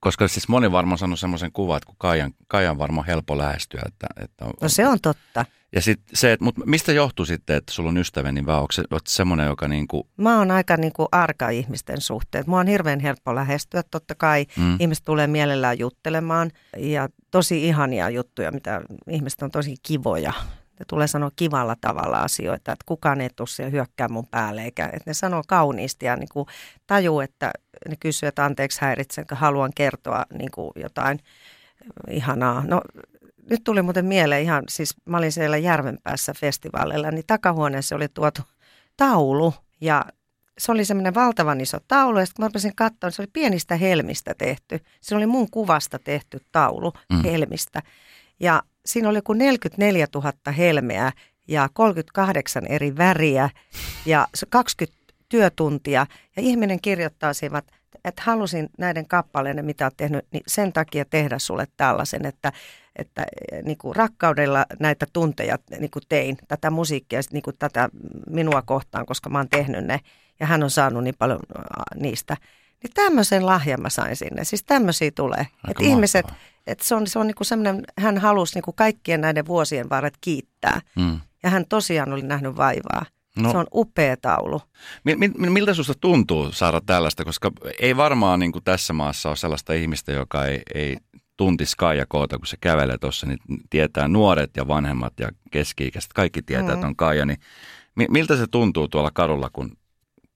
Koska 0.00 0.28
siis 0.28 0.48
moni 0.48 0.72
varmaan 0.72 0.98
sanoi 0.98 1.18
semmoisen 1.18 1.52
kuvan, 1.52 1.76
että 1.76 1.86
kun 1.86 1.96
Kaijan, 1.98 2.32
Kaijan 2.48 2.78
varmaan 2.78 3.06
helppo 3.06 3.38
lähestyä. 3.38 3.82
Että, 3.86 4.06
että 4.24 4.44
on, 4.44 4.52
no 4.60 4.68
se 4.68 4.86
on 4.86 5.00
totta. 5.00 5.44
Ja 5.72 5.82
sitten 5.82 6.16
se, 6.16 6.32
että, 6.32 6.44
mutta 6.44 6.60
mistä 6.66 6.92
johtuu 6.92 7.26
sitten, 7.26 7.56
että 7.56 7.72
sulla 7.72 7.88
on 7.88 7.98
ystävä, 7.98 8.32
niin 8.32 8.46
vai 8.46 8.56
onko 8.56 8.72
se 8.72 8.82
semmoinen, 9.06 9.46
joka 9.46 9.68
niin 9.68 9.88
kuin... 9.88 10.02
Mä 10.16 10.38
oon 10.38 10.50
aika 10.50 10.76
niin 10.76 10.92
kuin 10.92 11.08
arka 11.12 11.48
ihmisten 11.48 12.00
suhteen. 12.00 12.44
Mua 12.46 12.60
on 12.60 12.66
hirveän 12.66 13.00
helppo 13.00 13.34
lähestyä. 13.34 13.82
Totta 13.90 14.14
kai 14.14 14.46
mm. 14.56 14.76
ihmiset 14.80 15.04
tulee 15.04 15.26
mielellään 15.26 15.78
juttelemaan 15.78 16.50
ja 16.76 17.08
tosi 17.30 17.66
ihania 17.66 18.10
juttuja, 18.10 18.52
mitä 18.52 18.82
ihmiset 19.10 19.42
on 19.42 19.50
tosi 19.50 19.74
kivoja. 19.82 20.32
Ne 20.78 20.84
tulee 20.88 21.06
sanoa 21.06 21.30
kivalla 21.36 21.76
tavalla 21.80 22.18
asioita, 22.18 22.72
että 22.72 22.84
kukaan 22.86 23.20
ei 23.20 23.30
tule 23.36 23.48
siellä 23.48 23.70
hyökkää 23.70 24.08
mun 24.08 24.26
päälle, 24.26 24.62
eikä 24.62 24.84
että 24.84 25.02
ne 25.06 25.14
sanoo 25.14 25.42
kauniisti 25.48 26.06
ja 26.06 26.16
niin 26.16 26.28
kuin 26.32 26.46
tajuu, 26.86 27.20
että 27.20 27.50
ne 27.88 27.96
kysyy, 28.00 28.26
että 28.26 28.44
anteeksi 28.44 28.80
häiritsenkö, 28.80 29.34
haluan 29.34 29.70
kertoa 29.74 30.24
niin 30.38 30.50
kuin 30.50 30.70
jotain 30.76 31.18
ihanaa. 32.10 32.64
No 32.66 32.80
nyt 33.50 33.64
tuli 33.64 33.82
muuten 33.82 34.06
mieleen 34.06 34.42
ihan, 34.42 34.64
siis 34.68 34.94
mä 35.04 35.16
olin 35.16 35.32
siellä 35.32 35.56
Järvenpäässä 35.56 36.34
festivaalilla, 36.34 37.10
niin 37.10 37.24
takahuoneessa 37.26 37.96
oli 37.96 38.08
tuotu 38.08 38.42
taulu 38.96 39.54
ja 39.80 40.04
se 40.58 40.72
oli 40.72 40.84
semmoinen 40.84 41.14
valtavan 41.14 41.60
iso 41.60 41.78
taulu 41.88 42.18
ja 42.18 42.26
sitten 42.26 42.36
kun 42.36 42.44
mä 42.44 42.48
rupesin 42.48 42.76
katsoa, 42.76 43.10
se 43.10 43.22
oli 43.22 43.30
pienistä 43.32 43.76
helmistä 43.76 44.34
tehty. 44.38 44.80
Se 45.00 45.16
oli 45.16 45.26
mun 45.26 45.50
kuvasta 45.50 45.98
tehty 45.98 46.40
taulu 46.52 46.92
mm. 47.12 47.22
helmistä 47.24 47.82
ja 48.40 48.62
siinä 48.88 49.08
oli 49.08 49.18
joku 49.18 49.32
44 49.32 50.06
000 50.14 50.32
helmeä 50.52 51.12
ja 51.48 51.68
38 51.72 52.66
eri 52.66 52.96
väriä 52.96 53.50
ja 54.06 54.28
20 54.48 54.98
työtuntia 55.28 56.06
ja 56.36 56.42
ihminen 56.42 56.80
kirjoittaa 56.80 57.32
siihen, 57.32 57.62
että 58.04 58.22
halusin 58.24 58.68
näiden 58.78 59.08
kappaleiden, 59.08 59.64
mitä 59.64 59.84
olet 59.84 59.96
tehnyt, 59.96 60.26
niin 60.32 60.42
sen 60.46 60.72
takia 60.72 61.04
tehdä 61.04 61.38
sulle 61.38 61.66
tällaisen, 61.76 62.26
että, 62.26 62.52
että 62.96 63.26
eh, 63.52 63.62
niin 63.62 63.78
kuin 63.78 63.96
rakkaudella 63.96 64.66
näitä 64.80 65.06
tunteja 65.12 65.58
niin 65.78 65.90
kuin 65.90 66.02
tein, 66.08 66.38
tätä 66.48 66.70
musiikkia, 66.70 67.20
niin 67.32 67.42
kuin 67.42 67.56
tätä 67.58 67.88
minua 68.30 68.62
kohtaan, 68.62 69.06
koska 69.06 69.30
mä 69.30 69.38
oon 69.38 69.48
tehnyt 69.48 69.84
ne 69.84 70.00
ja 70.40 70.46
hän 70.46 70.62
on 70.62 70.70
saanut 70.70 71.04
niin 71.04 71.16
paljon 71.18 71.40
niistä. 71.94 72.36
Niin 72.82 72.92
tämmöisen 72.94 73.46
lahjan 73.46 73.82
mä 73.82 73.90
sain 73.90 74.16
sinne. 74.16 74.44
Siis 74.44 74.64
tämmöisiä 74.64 75.10
tulee. 75.10 75.46
Että 75.68 75.84
ihmiset, 75.84 76.26
että 76.66 76.84
se 76.84 76.94
on, 76.94 77.06
se 77.06 77.18
on 77.18 77.26
niin 77.26 77.34
kuin 77.34 77.46
semmoinen, 77.46 77.84
hän 77.98 78.18
halusi 78.18 78.54
niin 78.54 78.62
kuin 78.62 78.74
kaikkien 78.74 79.20
näiden 79.20 79.46
vuosien 79.46 79.90
varret 79.90 80.14
kiittää. 80.20 80.80
Mm. 80.96 81.20
Ja 81.42 81.50
hän 81.50 81.64
tosiaan 81.68 82.12
oli 82.12 82.22
nähnyt 82.22 82.56
vaivaa. 82.56 83.06
No, 83.36 83.50
se 83.50 83.56
on 83.56 83.66
upea 83.74 84.16
taulu. 84.16 84.60
Miltä 85.36 85.74
sinusta 85.74 85.94
tuntuu 86.00 86.52
saada 86.52 86.80
tällaista, 86.86 87.24
koska 87.24 87.50
ei 87.80 87.96
varmaan 87.96 88.40
niin 88.40 88.52
kuin 88.52 88.64
tässä 88.64 88.92
maassa 88.92 89.28
ole 89.28 89.36
sellaista 89.36 89.72
ihmistä, 89.72 90.12
joka 90.12 90.46
ei, 90.46 90.62
ei 90.74 90.96
tuntisi 91.36 91.76
Kaija 91.76 92.06
Koota, 92.08 92.38
kun 92.38 92.46
se 92.46 92.56
kävelee 92.60 92.98
tuossa, 92.98 93.26
niin 93.26 93.38
tietää 93.70 94.08
nuoret 94.08 94.50
ja 94.56 94.68
vanhemmat 94.68 95.12
ja 95.20 95.28
keski-ikäiset, 95.50 96.12
kaikki 96.12 96.42
tietää, 96.42 96.68
mm. 96.68 96.74
että 96.74 96.86
on 96.86 96.96
Kaija. 96.96 97.26
Niin 97.26 97.38
miltä 98.08 98.36
se 98.36 98.46
tuntuu 98.46 98.88
tuolla 98.88 99.10
kadulla, 99.14 99.50
kun 99.52 99.77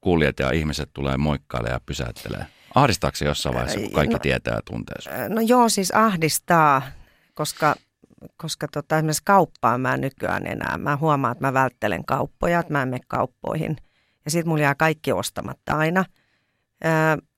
kuljet 0.02 0.38
ja 0.38 0.50
ihmiset 0.50 0.90
tulee 0.92 1.16
moikkaille 1.16 1.68
ja 1.68 1.80
pysäyttelee? 1.86 2.46
Ahdistaako 2.74 3.16
se 3.16 3.24
jossain 3.24 3.54
vaiheessa, 3.54 3.80
kun 3.80 3.92
kaikki 3.92 4.14
no, 4.14 4.18
tietää 4.18 4.54
ja 4.54 4.60
tuntee 4.64 5.28
No 5.28 5.40
joo, 5.40 5.68
siis 5.68 5.94
ahdistaa, 5.94 6.82
koska 7.34 7.74
koska 8.36 8.68
tota, 8.68 8.96
esimerkiksi 8.96 9.22
kauppaan 9.24 9.80
mä 9.80 9.96
nykyään 9.96 10.46
enää. 10.46 10.78
Mä 10.78 10.96
huomaan, 10.96 11.32
että 11.32 11.46
mä 11.46 11.52
välttelen 11.52 12.04
kauppoja, 12.04 12.60
että 12.60 12.72
mä 12.72 12.82
en 12.82 12.88
mene 12.88 13.04
kauppoihin. 13.08 13.76
Ja 14.24 14.30
sitten 14.30 14.48
mulla 14.48 14.62
jää 14.62 14.74
kaikki 14.74 15.12
ostamatta 15.12 15.76
aina. 15.76 16.04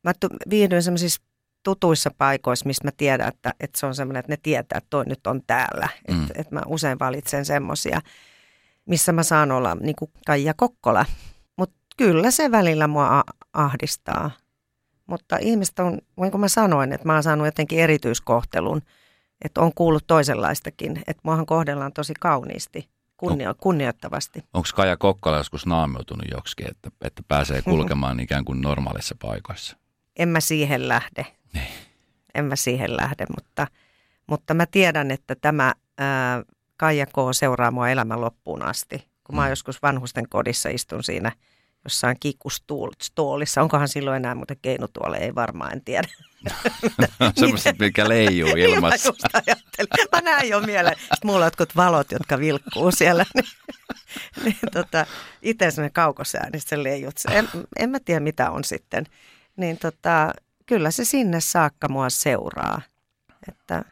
Mä 0.05 0.13
viihdyin 0.51 0.83
sellaisissa 0.83 1.23
tutuissa 1.63 2.11
paikoissa, 2.19 2.67
missä 2.67 2.85
mä 2.85 2.91
tiedän, 2.97 3.29
että, 3.29 3.55
että 3.61 3.81
se 3.81 3.87
on 3.87 3.95
semmoinen, 3.95 4.21
että 4.21 4.33
ne 4.33 4.39
tietää, 4.43 4.79
että 4.79 4.91
toi 4.91 5.05
nyt 5.05 5.27
on 5.27 5.41
täällä. 5.47 5.89
Mm. 6.09 6.23
Että, 6.23 6.35
että 6.41 6.55
mä 6.55 6.63
usein 6.67 6.99
valitsen 6.99 7.45
semmoisia, 7.45 8.01
missä 8.87 9.13
mä 9.13 9.23
saan 9.23 9.53
olla 9.53 9.75
niin 9.75 9.97
kuin 9.97 10.11
Kaija 10.27 10.55
Kokkola. 10.57 11.05
Kyllä 11.97 12.31
se 12.31 12.51
välillä 12.51 12.87
mua 12.87 13.25
ahdistaa. 13.53 14.31
Mutta 15.07 15.37
ihmiset 15.41 15.79
on, 15.79 15.99
niin 16.21 16.31
kuin 16.31 16.41
mä 16.41 16.49
sanoin, 16.49 16.93
että 16.93 17.07
mä 17.07 17.15
oon 17.15 17.23
saanut 17.23 17.47
jotenkin 17.47 17.79
erityiskohtelun– 17.79 18.83
että 19.45 19.61
on 19.61 19.73
kuullut 19.75 20.07
toisenlaistakin, 20.07 20.97
että 21.07 21.21
muahan 21.23 21.47
kohdellaan 21.47 21.93
tosi 21.93 22.15
kauniisti, 22.21 22.89
kunnio- 23.17 23.55
kunnioittavasti. 23.59 24.45
Onko 24.55 24.69
Kaja 24.75 24.97
Kokkola 24.97 25.37
joskus 25.37 25.67
naamioitunut 25.67 26.27
joksikin, 26.35 26.71
että, 26.71 26.91
että 27.01 27.23
pääsee 27.29 27.63
kulkemaan 27.63 28.21
ikään 28.21 28.45
kuin 28.45 28.61
normaalissa 28.61 29.17
paikoissa? 29.23 29.77
En 30.17 30.29
mä 30.29 30.41
siihen 30.41 30.89
lähde. 30.89 31.27
Niin. 31.55 31.69
En 32.35 32.45
mä 32.45 32.57
siihen 32.57 32.97
lähde, 32.97 33.27
mutta, 33.35 33.67
mutta 34.27 34.55
mä 34.55 34.67
tiedän, 34.67 35.11
että 35.11 35.35
tämä 35.35 35.75
ää, 35.99 36.43
Kaija 36.77 37.07
K. 37.07 37.13
seuraa 37.33 37.71
mua 37.71 37.89
elämän 37.89 38.21
loppuun 38.21 38.63
asti. 38.63 39.09
Kun 39.25 39.37
mä 39.37 39.43
mm. 39.43 39.51
joskus 39.51 39.83
vanhusten 39.83 40.29
kodissa 40.29 40.69
istun 40.69 41.03
siinä 41.03 41.33
jossain 41.85 42.17
kikkustuolissa. 42.21 43.63
Onkohan 43.63 43.89
silloin 43.89 44.17
enää 44.17 44.35
muuten 44.35 44.57
keinutuolle, 44.63 45.17
ei 45.17 45.35
varmaan, 45.35 45.73
en 45.73 45.85
tiedä. 45.85 46.09
Semmoiset, 47.37 47.79
mikä 47.79 48.09
leijuu 48.09 48.51
ilmassa. 48.69 49.15
mä, 49.33 50.05
mä 50.13 50.21
näen 50.21 50.49
jo 50.49 50.61
mieleen. 50.61 50.97
Sitten 50.99 51.19
mulla 51.25 51.39
on 51.39 51.47
jotkut 51.47 51.77
valot, 51.77 52.13
jotka 52.13 52.39
vilkkuu 52.39 52.91
siellä. 52.91 53.27
niin, 53.35 53.47
niin 54.45 54.57
tota, 54.73 55.07
itse 55.43 55.71
semmoinen 55.71 55.93
kaukosääni, 55.93 56.51
niin 56.51 56.63
se 56.67 56.83
leijut. 56.83 57.15
En, 57.31 57.49
en 57.79 57.91
mä 57.91 58.01
tiedä, 58.01 58.21
mitä 58.21 58.51
on 58.51 58.65
sitten. 58.65 59.07
Niin 59.57 59.79
tota, 59.79 60.33
kyllä 60.67 60.91
se 60.91 61.05
sinne 61.05 61.41
saakka 61.41 61.89
mua 61.89 62.11
seuraa. 62.11 62.83
Että 63.49 63.85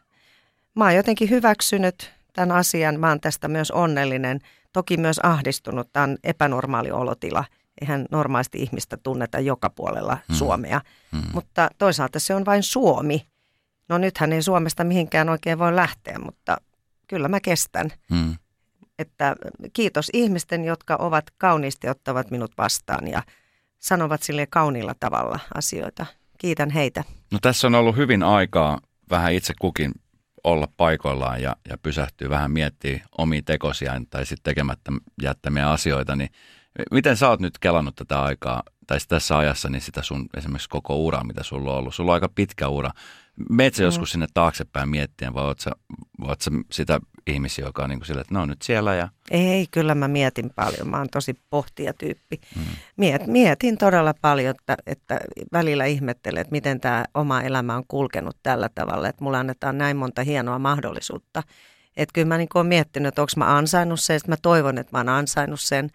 mä 0.74 0.84
oon 0.84 0.94
jotenkin 0.94 1.30
hyväksynyt 1.30 2.12
tämän 2.32 2.56
asian. 2.56 3.00
Mä 3.00 3.08
oon 3.08 3.20
tästä 3.20 3.48
myös 3.48 3.70
onnellinen. 3.70 4.40
Toki 4.72 4.96
myös 4.96 5.18
ahdistunut. 5.22 5.92
Tämä 5.92 6.04
on 6.04 6.18
epänormaali 6.24 6.90
olotila– 6.90 7.44
eihän 7.82 8.06
normaalisti 8.10 8.58
ihmistä 8.58 8.96
tunneta 8.96 9.40
joka 9.40 9.70
puolella 9.70 10.18
mm. 10.28 10.34
Suomea. 10.34 10.80
Mm. 11.12 11.22
Mutta 11.32 11.68
toisaalta 11.78 12.20
se 12.20 12.34
on 12.34 12.44
vain 12.44 12.62
Suomi. 12.62 13.26
No 13.88 13.98
nythän 13.98 14.32
ei 14.32 14.42
Suomesta 14.42 14.84
mihinkään 14.84 15.28
oikein 15.28 15.58
voi 15.58 15.76
lähteä, 15.76 16.18
mutta 16.18 16.56
kyllä 17.08 17.28
mä 17.28 17.40
kestän. 17.40 17.90
Mm. 18.10 18.36
Että 18.98 19.36
kiitos 19.72 20.10
ihmisten, 20.12 20.64
jotka 20.64 20.96
ovat 20.96 21.24
kauniisti 21.38 21.88
ottavat 21.88 22.30
minut 22.30 22.52
vastaan 22.58 23.08
ja 23.08 23.22
sanovat 23.78 24.22
sille 24.22 24.46
kauniilla 24.46 24.94
tavalla 25.00 25.38
asioita. 25.54 26.06
Kiitän 26.38 26.70
heitä. 26.70 27.04
No 27.32 27.38
tässä 27.42 27.66
on 27.66 27.74
ollut 27.74 27.96
hyvin 27.96 28.22
aikaa 28.22 28.80
vähän 29.10 29.32
itse 29.32 29.54
kukin 29.60 29.92
olla 30.44 30.68
paikoillaan 30.76 31.42
ja, 31.42 31.56
ja 31.68 31.78
pysähtyä 31.78 32.30
vähän 32.30 32.50
miettiä 32.50 33.06
omia 33.18 33.42
tekosiaan 33.44 34.06
tai 34.06 34.26
sitten 34.26 34.50
tekemättä 34.50 34.92
jättämiä 35.22 35.70
asioita, 35.70 36.16
niin 36.16 36.30
Miten 36.90 37.16
sä 37.16 37.28
oot 37.28 37.40
nyt 37.40 37.58
kelannut 37.58 37.96
tätä 37.96 38.22
aikaa, 38.22 38.62
tai 38.86 38.98
tässä 39.08 39.38
ajassa, 39.38 39.68
niin 39.68 39.82
sitä 39.82 40.02
sun 40.02 40.26
esimerkiksi 40.36 40.68
koko 40.68 40.96
uraa, 40.96 41.24
mitä 41.24 41.42
sulla 41.42 41.72
on 41.72 41.78
ollut? 41.78 41.94
Sulla 41.94 42.12
on 42.12 42.14
aika 42.14 42.28
pitkä 42.34 42.68
ura. 42.68 42.90
Meet 43.50 43.74
sä 43.74 43.82
mm. 43.82 43.84
joskus 43.84 44.10
sinne 44.12 44.26
taaksepäin 44.34 44.88
miettien, 44.88 45.34
vai 45.34 45.44
oot 45.44 45.60
sä, 45.60 45.70
oot 46.22 46.40
sä 46.40 46.50
sitä 46.70 47.00
ihmisiä, 47.26 47.64
joka 47.64 47.82
on 47.82 47.90
niin 47.90 47.98
kuin 47.98 48.06
sillä, 48.06 48.20
että 48.20 48.34
ne 48.34 48.40
on 48.40 48.48
nyt 48.48 48.62
siellä 48.62 48.94
ja... 48.94 49.08
Ei, 49.30 49.66
kyllä 49.70 49.94
mä 49.94 50.08
mietin 50.08 50.50
paljon. 50.56 50.88
Mä 50.88 50.98
oon 50.98 51.08
tosi 51.12 51.34
pohtijatyyppi. 51.50 52.40
Hmm. 52.54 52.64
Miet, 52.96 53.26
mietin 53.26 53.78
todella 53.78 54.14
paljon, 54.20 54.54
että, 54.58 54.76
että 54.86 55.20
välillä 55.52 55.84
ihmettelen, 55.84 56.40
että 56.40 56.52
miten 56.52 56.80
tämä 56.80 57.04
oma 57.14 57.42
elämä 57.42 57.76
on 57.76 57.84
kulkenut 57.88 58.36
tällä 58.42 58.68
tavalla, 58.74 59.08
että 59.08 59.24
mulla 59.24 59.38
annetaan 59.38 59.78
näin 59.78 59.96
monta 59.96 60.22
hienoa 60.22 60.58
mahdollisuutta. 60.58 61.42
Että 61.96 62.12
kyllä 62.12 62.28
mä 62.28 62.38
niin 62.38 62.48
oon 62.54 62.66
miettinyt, 62.66 63.08
että 63.08 63.22
onko 63.22 63.32
mä 63.36 63.56
ansainnut 63.56 64.00
sen, 64.00 64.16
että 64.16 64.30
mä 64.30 64.36
toivon, 64.42 64.78
että 64.78 64.96
mä 64.96 64.98
oon 64.98 65.08
ansainnut 65.08 65.60
sen. 65.60 65.90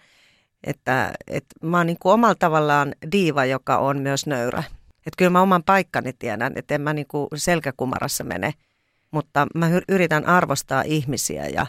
Että, 0.63 1.13
että 1.27 1.55
mä 1.63 1.77
oon 1.77 1.87
niin 1.87 1.99
kuin 1.99 2.13
omalla 2.13 2.35
tavallaan 2.35 2.95
diiva, 3.11 3.45
joka 3.45 3.77
on 3.77 3.97
myös 3.97 4.25
nöyrä. 4.25 4.63
Että 4.97 5.17
kyllä 5.17 5.31
mä 5.31 5.41
oman 5.41 5.63
paikkani 5.63 6.13
tiedän, 6.13 6.53
että 6.55 6.75
en 6.75 6.81
mä 6.81 6.93
niin 6.93 7.07
kuin 7.07 7.27
selkäkumarassa 7.35 8.23
mene– 8.23 8.53
mutta 9.11 9.47
mä 9.55 9.69
yritän 9.87 10.25
arvostaa 10.25 10.81
ihmisiä 10.81 11.47
ja, 11.47 11.65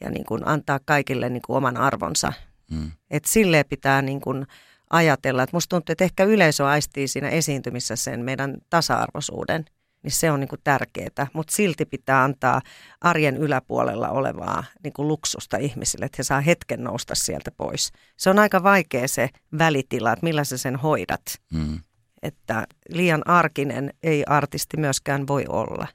ja 0.00 0.10
niin 0.10 0.24
kuin 0.24 0.48
antaa 0.48 0.80
kaikille 0.84 1.28
niin 1.28 1.42
kuin 1.46 1.56
oman 1.56 1.76
arvonsa. 1.76 2.32
Mm. 2.70 2.90
Et 3.10 3.24
silleen 3.24 3.64
pitää 3.68 4.02
niin 4.02 4.20
kuin 4.20 4.46
ajatella, 4.90 5.42
että 5.42 5.56
musta 5.56 5.76
tuntuu, 5.76 5.92
että 5.92 6.04
ehkä 6.04 6.24
yleisö 6.24 6.66
aistii 6.66 7.08
siinä 7.08 7.28
esiintymissä 7.28 7.96
sen 7.96 8.20
meidän 8.20 8.56
tasa-arvoisuuden, 8.70 9.64
niin 10.04 10.12
se 10.12 10.30
on 10.30 10.40
niin 10.40 10.48
kuin 10.48 10.60
tärkeää, 10.64 11.26
mutta 11.32 11.54
silti 11.54 11.86
pitää 11.86 12.24
antaa 12.24 12.60
arjen 13.00 13.36
yläpuolella 13.36 14.08
olevaa 14.08 14.64
niin 14.84 14.92
kuin 14.92 15.08
luksusta 15.08 15.56
ihmisille, 15.56 16.04
että 16.04 16.16
he 16.18 16.22
saa 16.22 16.40
hetken 16.40 16.84
nousta 16.84 17.14
sieltä 17.14 17.50
pois. 17.56 17.92
Se 18.16 18.30
on 18.30 18.38
aika 18.38 18.62
vaikea 18.62 19.08
se 19.08 19.30
välitila, 19.58 20.12
että 20.12 20.26
millä 20.26 20.44
sä 20.44 20.58
sen 20.58 20.76
hoidat. 20.76 21.22
Mm. 21.52 21.80
Että 22.22 22.66
liian 22.88 23.28
arkinen 23.28 23.90
ei 24.02 24.24
artisti 24.26 24.76
myöskään 24.76 25.26
voi 25.26 25.44
olla. 25.48 25.86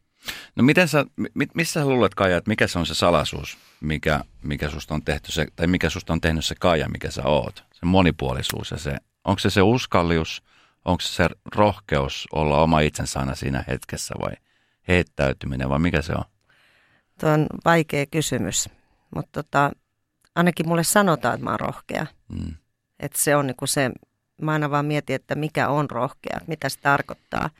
No 0.56 0.63
miten 0.63 0.88
sä, 0.88 1.06
missä 1.54 1.80
sä 1.80 1.86
luulet 1.86 2.15
Kaija, 2.15 2.38
että 2.38 2.50
mikä 2.50 2.67
se 2.67 2.80
on 2.80 2.86
se 2.86 2.93
salaisuus, 2.93 3.58
mikä, 3.82 4.22
mikä 4.43 4.69
susta 4.69 4.93
on 4.93 5.04
tehty 5.04 5.32
se, 5.32 5.48
tai 5.56 5.67
mikä 5.67 5.89
susta 5.89 6.13
on 6.13 6.22
tehnyt 6.22 6.45
se 6.45 6.56
Kaija, 6.60 6.89
mikä 6.89 7.12
sä 7.12 7.24
oot? 7.24 7.63
Se 7.74 7.86
monipuolisuus 7.86 8.72
ja 8.72 8.78
se, 8.78 8.98
onko 9.24 9.39
se 9.39 9.50
se 9.50 9.62
uskallius, 9.62 10.43
onko 10.89 11.02
se 11.02 11.13
se 11.13 11.30
rohkeus 11.56 12.28
olla 12.34 12.62
oma 12.62 12.80
itsensä 12.80 13.19
aina 13.19 13.36
siinä 13.36 13.63
hetkessä 13.67 14.15
vai 14.19 14.32
heittäytyminen 14.88 15.69
vai 15.69 15.80
mikä 15.80 16.02
se 16.02 16.13
on? 16.13 16.23
Tuo 17.19 17.30
on 17.30 17.47
vaikea 17.65 18.06
kysymys, 18.06 18.69
mutta 19.15 19.43
tota, 19.43 19.71
ainakin 20.36 20.67
mulle 20.67 20.84
sanotaan, 20.84 21.34
että 21.34 21.43
mä 21.43 21.49
oon 21.49 21.60
rohkea. 21.60 22.06
Mm. 22.28 22.54
Että 22.99 23.19
se 23.21 23.36
on 23.36 23.47
niinku 23.47 23.67
se, 23.67 23.91
mä 24.41 24.52
aina 24.52 24.71
vaan 24.71 24.86
mietin, 24.86 25.15
että 25.15 25.36
mikä 25.36 25.69
on 25.69 25.89
rohkea, 25.89 26.39
mitä 26.47 26.69
se 26.69 26.80
tarkoittaa– 26.80 27.49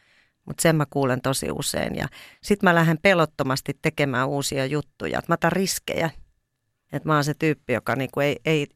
mutta 0.50 0.62
sen 0.62 0.76
mä 0.76 0.86
kuulen 0.90 1.22
tosi 1.22 1.52
usein. 1.52 1.96
Ja 1.96 2.08
sitten 2.44 2.70
mä 2.70 2.76
lähden 2.76 2.98
pelottomasti 2.98 3.80
tekemään 3.82 4.28
uusia 4.28 4.66
juttuja. 4.66 5.22
Mä 5.28 5.34
otan 5.34 5.52
riskejä. 5.52 6.10
Että 6.94 7.10
mä 7.10 7.16
oon 7.16 7.24
se 7.24 7.34
tyyppi, 7.34 7.74
joka 7.74 7.96
niinku 7.96 8.20
ei, 8.20 8.40
ei 8.46 8.68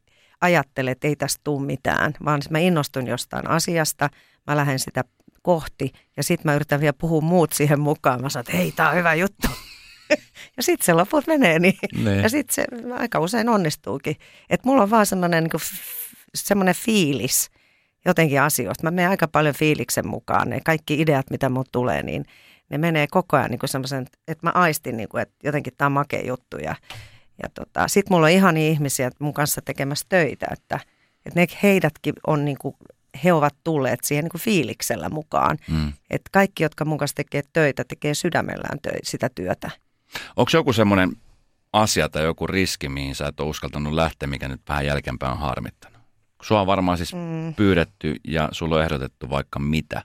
ajattele, 0.43 0.91
että 0.91 1.07
ei 1.07 1.15
tästä 1.15 1.41
tule 1.43 1.65
mitään, 1.65 2.13
vaan 2.25 2.41
mä 2.49 2.59
innostun 2.59 3.07
jostain 3.07 3.49
asiasta, 3.49 4.09
mä 4.47 4.57
lähden 4.57 4.79
sitä 4.79 5.03
kohti 5.41 5.91
ja 6.17 6.23
sitten 6.23 6.51
mä 6.51 6.55
yritän 6.55 6.79
vielä 6.79 6.93
puhua 6.93 7.21
muut 7.21 7.53
siihen 7.53 7.79
mukaan. 7.79 8.21
Mä 8.21 8.29
sanon, 8.29 8.41
että 8.41 8.57
hei, 8.57 8.71
tää 8.71 8.89
on 8.89 8.95
hyvä 8.95 9.13
juttu. 9.13 9.47
ja 10.57 10.63
sitten 10.63 10.85
se 10.85 10.93
loput 10.93 11.27
menee 11.27 11.59
niin. 11.59 11.77
Ne. 12.03 12.15
Ja 12.15 12.29
sitten 12.29 12.55
se 12.55 12.65
aika 12.99 13.19
usein 13.19 13.49
onnistuukin. 13.49 14.15
Että 14.49 14.67
mulla 14.67 14.83
on 14.83 14.89
vaan 14.89 15.05
semmoinen 15.05 15.43
niinku, 15.43 15.57
semmoinen 16.35 16.75
fiilis, 16.75 17.49
jotenkin 18.05 18.41
asioista. 18.41 18.83
Mä 18.83 18.91
menen 18.91 19.09
aika 19.09 19.27
paljon 19.27 19.55
fiiliksen 19.55 20.07
mukaan. 20.07 20.49
Ne 20.49 20.59
kaikki 20.65 21.01
ideat, 21.01 21.29
mitä 21.29 21.49
mulle 21.49 21.65
tulee, 21.71 22.03
niin 22.03 22.25
ne 22.69 22.77
menee 22.77 23.07
koko 23.11 23.37
ajan 23.37 23.51
niin 23.51 23.59
semmoisen, 23.65 24.05
että 24.27 24.47
mä 24.47 24.51
aistin, 24.55 24.97
niin 24.97 25.09
kuin, 25.09 25.21
että 25.21 25.35
jotenkin 25.43 25.73
tämä 25.77 25.85
on 25.85 25.91
makea 25.91 26.27
juttu. 26.27 26.57
Ja, 26.57 26.75
ja 27.43 27.49
tota, 27.53 27.87
sitten 27.87 28.15
mulla 28.15 28.25
on 28.25 28.31
ihan 28.31 28.57
ihmisiä 28.57 29.11
mun 29.19 29.33
kanssa 29.33 29.61
tekemässä 29.61 30.05
töitä, 30.09 30.45
että, 30.51 30.79
että 31.25 31.39
ne 31.39 31.47
heidätkin 31.63 32.13
on 32.27 32.45
niin 32.45 32.57
kuin, 32.57 32.75
he 33.23 33.33
ovat 33.33 33.55
tulleet 33.63 33.99
siihen 34.03 34.23
niin 34.23 34.31
kuin 34.31 34.41
fiiliksellä 34.41 35.09
mukaan. 35.09 35.57
Mm. 35.69 35.93
Että 36.09 36.29
kaikki, 36.31 36.63
jotka 36.63 36.85
mun 36.85 36.97
kanssa 36.97 37.15
tekee 37.15 37.41
töitä, 37.53 37.83
tekee 37.83 38.13
sydämellään 38.13 38.79
tö- 38.87 38.99
sitä 39.03 39.29
työtä. 39.35 39.71
Onko 40.35 40.49
joku 40.53 40.73
semmoinen 40.73 41.11
asia 41.73 42.09
tai 42.09 42.23
joku 42.23 42.47
riski, 42.47 42.89
mihin 42.89 43.15
sä 43.15 43.27
et 43.27 43.39
ole 43.39 43.49
uskaltanut 43.49 43.93
lähteä, 43.93 44.27
mikä 44.27 44.47
nyt 44.47 44.61
vähän 44.69 44.85
jälkeenpäin 44.85 45.31
on 45.31 45.39
harmittanut? 45.39 46.01
Sua 46.41 46.61
on 46.61 46.67
varmaan 46.67 46.97
siis 46.97 47.13
mm. 47.13 47.53
pyydetty 47.53 48.15
ja 48.27 48.49
sulla 48.51 48.75
on 48.75 48.83
ehdotettu 48.83 49.29
vaikka 49.29 49.59
mitä. 49.59 50.01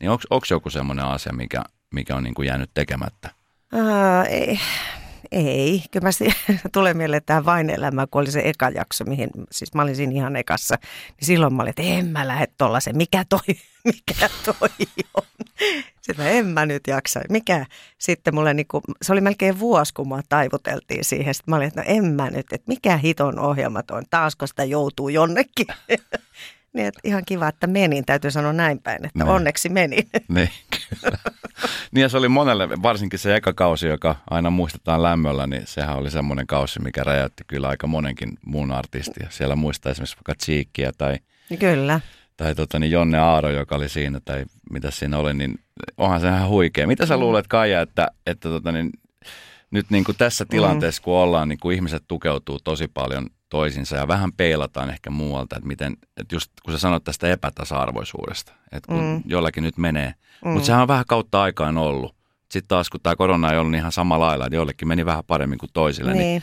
Niin 0.00 0.10
onko 0.10 0.46
joku 0.50 0.70
semmoinen 0.70 1.04
asia, 1.04 1.32
mikä, 1.32 1.64
mikä 1.90 2.16
on 2.16 2.22
niin 2.22 2.34
kuin 2.34 2.48
jäänyt 2.48 2.70
tekemättä? 2.74 3.30
Uh, 3.74 4.26
ei, 4.28 4.60
ei, 5.32 5.82
kyllä 5.90 6.06
mä 6.06 6.58
tulee 6.72 6.94
mieleen 6.94 7.22
tämä 7.26 7.44
vain 7.44 7.70
elämä, 7.70 8.06
kun 8.06 8.22
oli 8.22 8.30
se 8.30 8.42
eka 8.44 8.68
jakso, 8.68 9.04
mihin, 9.04 9.30
siis 9.50 9.74
mä 9.74 9.82
olin 9.82 9.96
siinä 9.96 10.12
ihan 10.12 10.36
ekassa, 10.36 10.76
niin 11.20 11.26
silloin 11.26 11.54
mä 11.54 11.62
olin, 11.62 11.70
että 11.70 11.82
en 11.82 12.06
mä 12.06 12.28
lähde 12.28 12.46
tollasen, 12.58 12.96
mikä 12.96 13.24
toi, 13.28 13.40
mikä 13.92 14.30
toi 14.44 14.68
on. 15.14 15.22
Sitten 16.00 16.24
mä 16.24 16.30
en 16.30 16.46
mä 16.46 16.66
nyt 16.66 16.86
jaksa, 16.86 17.20
mikä? 17.28 17.66
Sitten 17.98 18.34
mulle 18.34 18.54
niinku, 18.54 18.82
se 19.02 19.12
oli 19.12 19.20
melkein 19.20 19.58
vuosi, 19.58 19.94
kun 19.94 20.08
mä 20.08 20.20
taivuteltiin 20.28 21.04
siihen, 21.04 21.34
sitten 21.34 21.52
mä 21.52 21.56
olin, 21.56 21.68
että 21.68 21.80
no 21.80 21.86
en 21.88 22.04
mä 22.04 22.30
nyt, 22.30 22.52
että 22.52 22.68
mikä 22.68 22.96
hiton 22.96 23.38
ohjelma 23.38 23.82
toi 23.82 24.02
taasko 24.10 24.46
sitä 24.46 24.64
joutuu 24.64 25.08
jonnekin. 25.08 25.66
Niin, 26.72 26.86
että 26.86 27.00
ihan 27.04 27.22
kiva, 27.26 27.48
että 27.48 27.66
menin, 27.66 28.04
täytyy 28.04 28.30
sanoa 28.30 28.52
näin 28.52 28.78
päin, 28.78 29.06
että 29.06 29.24
ne. 29.24 29.30
onneksi 29.30 29.68
menin. 29.68 30.08
Niin, 30.28 30.50
kyllä. 31.00 31.18
niin 31.92 32.02
ja 32.02 32.08
se 32.08 32.16
oli 32.16 32.28
monelle, 32.28 32.68
varsinkin 32.82 33.18
se 33.18 33.36
eka 33.36 33.52
kausi, 33.52 33.86
joka 33.86 34.16
aina 34.30 34.50
muistetaan 34.50 35.02
lämmöllä, 35.02 35.46
niin 35.46 35.62
sehän 35.66 35.96
oli 35.96 36.10
semmoinen 36.10 36.46
kausi, 36.46 36.80
mikä 36.80 37.04
räjäytti 37.04 37.44
kyllä 37.46 37.68
aika 37.68 37.86
monenkin 37.86 38.38
muun 38.46 38.72
artistia. 38.72 39.26
Siellä 39.30 39.56
muistaa 39.56 39.92
esimerkiksi 39.92 40.16
vaikka 40.16 40.44
Cheekkiä 40.44 40.92
tai, 40.98 41.16
kyllä. 41.58 42.00
tai 42.36 42.54
tota, 42.54 42.78
niin 42.78 42.92
Jonne 42.92 43.18
Aaro, 43.18 43.50
joka 43.50 43.76
oli 43.76 43.88
siinä, 43.88 44.20
tai 44.24 44.44
mitä 44.70 44.90
siinä 44.90 45.18
oli, 45.18 45.34
niin 45.34 45.58
onhan 45.96 46.20
se 46.20 46.28
ihan 46.28 46.48
huikea. 46.48 46.86
Mitä 46.86 47.06
sä 47.06 47.16
mm. 47.16 47.20
luulet, 47.20 47.46
Kaija, 47.46 47.80
että, 47.80 48.08
että 48.26 48.48
tota, 48.48 48.72
niin, 48.72 48.90
nyt 49.70 49.90
niin 49.90 50.04
kuin 50.04 50.18
tässä 50.18 50.44
tilanteessa, 50.44 51.02
mm. 51.02 51.04
kun 51.04 51.14
ollaan, 51.14 51.48
niin 51.48 51.58
kuin 51.58 51.74
ihmiset 51.74 52.04
tukeutuu 52.08 52.58
tosi 52.64 52.88
paljon 52.88 53.26
toisinsa 53.48 53.96
ja 53.96 54.08
vähän 54.08 54.32
peilataan 54.32 54.90
ehkä 54.90 55.10
muualta, 55.10 55.56
että 55.56 55.68
miten, 55.68 55.96
että 56.16 56.34
just 56.34 56.50
kun 56.64 56.74
sä 56.74 56.78
sanot 56.78 57.04
tästä 57.04 57.28
epätasa-arvoisuudesta, 57.28 58.52
että 58.72 58.92
kun 58.92 59.04
mm. 59.04 59.22
jollakin 59.26 59.62
nyt 59.62 59.78
menee, 59.78 60.14
mm. 60.44 60.50
mutta 60.50 60.66
sehän 60.66 60.82
on 60.82 60.88
vähän 60.88 61.04
kautta 61.08 61.42
aikaan 61.42 61.78
ollut. 61.78 62.14
Sitten 62.50 62.68
taas 62.68 62.90
kun 62.90 63.00
tämä 63.02 63.16
korona 63.16 63.52
ei 63.52 63.58
ollut 63.58 63.70
niin 63.70 63.78
ihan 63.78 63.92
sama 63.92 64.20
lailla, 64.20 64.46
että 64.46 64.56
jollekin 64.56 64.88
meni 64.88 65.06
vähän 65.06 65.24
paremmin 65.26 65.58
kuin 65.58 65.70
toisille, 65.72 66.12
niin, 66.12 66.22
niin, 66.22 66.42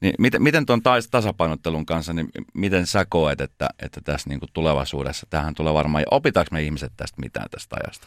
niin 0.00 0.14
miten, 0.18 0.42
miten 0.42 0.66
tuon 0.66 0.82
tasapainottelun 1.10 1.86
kanssa, 1.86 2.12
niin 2.12 2.28
miten 2.54 2.86
sä 2.86 3.06
koet, 3.08 3.40
että, 3.40 3.68
että 3.82 4.00
tässä 4.00 4.28
niin 4.28 4.40
kuin 4.40 4.50
tulevaisuudessa 4.52 5.26
tähän 5.30 5.54
tulee 5.54 5.74
varmaan, 5.74 6.04
opitaanko 6.10 6.48
me 6.52 6.62
ihmiset 6.62 6.92
tästä 6.96 7.20
mitään 7.20 7.46
tästä 7.50 7.76
ajasta? 7.84 8.06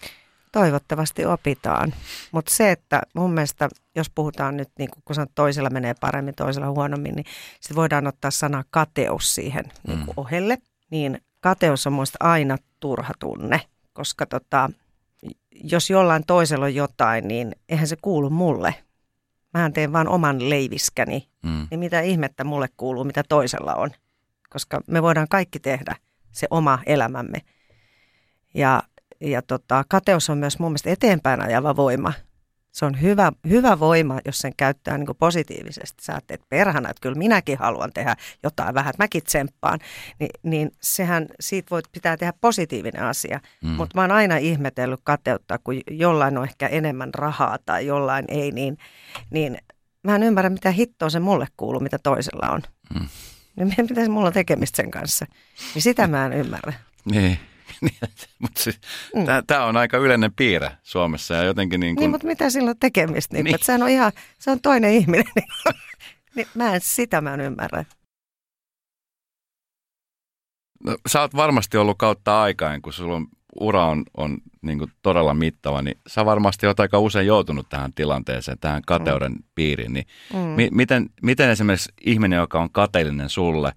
Toivottavasti 0.51 1.25
opitaan. 1.25 1.93
Mutta 2.31 2.53
se, 2.53 2.71
että 2.71 3.01
mun 3.15 3.33
mielestä, 3.33 3.69
jos 3.95 4.09
puhutaan 4.09 4.57
nyt, 4.57 4.69
niin 4.79 4.89
kun 5.05 5.15
sanot, 5.15 5.31
toisella 5.35 5.69
menee 5.69 5.93
paremmin, 6.01 6.35
toisella 6.35 6.69
huonommin, 6.69 7.15
niin 7.15 7.25
sitten 7.59 7.75
voidaan 7.75 8.07
ottaa 8.07 8.31
sana 8.31 8.63
kateus 8.69 9.35
siihen 9.35 9.65
niin 9.87 9.99
mm. 9.99 10.05
ohelle. 10.17 10.57
Niin 10.89 11.21
kateus 11.39 11.87
on 11.87 11.93
muista 11.93 12.17
aina 12.19 12.57
turha 12.79 13.13
tunne, 13.19 13.61
koska 13.93 14.25
tota, 14.25 14.69
jos 15.63 15.89
jollain 15.89 16.23
toisella 16.27 16.65
on 16.65 16.75
jotain, 16.75 17.27
niin 17.27 17.55
eihän 17.69 17.87
se 17.87 17.97
kuulu 18.01 18.29
mulle. 18.29 18.75
Mähän 19.53 19.73
teen 19.73 19.93
vaan 19.93 20.07
oman 20.07 20.49
leiviskäni. 20.49 21.29
Mm. 21.43 21.67
Niin 21.71 21.79
mitä 21.79 22.01
ihmettä 22.01 22.43
mulle 22.43 22.69
kuuluu, 22.77 23.03
mitä 23.03 23.23
toisella 23.29 23.75
on. 23.75 23.91
Koska 24.49 24.81
me 24.87 25.01
voidaan 25.01 25.27
kaikki 25.29 25.59
tehdä 25.59 25.95
se 26.31 26.47
oma 26.49 26.79
elämämme. 26.85 27.41
Ja 28.53 28.83
ja 29.21 29.41
tota, 29.41 29.83
kateus 29.89 30.29
on 30.29 30.37
myös 30.37 30.59
mun 30.59 30.71
mielestä 30.71 30.89
eteenpäin 30.89 31.41
ajava 31.41 31.75
voima. 31.75 32.13
Se 32.71 32.85
on 32.85 33.01
hyvä, 33.01 33.31
hyvä 33.49 33.79
voima, 33.79 34.19
jos 34.25 34.39
sen 34.39 34.53
käyttää 34.57 34.97
niin 34.97 35.07
positiivisesti. 35.19 36.03
Sä 36.03 36.21
että 36.29 36.45
perhana, 36.49 36.89
että 36.89 37.01
kyllä 37.01 37.17
minäkin 37.17 37.57
haluan 37.57 37.93
tehdä 37.93 38.15
jotain 38.43 38.75
vähän, 38.75 38.89
että 38.89 39.03
mäkin 39.03 39.23
tsemppaan. 39.23 39.79
Ni, 40.19 40.27
niin 40.43 40.71
sehän, 40.81 41.27
siitä 41.39 41.67
voit, 41.71 41.85
pitää 41.91 42.17
tehdä 42.17 42.33
positiivinen 42.41 43.03
asia. 43.03 43.39
Mm. 43.63 43.69
Mutta 43.69 43.97
mä 43.97 44.01
oon 44.01 44.11
aina 44.11 44.37
ihmetellyt 44.37 44.99
kateutta, 45.03 45.59
kun 45.63 45.81
jollain 45.91 46.37
on 46.37 46.43
ehkä 46.43 46.67
enemmän 46.67 47.13
rahaa 47.13 47.57
tai 47.65 47.85
jollain 47.85 48.25
ei, 48.27 48.51
niin, 48.51 48.77
niin 49.29 49.57
mä 50.03 50.15
en 50.15 50.23
ymmärrä, 50.23 50.49
mitä 50.49 50.71
hittoa 50.71 51.09
se 51.09 51.19
mulle 51.19 51.47
kuuluu, 51.57 51.79
mitä 51.79 51.99
toisella 51.99 52.49
on. 52.49 52.61
Mm. 52.93 53.07
Niin 53.55 53.73
mitä 53.89 54.01
se 54.01 54.09
mulla 54.09 54.27
on 54.27 54.33
tekemistä 54.33 54.75
sen 54.75 54.91
kanssa? 54.91 55.25
Niin 55.73 55.81
sitä 55.81 56.07
mä 56.07 56.25
en 56.25 56.33
ymmärrä. 56.33 56.73
Niin. 57.05 57.39
Niin, 57.81 57.95
mutta 58.39 58.63
siis, 58.63 58.79
mm. 59.15 59.25
tämä 59.47 59.65
on 59.65 59.77
aika 59.77 59.97
yleinen 59.97 60.33
piirre 60.33 60.71
Suomessa 60.83 61.33
ja 61.33 61.43
jotenkin 61.43 61.79
niin 61.79 61.95
kuin... 61.95 62.03
Niin, 62.03 62.11
mutta 62.11 62.27
mitä 62.27 62.49
sillä 62.49 62.69
on 62.69 62.79
tekemistä? 62.79 63.35
Niin, 63.35 63.43
niin. 63.43 63.55
Että 63.55 63.65
sehän 63.65 63.83
on 63.83 63.89
ihan, 63.89 64.11
se 64.39 64.51
on 64.51 64.61
toinen 64.61 64.93
ihminen. 64.93 65.25
niin, 66.35 66.47
mä 66.55 66.75
en, 66.75 66.81
sitä 66.83 67.21
mä 67.21 67.33
en 67.33 67.41
ymmärrä. 67.41 67.85
No, 70.83 70.97
sä 71.07 71.21
oot 71.21 71.35
varmasti 71.35 71.77
ollut 71.77 71.97
kautta 71.97 72.41
aikaan, 72.41 72.81
kun 72.81 72.93
sulla 72.93 73.15
on 73.15 73.27
ura 73.59 73.85
on, 73.85 74.03
on 74.17 74.37
niin 74.61 74.77
kuin 74.77 74.91
todella 75.01 75.33
mittava, 75.33 75.81
niin 75.81 75.97
sä 76.07 76.25
varmasti 76.25 76.67
oot 76.67 76.79
aika 76.79 76.99
usein 76.99 77.27
joutunut 77.27 77.69
tähän 77.69 77.93
tilanteeseen, 77.93 78.57
tähän 78.61 78.81
kateuden 78.87 79.31
mm. 79.31 79.43
piiriin. 79.55 79.93
Niin 79.93 80.05
mm. 80.33 80.39
mi- 80.39 80.69
miten, 80.71 81.09
miten 81.21 81.49
esimerkiksi 81.49 81.91
ihminen, 82.05 82.37
joka 82.37 82.61
on 82.61 82.69
kateellinen 82.71 83.29
sulle, 83.29 83.71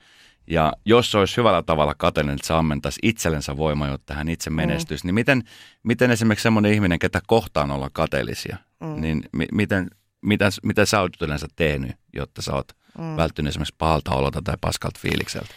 ja 0.46 0.72
jos 0.84 1.10
se 1.10 1.18
olisi 1.18 1.36
hyvällä 1.36 1.62
tavalla 1.62 1.94
kateellinen, 1.94 2.34
että 2.34 2.46
se 2.46 2.54
ammentaisi 2.54 3.00
itsellensä 3.02 3.56
voimaa, 3.56 3.88
jotta 3.88 4.14
hän 4.14 4.28
itse 4.28 4.50
mm. 4.50 4.56
menestyisi, 4.56 5.04
mm. 5.04 5.06
niin 5.06 5.14
miten, 5.14 5.42
miten 5.82 6.10
esimerkiksi 6.10 6.42
semmoinen 6.42 6.72
ihminen, 6.72 6.98
ketä 6.98 7.20
kohtaan 7.26 7.70
olla 7.70 7.90
kateellisia, 7.92 8.56
mm. 8.80 9.00
niin 9.00 9.22
mi- 9.32 9.48
miten, 9.52 9.90
mitä, 10.22 10.50
mitä 10.62 10.84
sä 10.84 11.00
oot 11.00 11.22
yleensä 11.22 11.46
tehnyt, 11.56 11.92
jotta 12.12 12.42
sä 12.42 12.52
oot 12.52 12.72
mm. 12.98 13.16
välttynyt 13.16 13.50
esimerkiksi 13.50 13.74
pahalta 13.78 14.10
olota 14.10 14.42
tai 14.42 14.56
paskalta 14.60 15.00
fiilikseltä? 15.00 15.54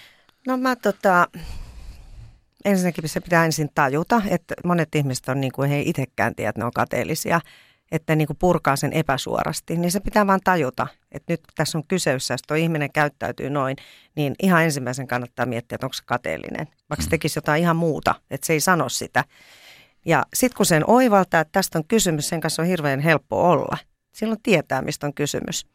No 0.47 0.57
mä 0.57 0.75
tota, 0.75 1.27
ensinnäkin 2.65 3.09
se 3.09 3.21
pitää 3.21 3.45
ensin 3.45 3.69
tajuta, 3.75 4.21
että 4.29 4.55
monet 4.63 4.95
ihmiset 4.95 5.29
on 5.29 5.41
niin 5.41 5.51
kuin 5.51 5.69
he 5.69 5.81
itsekään 5.81 6.35
tiedä, 6.35 6.49
että 6.49 6.61
ne 6.61 6.65
on 6.65 6.71
kateellisia, 6.73 7.41
että 7.91 8.15
niin 8.15 8.27
kuin 8.27 8.37
purkaa 8.37 8.75
sen 8.75 8.93
epäsuorasti, 8.93 9.77
niin 9.77 9.91
se 9.91 9.99
pitää 9.99 10.27
vaan 10.27 10.39
tajuta, 10.43 10.87
että 11.11 11.33
nyt 11.33 11.41
tässä 11.55 11.77
on 11.77 11.83
kyseessä, 11.87 12.33
jos 12.33 12.41
tuo 12.47 12.57
ihminen 12.57 12.91
käyttäytyy 12.91 13.49
noin, 13.49 13.75
niin 14.15 14.35
ihan 14.43 14.63
ensimmäisen 14.63 15.07
kannattaa 15.07 15.45
miettiä, 15.45 15.75
että 15.75 15.85
onko 15.85 15.93
se 15.93 16.03
kateellinen, 16.05 16.67
vaikka 16.89 17.01
se 17.01 17.07
mm. 17.07 17.09
tekisi 17.09 17.37
jotain 17.37 17.61
ihan 17.61 17.75
muuta, 17.75 18.15
että 18.31 18.47
se 18.47 18.53
ei 18.53 18.59
sano 18.59 18.89
sitä. 18.89 19.23
Ja 20.05 20.23
sitten 20.33 20.57
kun 20.57 20.65
sen 20.65 20.89
oivaltaa, 20.89 21.41
että 21.41 21.51
tästä 21.51 21.79
on 21.79 21.87
kysymys, 21.87 22.29
sen 22.29 22.41
kanssa 22.41 22.61
on 22.61 22.67
hirveän 22.67 22.99
helppo 22.99 23.49
olla. 23.49 23.77
Silloin 24.11 24.41
tietää, 24.43 24.81
mistä 24.81 25.07
on 25.07 25.13
kysymys. 25.13 25.67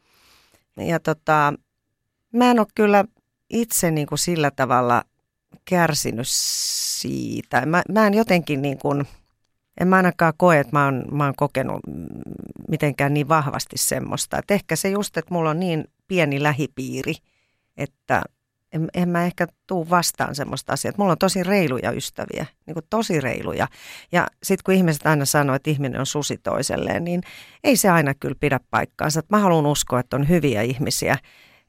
Ja 0.77 0.99
tota, 0.99 1.53
mä 2.33 2.51
en 2.51 2.59
ole 2.59 2.67
kyllä 2.75 3.05
itse 3.49 3.91
niin 3.91 4.07
kuin 4.07 4.19
sillä 4.19 4.51
tavalla 4.51 5.03
kärsinyt 5.65 6.27
siitä. 6.29 7.65
Mä, 7.65 7.81
mä 7.89 8.07
en 8.07 8.13
jotenkin 8.13 8.61
niin 8.61 8.77
kuin, 8.77 9.07
en 9.79 9.87
mä 9.87 9.95
ainakaan 9.95 10.33
koe, 10.37 10.59
että 10.59 10.75
mä 10.75 10.85
oon, 10.85 11.05
mä 11.11 11.25
oon 11.25 11.35
kokenut 11.35 11.79
mitenkään 12.67 13.13
niin 13.13 13.29
vahvasti 13.29 13.77
semmoista. 13.77 14.37
Et 14.37 14.51
ehkä 14.51 14.75
se 14.75 14.89
just, 14.89 15.17
että 15.17 15.33
mulla 15.33 15.49
on 15.49 15.59
niin 15.59 15.87
pieni 16.07 16.43
lähipiiri, 16.43 17.15
että 17.77 18.21
en, 18.73 18.87
en 18.93 19.09
mä 19.09 19.25
ehkä 19.25 19.47
tuu 19.67 19.89
vastaan 19.89 20.35
semmoista 20.35 20.73
asiaa. 20.73 20.93
Mulla 20.97 21.11
on 21.11 21.17
tosi 21.17 21.43
reiluja 21.43 21.91
ystäviä, 21.91 22.45
niin 22.65 22.73
kuin 22.73 22.85
tosi 22.89 23.21
reiluja. 23.21 23.67
Ja 24.11 24.27
sitten 24.43 24.63
kun 24.65 24.73
ihmiset 24.73 25.07
aina 25.07 25.25
sanoo, 25.25 25.55
että 25.55 25.69
ihminen 25.69 25.99
on 25.99 26.05
susi 26.05 26.37
toiselleen, 26.37 27.03
niin 27.03 27.21
ei 27.63 27.77
se 27.77 27.89
aina 27.89 28.13
kyllä 28.13 28.35
pidä 28.39 28.59
paikkaansa. 28.71 29.19
Et 29.19 29.29
mä 29.29 29.39
haluan 29.39 29.65
uskoa, 29.65 29.99
että 29.99 30.15
on 30.15 30.29
hyviä 30.29 30.61
ihmisiä, 30.61 31.17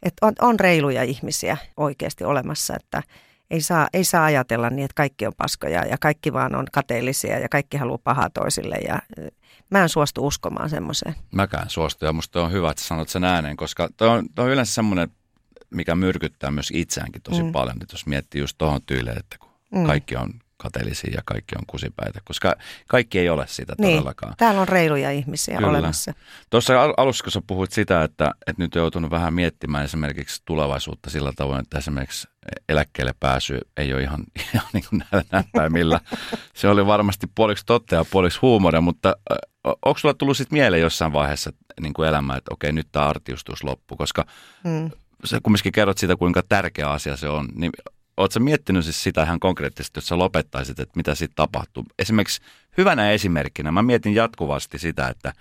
että 0.03 0.27
on, 0.27 0.33
on 0.41 0.61
reiluja 0.61 1.03
ihmisiä 1.03 1.57
oikeasti 1.77 2.25
olemassa, 2.25 2.77
että 2.77 3.03
ei 3.51 3.61
saa, 3.61 3.89
ei 3.93 4.05
saa 4.05 4.25
ajatella 4.25 4.71
niin, 4.71 4.85
että 4.85 4.95
kaikki 4.95 5.27
on 5.27 5.33
paskoja 5.37 5.87
ja 5.87 5.97
kaikki 6.01 6.33
vaan 6.33 6.55
on 6.55 6.67
kateellisia 6.73 7.39
ja 7.39 7.49
kaikki 7.49 7.77
haluaa 7.77 7.99
pahaa 7.99 8.31
toisille 8.31 8.77
ja 8.77 8.99
mä 9.71 9.83
en 9.83 9.89
suostu 9.89 10.27
uskomaan 10.27 10.71
semmoiseen. 10.71 11.15
Mäkään 11.31 11.71
suostu 11.71 12.05
ja 12.05 12.13
musta 12.13 12.43
on 12.43 12.53
hyvä, 12.53 12.71
että 12.71 12.83
sanot 12.83 13.09
sen 13.09 13.25
ääneen, 13.25 13.57
koska 13.57 13.89
toi 13.97 14.09
on, 14.09 14.29
toi 14.35 14.45
on 14.45 14.51
yleensä 14.51 14.75
semmoinen, 14.75 15.09
mikä 15.71 15.95
myrkyttää 15.95 16.51
myös 16.51 16.71
itseäänkin 16.75 17.23
tosi 17.23 17.43
mm. 17.43 17.53
paljon, 17.53 17.77
että 17.83 17.95
jos 17.95 18.07
miettii 18.07 18.41
just 18.41 18.59
tuohon 18.59 18.83
tyyleen, 18.83 19.19
että 19.19 19.37
kun 19.39 19.51
mm. 19.75 19.87
kaikki 19.87 20.17
on 20.17 20.35
kateellisia 20.65 21.15
ja 21.15 21.23
kaikki 21.25 21.55
on 21.57 21.67
kusipäitä, 21.67 22.21
koska 22.25 22.57
kaikki 22.89 23.19
ei 23.19 23.29
ole 23.29 23.47
sitä 23.47 23.75
niin, 23.79 23.93
todellakaan. 23.93 24.35
Täällä 24.39 24.61
on 24.61 24.69
reiluja 24.69 25.11
ihmisiä 25.11 25.57
Kyllä. 25.57 25.69
olemassa. 25.69 26.15
Tuossa 26.51 26.73
alussa, 26.97 27.25
kun 27.25 27.33
sä 27.33 27.43
puhuit 27.47 27.73
sitä, 27.73 28.03
että, 28.03 28.31
että 28.47 28.63
nyt 28.63 28.77
on 28.77 28.83
joutunut 28.83 29.11
vähän 29.11 29.35
miettimään 29.35 29.85
esimerkiksi 29.85 30.43
tulevaisuutta 30.45 31.11
sillä 31.11 31.33
tavoin, 31.37 31.61
että 31.61 31.79
esimerkiksi 31.79 32.29
eläkkeelle 32.69 33.15
pääsy 33.21 33.61
ei 33.77 33.95
ole 33.95 34.03
ihan, 34.03 34.25
ihan 34.55 34.69
niin 34.73 34.85
kuin 34.91 35.05
näppäimillä. 35.33 36.01
Se 36.55 36.69
oli 36.69 36.87
varmasti 36.87 37.27
puoliksi 37.35 37.67
totta 37.67 37.95
ja 37.95 38.05
puoliksi 38.11 38.39
huumoria, 38.43 38.81
mutta 38.81 39.17
onko 39.65 39.99
sulla 39.99 40.15
tullut 40.15 40.37
sitten 40.37 40.57
mieleen 40.57 40.83
jossain 40.83 41.13
vaiheessa 41.13 41.51
niin 41.81 41.95
kuin 41.95 42.09
elämä, 42.09 42.37
että 42.37 42.55
okei, 42.55 42.73
nyt 42.73 42.89
tämä 42.93 43.09
artiustus 43.09 43.65
loppu, 43.65 43.97
koska 43.97 44.25
mm. 44.65 44.91
sä 45.25 45.39
kumminkin 45.43 45.73
kerrot 45.73 45.99
siitä, 45.99 46.17
kuinka 46.17 46.43
tärkeä 46.49 46.91
asia 46.91 47.17
se 47.17 47.29
on, 47.29 47.49
niin 47.55 47.73
Oletko 48.17 48.41
miettinyt 48.41 48.85
siis 48.85 49.03
sitä 49.03 49.23
ihan 49.23 49.41
konkreettisesti, 49.41 49.99
jos 49.99 50.07
sä 50.07 50.19
lopettaisit, 50.19 50.81
että 50.81 50.97
mitä 50.97 51.15
sitten 51.15 51.37
tapahtuu? 51.37 51.85
Esimerkiksi 51.99 52.43
hyvänä 52.79 53.11
esimerkkinä, 53.11 53.73
mä 53.73 53.83
mietin 53.83 54.15
jatkuvasti 54.15 54.79
sitä, 54.79 55.09
että 55.09 55.33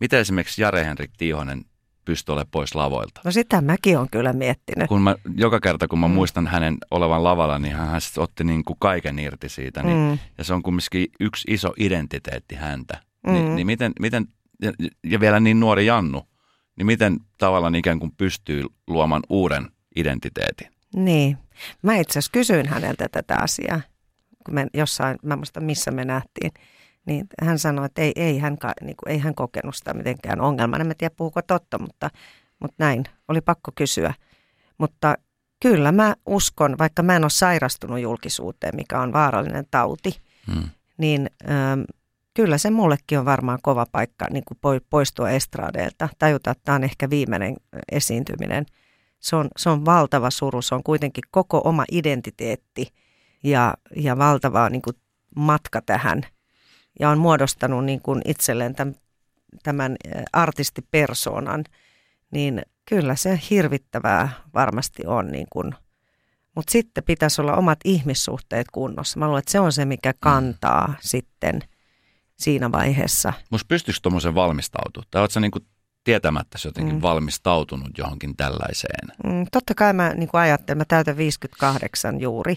miten 0.00 0.20
esimerkiksi 0.20 0.62
Jare-Henrik 0.62 1.10
Tiihonen 1.18 1.64
pystyi 2.04 2.32
olemaan 2.32 2.50
pois 2.50 2.74
lavoilta. 2.74 3.20
No 3.24 3.30
sitä 3.30 3.60
mäkin 3.60 3.98
on 3.98 4.08
kyllä 4.10 4.32
miettinyt. 4.32 4.88
Kun 4.88 5.02
mä, 5.02 5.16
joka 5.36 5.60
kerta, 5.60 5.88
kun 5.88 5.98
mä 5.98 6.08
mm. 6.08 6.14
muistan 6.14 6.46
hänen 6.46 6.76
olevan 6.90 7.24
lavalla, 7.24 7.58
niin 7.58 7.76
hän 7.76 8.00
otti 8.18 8.44
niin 8.44 8.64
kuin 8.64 8.76
kaiken 8.80 9.18
irti 9.18 9.48
siitä. 9.48 9.82
Niin, 9.82 10.10
mm. 10.10 10.18
Ja 10.38 10.44
se 10.44 10.54
on 10.54 10.62
kumminkin 10.62 11.06
yksi 11.20 11.44
iso 11.50 11.72
identiteetti 11.78 12.54
häntä. 12.54 13.02
Mm. 13.26 13.32
Ni, 13.32 13.42
niin 13.42 13.66
miten, 13.66 13.92
miten 14.00 14.26
ja, 14.62 14.72
ja 15.04 15.20
vielä 15.20 15.40
niin 15.40 15.60
nuori 15.60 15.86
Jannu, 15.86 16.28
niin 16.76 16.86
miten 16.86 17.16
tavallaan 17.38 17.74
ikään 17.74 17.98
kuin 17.98 18.12
pystyy 18.16 18.64
luomaan 18.86 19.22
uuden 19.28 19.70
identiteetin? 19.96 20.70
Niin. 20.96 21.38
Mä 21.82 21.96
itse 21.96 22.12
asiassa 22.12 22.32
kysyin 22.32 22.68
häneltä 22.68 23.08
tätä 23.12 23.36
asiaa, 23.36 23.80
kun 24.46 24.54
me 24.54 24.66
jossain, 24.74 25.16
mä 25.22 25.36
muistan 25.36 25.64
missä 25.64 25.90
me 25.90 26.04
nähtiin. 26.04 26.52
Niin 27.06 27.26
hän 27.42 27.58
sanoi, 27.58 27.86
että 27.86 28.02
ei, 28.02 28.12
ei, 28.16 28.38
hän, 28.38 28.56
niin 28.80 28.96
kuin, 28.96 29.12
ei 29.12 29.18
hän 29.18 29.34
kokenut 29.34 29.74
sitä 29.74 29.94
mitenkään 29.94 30.40
ongelmana. 30.40 30.80
En 30.80 30.86
mä 30.86 30.94
tiedä 30.98 31.14
puhuko 31.16 31.42
totta, 31.42 31.78
mutta, 31.78 32.10
mutta 32.60 32.74
näin. 32.78 33.04
Oli 33.28 33.40
pakko 33.40 33.70
kysyä. 33.74 34.14
Mutta 34.78 35.14
kyllä 35.62 35.92
mä 35.92 36.14
uskon, 36.26 36.78
vaikka 36.78 37.02
mä 37.02 37.16
en 37.16 37.24
ole 37.24 37.30
sairastunut 37.30 38.00
julkisuuteen, 38.00 38.76
mikä 38.76 39.00
on 39.00 39.12
vaarallinen 39.12 39.66
tauti, 39.70 40.20
hmm. 40.52 40.68
niin 40.98 41.30
ähm, 41.50 41.80
kyllä 42.34 42.58
se 42.58 42.70
mullekin 42.70 43.18
on 43.18 43.24
varmaan 43.24 43.58
kova 43.62 43.86
paikka 43.92 44.26
niin 44.30 44.44
kuin 44.44 44.80
poistua 44.90 45.30
estraadeilta. 45.30 46.08
Tajuta, 46.18 46.50
että 46.50 46.64
tämä 46.64 46.76
on 46.76 46.84
ehkä 46.84 47.10
viimeinen 47.10 47.56
esiintyminen– 47.92 48.66
se 49.20 49.36
on, 49.36 49.48
se 49.56 49.70
on 49.70 49.84
valtava 49.84 50.30
suru, 50.30 50.62
se 50.62 50.74
on 50.74 50.82
kuitenkin 50.82 51.24
koko 51.30 51.60
oma 51.64 51.84
identiteetti 51.92 52.86
ja, 53.44 53.74
ja 53.96 54.18
valtava 54.18 54.68
niin 54.68 54.82
kuin 54.82 54.96
matka 55.36 55.82
tähän. 55.82 56.22
Ja 57.00 57.10
on 57.10 57.18
muodostanut 57.18 57.84
niin 57.84 58.02
kuin 58.02 58.22
itselleen 58.24 58.74
tämän, 58.74 58.94
tämän 59.62 59.96
artistipersoonan, 60.32 61.64
niin 62.30 62.62
kyllä 62.88 63.16
se 63.16 63.40
hirvittävää 63.50 64.30
varmasti 64.54 65.02
on. 65.06 65.28
Niin 65.28 65.46
kuin, 65.52 65.74
mutta 66.56 66.72
sitten 66.72 67.04
pitäisi 67.04 67.40
olla 67.40 67.56
omat 67.56 67.78
ihmissuhteet 67.84 68.66
kunnossa. 68.72 69.18
Mä 69.18 69.26
luulen, 69.26 69.38
että 69.38 69.52
se 69.52 69.60
on 69.60 69.72
se, 69.72 69.84
mikä 69.84 70.14
kantaa 70.20 70.86
mm. 70.86 70.94
sitten 71.00 71.60
siinä 72.36 72.72
vaiheessa. 72.72 73.32
Musta 73.50 73.66
pystyykö 73.68 74.00
tuommoisen 74.02 74.34
valmistautua? 74.34 75.02
Tai 75.10 75.22
oletko 75.22 75.40
niin 75.40 75.50
kuin 75.50 75.66
tietämättä 76.04 76.58
jotenkin 76.64 76.94
mm. 76.94 77.02
valmistautunut 77.02 77.98
johonkin 77.98 78.36
tällaiseen? 78.36 79.08
Mm, 79.24 79.46
totta 79.52 79.74
kai 79.74 79.92
mä 79.92 80.14
niin 80.14 80.30
ajattelen, 80.32 80.78
mä 80.78 80.84
täytän 80.84 81.16
58 81.16 82.20
juuri, 82.20 82.56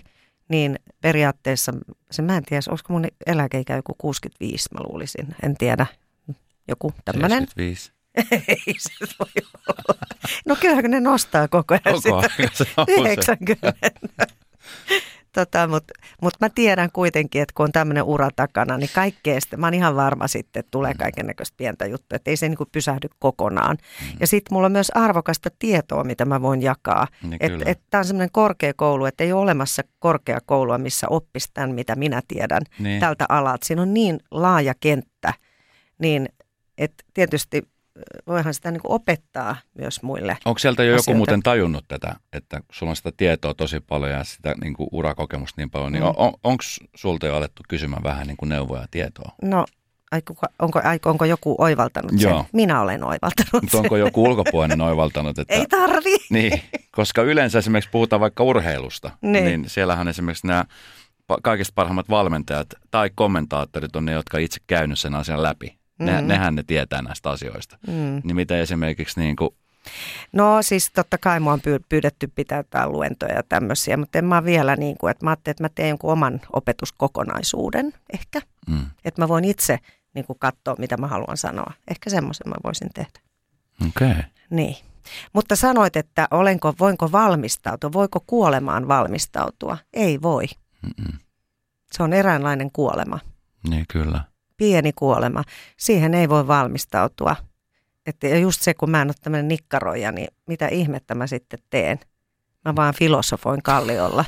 niin 0.49 0.79
periaatteessa, 1.01 1.73
se 2.11 2.21
mä 2.21 2.37
en 2.37 2.43
tiedä, 2.43 2.61
olisiko 2.69 2.93
mun 2.93 3.07
eläkeikä 3.25 3.75
joku 3.75 3.95
65, 3.97 4.69
mä 4.73 4.79
luulisin, 4.83 5.35
en 5.43 5.57
tiedä, 5.57 5.85
joku 6.67 6.93
tämmöinen. 7.05 7.39
75. 7.39 7.91
Ei 8.67 8.75
se 8.77 8.91
voi 9.19 9.43
olla. 9.67 9.99
No 10.45 10.55
kyllähän 10.55 10.91
ne 10.91 10.99
nostaa 10.99 11.47
koko 11.47 11.73
ajan 11.73 12.01
koko 12.03 12.21
sitä. 12.55 12.85
90. 12.87 13.91
Tota, 15.33 15.67
Mutta 15.67 15.93
mut 16.21 16.33
mä 16.41 16.49
tiedän 16.49 16.89
kuitenkin, 16.93 17.41
että 17.41 17.53
kun 17.57 17.63
on 17.63 17.71
tämmöinen 17.71 18.03
ura 18.03 18.29
takana, 18.35 18.77
niin 18.77 18.89
kaikkea 18.95 19.41
sitten, 19.41 19.59
mä 19.59 19.67
oon 19.67 19.73
ihan 19.73 19.95
varma 19.95 20.27
sitten, 20.27 20.59
että 20.59 20.71
tulee 20.71 20.93
mm. 20.93 20.97
kaiken 20.97 21.27
näköistä 21.27 21.57
pientä 21.57 21.85
juttua, 21.85 22.15
että 22.15 22.31
ei 22.31 22.37
se 22.37 22.49
niinku 22.49 22.65
pysähdy 22.71 23.09
kokonaan. 23.19 23.77
Mm. 24.01 24.17
Ja 24.19 24.27
sitten 24.27 24.55
mulla 24.55 24.65
on 24.65 24.71
myös 24.71 24.91
arvokasta 24.95 25.49
tietoa, 25.59 26.03
mitä 26.03 26.25
mä 26.25 26.41
voin 26.41 26.61
jakaa. 26.61 27.07
Niin 27.23 27.37
että 27.39 27.63
et, 27.65 27.81
tämä 27.89 27.99
on 27.99 28.05
semmoinen 28.05 28.31
korkeakoulu, 28.31 29.05
että 29.05 29.23
ei 29.23 29.33
ole 29.33 29.41
olemassa 29.41 29.81
korkeakoulua, 29.99 30.77
missä 30.77 31.07
oppisi 31.09 31.49
tämän, 31.53 31.75
mitä 31.75 31.95
minä 31.95 32.21
tiedän 32.27 32.61
niin. 32.79 32.99
tältä 32.99 33.25
alalta. 33.29 33.65
Siinä 33.65 33.81
on 33.81 33.93
niin 33.93 34.19
laaja 34.31 34.73
kenttä, 34.79 35.33
niin 35.97 36.29
että 36.77 37.03
tietysti 37.13 37.72
voihan 38.27 38.53
sitä 38.53 38.71
niin 38.71 38.81
opettaa 38.83 39.55
myös 39.73 40.01
muille. 40.01 40.37
Onko 40.45 40.59
sieltä 40.59 40.83
jo 40.83 40.93
asioita. 40.93 41.11
joku 41.11 41.17
muuten 41.17 41.43
tajunnut 41.43 41.85
tätä, 41.87 42.15
että 42.33 42.61
sulla 42.71 42.89
on 42.89 42.95
sitä 42.95 43.11
tietoa 43.17 43.53
tosi 43.53 43.79
paljon 43.79 44.11
ja 44.11 44.23
sitä 44.23 44.55
niin 44.61 44.73
kuin 44.73 44.87
urakokemusta 44.91 45.61
niin 45.61 45.69
paljon, 45.69 45.91
niin 45.91 46.03
mm. 46.03 46.13
on, 46.17 46.33
onko 46.43 46.63
sulta 46.95 47.25
jo 47.25 47.35
alettu 47.35 47.63
kysymään 47.69 48.03
vähän 48.03 48.27
niin 48.27 48.37
kuin 48.37 48.49
neuvoja 48.49 48.81
ja 48.81 48.87
tietoa? 48.91 49.31
No 49.41 49.65
onko, 50.59 50.81
onko 51.05 51.25
joku 51.25 51.55
oivaltanut 51.57 52.11
Joo. 52.21 52.37
sen? 52.37 52.49
Minä 52.53 52.81
olen 52.81 53.03
oivaltanut 53.03 53.63
Mutta 53.63 53.77
onko 53.77 53.97
joku 53.97 54.23
ulkopuolinen 54.23 54.81
oivaltanut? 54.81 55.39
Että, 55.39 55.53
Ei 55.59 55.65
tarvi. 55.65 56.17
Niin, 56.29 56.61
koska 56.91 57.21
yleensä 57.21 57.59
esimerkiksi 57.59 57.89
puhutaan 57.89 58.19
vaikka 58.19 58.43
urheilusta, 58.43 59.11
niin, 59.21 59.45
niin 59.45 59.69
siellähän 59.69 60.07
esimerkiksi 60.07 60.47
nämä 60.47 60.65
kaikista 61.43 61.71
parhaimmat 61.75 62.09
valmentajat 62.09 62.67
tai 62.91 63.09
kommentaattorit 63.15 63.95
on 63.95 64.05
ne, 64.05 64.11
jotka 64.11 64.37
itse 64.37 64.59
käynyt 64.67 64.99
sen 64.99 65.15
asian 65.15 65.43
läpi. 65.43 65.82
Ne, 65.99 66.21
mm. 66.21 66.27
Nehän 66.27 66.55
ne 66.55 66.63
tietää 66.63 67.01
näistä 67.01 67.29
asioista. 67.29 67.77
Mm. 67.87 68.21
Niin 68.23 68.35
mitä 68.35 68.57
esimerkiksi 68.57 69.19
niin 69.19 69.35
kuin 69.35 69.49
No 70.31 70.61
siis 70.61 70.91
totta 70.91 71.17
kai 71.17 71.39
mua 71.39 71.53
on 71.53 71.61
pyydetty 71.89 72.27
pitää 72.27 72.57
jotain 72.57 72.91
luentoja 72.91 73.35
ja 73.35 73.43
tämmöisiä, 73.49 73.97
mutta 73.97 74.17
en 74.17 74.25
mä 74.25 74.45
vielä 74.45 74.75
niin 74.75 74.97
kuin, 74.97 75.11
että 75.11 75.25
mä 75.25 75.29
ajattelin, 75.29 75.53
että 75.53 75.63
mä 75.63 75.69
teen 75.69 75.89
jonkun 75.89 76.11
oman 76.11 76.41
opetuskokonaisuuden 76.53 77.93
ehkä. 78.13 78.41
Mm. 78.67 78.85
Että 79.05 79.21
mä 79.21 79.27
voin 79.27 79.45
itse 79.45 79.79
niin 80.13 80.25
kuin 80.25 80.39
katsoa, 80.39 80.75
mitä 80.77 80.97
mä 80.97 81.07
haluan 81.07 81.37
sanoa. 81.37 81.73
Ehkä 81.87 82.09
semmoisen 82.09 82.49
mä 82.49 82.55
voisin 82.63 82.89
tehdä. 82.93 83.19
Okei. 83.87 84.11
Okay. 84.11 84.23
Niin. 84.49 84.75
Mutta 85.33 85.55
sanoit, 85.55 85.95
että 85.95 86.27
olenko, 86.31 86.73
voinko 86.79 87.11
valmistautua, 87.11 87.93
voiko 87.93 88.23
kuolemaan 88.27 88.87
valmistautua? 88.87 89.77
Ei 89.93 90.21
voi. 90.21 90.45
Mm-mm. 90.81 91.19
Se 91.91 92.03
on 92.03 92.13
eräänlainen 92.13 92.71
kuolema. 92.71 93.19
Niin, 93.69 93.85
kyllä. 93.89 94.21
Pieni 94.57 94.91
kuolema. 94.95 95.43
Siihen 95.77 96.13
ei 96.13 96.29
voi 96.29 96.47
valmistautua. 96.47 97.35
Että 98.05 98.27
just 98.27 98.61
se, 98.61 98.73
kun 98.73 98.89
mä 98.91 99.01
en 99.01 99.07
ole 99.07 99.15
tämmöinen 99.21 99.47
nikkaroija, 99.47 100.11
niin 100.11 100.27
mitä 100.47 100.67
ihmettä 100.67 101.15
mä 101.15 101.27
sitten 101.27 101.59
teen? 101.69 101.99
Mä 102.65 102.75
vaan 102.75 102.93
filosofoin 102.93 103.63
kalliolla. 103.63 104.25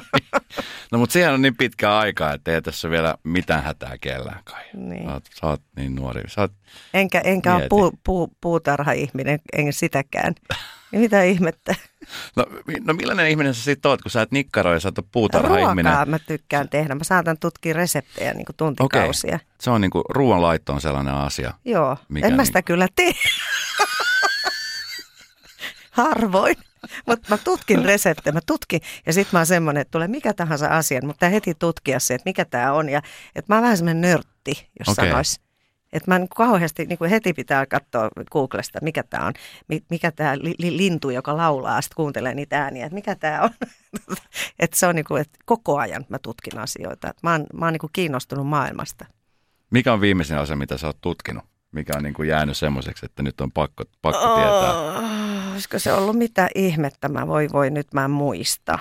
no 0.92 0.98
mutta 0.98 1.12
siihen 1.12 1.32
on 1.32 1.42
niin 1.42 1.56
pitkä 1.56 1.96
aika, 1.96 2.32
että 2.32 2.54
ei 2.54 2.62
tässä 2.62 2.90
vielä 2.90 3.14
mitään 3.24 3.62
hätää 3.62 3.98
kellään 4.00 4.40
kai. 4.44 4.64
Niin. 4.74 5.04
Sä, 5.04 5.12
oot, 5.12 5.24
sä 5.40 5.46
oot 5.46 5.62
niin 5.76 5.94
nuori. 5.94 6.22
Sä 6.28 6.40
oot 6.40 6.52
enkä 6.94 7.20
enkä 7.20 7.54
ole 7.54 7.66
puu, 7.68 7.92
puu, 8.04 8.32
puutarha-ihminen, 8.40 9.38
enkä 9.52 9.72
sitäkään. 9.72 10.34
Mitä 10.94 11.22
ihmettä? 11.22 11.74
No, 12.36 12.46
no 12.84 12.94
millainen 12.94 13.28
ihminen 13.28 13.54
sä 13.54 13.62
sitten 13.62 13.88
oot, 13.88 14.02
kun 14.02 14.10
sä 14.10 14.22
et 14.22 14.32
nikkaroi 14.32 14.76
ja 14.76 14.80
sä 14.80 14.88
oot 14.88 15.06
puutarha-ihminen? 15.12 15.92
Ruokaa 15.92 16.06
mä 16.06 16.18
tykkään 16.18 16.68
tehdä. 16.68 16.94
Mä 16.94 17.04
saatan 17.04 17.38
tutkia 17.38 17.74
reseptejä 17.74 18.34
niin 18.34 18.44
kuin 18.44 18.56
tuntikausia. 18.56 19.34
Okay. 19.34 19.46
Se 19.60 19.70
on 19.70 19.80
niin 19.80 19.90
kuin 19.90 20.04
ruoanlaitto 20.08 20.72
on 20.72 20.80
sellainen 20.80 21.14
asia. 21.14 21.52
Joo, 21.64 21.96
mikä 22.08 22.26
en 22.26 22.34
mä 22.34 22.44
sitä 22.44 22.58
niin... 22.58 22.64
kyllä 22.64 22.88
tee. 22.96 23.12
Harvoin. 25.90 26.56
Mutta 27.06 27.26
mä 27.30 27.38
tutkin 27.38 27.84
reseptejä, 27.84 28.32
mä 28.32 28.40
tutkin 28.46 28.80
ja 29.06 29.12
sitten 29.12 29.30
mä 29.32 29.38
oon 29.38 29.46
semmoinen, 29.46 29.80
että 29.80 29.90
tulee 29.90 30.08
mikä 30.08 30.34
tahansa 30.34 30.66
asia, 30.66 31.00
mutta 31.04 31.28
heti 31.28 31.54
tutkia 31.54 32.00
se, 32.00 32.14
että 32.14 32.28
mikä 32.28 32.44
tämä 32.44 32.72
on. 32.72 32.88
Ja 32.88 33.02
että 33.34 33.52
mä 33.52 33.56
oon 33.56 33.62
vähän 33.62 33.76
semmoinen 33.76 34.00
nörtti, 34.00 34.68
jos 34.78 34.88
okay. 34.88 35.08
sanois. 35.08 35.40
Että 35.94 36.10
mä 36.10 36.18
niin 36.18 36.28
kauheasti 36.28 36.86
niin 36.86 36.98
kuin 36.98 37.10
heti 37.10 37.32
pitää 37.32 37.66
katsoa 37.66 38.08
Googlesta, 38.30 38.78
mikä 38.82 39.02
tämä 39.02 39.26
on, 39.26 39.32
mikä 39.90 40.12
tämä 40.12 40.36
li, 40.38 40.54
li, 40.58 40.76
lintu, 40.76 41.10
joka 41.10 41.36
laulaa, 41.36 41.82
sitten 41.82 41.96
kuuntelee 41.96 42.34
niitä 42.34 42.62
ääniä, 42.62 42.86
että 42.86 42.94
mikä 42.94 43.14
tämä 43.14 43.42
on. 43.42 43.50
että 44.58 44.76
se 44.76 44.86
on 44.86 44.94
niin 44.94 45.04
kuin, 45.04 45.20
että 45.20 45.38
koko 45.44 45.78
ajan 45.78 46.04
mä 46.08 46.18
tutkin 46.18 46.58
asioita. 46.58 47.10
Et 47.10 47.16
mä 47.22 47.32
oon, 47.32 47.46
mä 47.54 47.66
oon 47.66 47.72
niin 47.72 47.80
kuin 47.80 47.90
kiinnostunut 47.92 48.46
maailmasta. 48.46 49.06
Mikä 49.70 49.92
on 49.92 50.00
viimeisin 50.00 50.38
asia, 50.38 50.56
mitä 50.56 50.78
sä 50.78 50.86
oot 50.86 51.00
tutkinut? 51.00 51.44
Mikä 51.72 51.92
on 51.96 52.02
niin 52.02 52.14
kuin 52.14 52.28
jäänyt 52.28 52.56
semmoiseksi, 52.56 53.06
että 53.06 53.22
nyt 53.22 53.40
on 53.40 53.52
pakko, 53.52 53.84
pakko 54.02 54.32
oh, 54.32 54.38
tietää? 54.38 55.52
Olisiko 55.52 55.78
se 55.78 55.92
ollut 55.92 56.18
mitä 56.18 56.48
ihmettä? 56.54 57.08
Mä 57.08 57.26
voi, 57.26 57.48
voi 57.52 57.70
nyt 57.70 57.86
mä 57.94 58.04
en 58.04 58.10
muista 58.10 58.78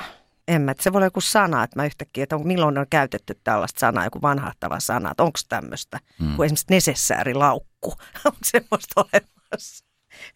en 0.47 0.61
mä, 0.61 0.73
se 0.79 0.93
voi 0.93 0.97
olla 0.97 1.05
joku 1.05 1.21
sana, 1.21 1.63
että 1.63 1.79
mä 1.79 1.85
yhtäkkiä, 1.85 2.23
että 2.23 2.35
on, 2.35 2.47
milloin 2.47 2.77
on 2.77 2.85
käytetty 2.89 3.39
tällaista 3.43 3.79
sanaa, 3.79 4.03
joku 4.03 4.21
vanhahtava 4.21 4.79
sana, 4.79 5.11
että 5.11 5.23
onko 5.23 5.39
tämmöistä, 5.49 5.99
mm. 6.19 6.35
kuin 6.35 6.45
esimerkiksi 6.45 6.65
nesessäärilaukku, 6.69 7.93
on 8.25 8.33
semmoista 8.43 9.01
olemassa. 9.01 9.85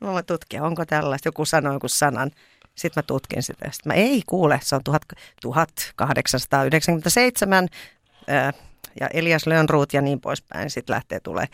Mä 0.01 0.11
voin 0.11 0.25
tutkia, 0.25 0.63
onko 0.63 0.85
tällaista, 0.85 1.27
joku 1.27 1.45
sanoo 1.45 1.73
joku 1.73 1.87
sanan, 1.87 2.31
sitten 2.75 3.01
mä 3.01 3.05
tutkin 3.05 3.43
sitä. 3.43 3.71
Sitten 3.71 3.89
mä 3.89 3.93
ei 3.93 4.21
kuule, 4.25 4.59
se 4.63 4.75
on 4.75 4.83
1897 4.83 7.67
ää, 8.27 8.53
ja 8.99 9.07
Elias 9.07 9.47
Lönnruut 9.47 9.93
ja 9.93 10.01
niin 10.01 10.21
poispäin. 10.21 10.69
Sitten 10.69 10.93
lähtee 10.93 11.19
tulee, 11.19 11.45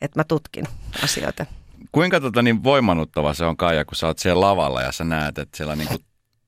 että 0.00 0.20
mä 0.20 0.24
tutkin 0.24 0.64
asioita. 1.04 1.46
Kuinka 1.92 2.20
tota, 2.20 2.42
niin 2.42 2.64
voimannuttava 2.64 3.34
se 3.34 3.44
on 3.44 3.56
Kaija, 3.56 3.84
kun 3.84 3.96
sä 3.96 4.06
oot 4.06 4.18
siellä 4.18 4.40
lavalla 4.40 4.82
ja 4.82 4.92
sä 4.92 5.04
näet, 5.04 5.38
että 5.38 5.56
siellä 5.56 5.76
niinku 5.76 5.98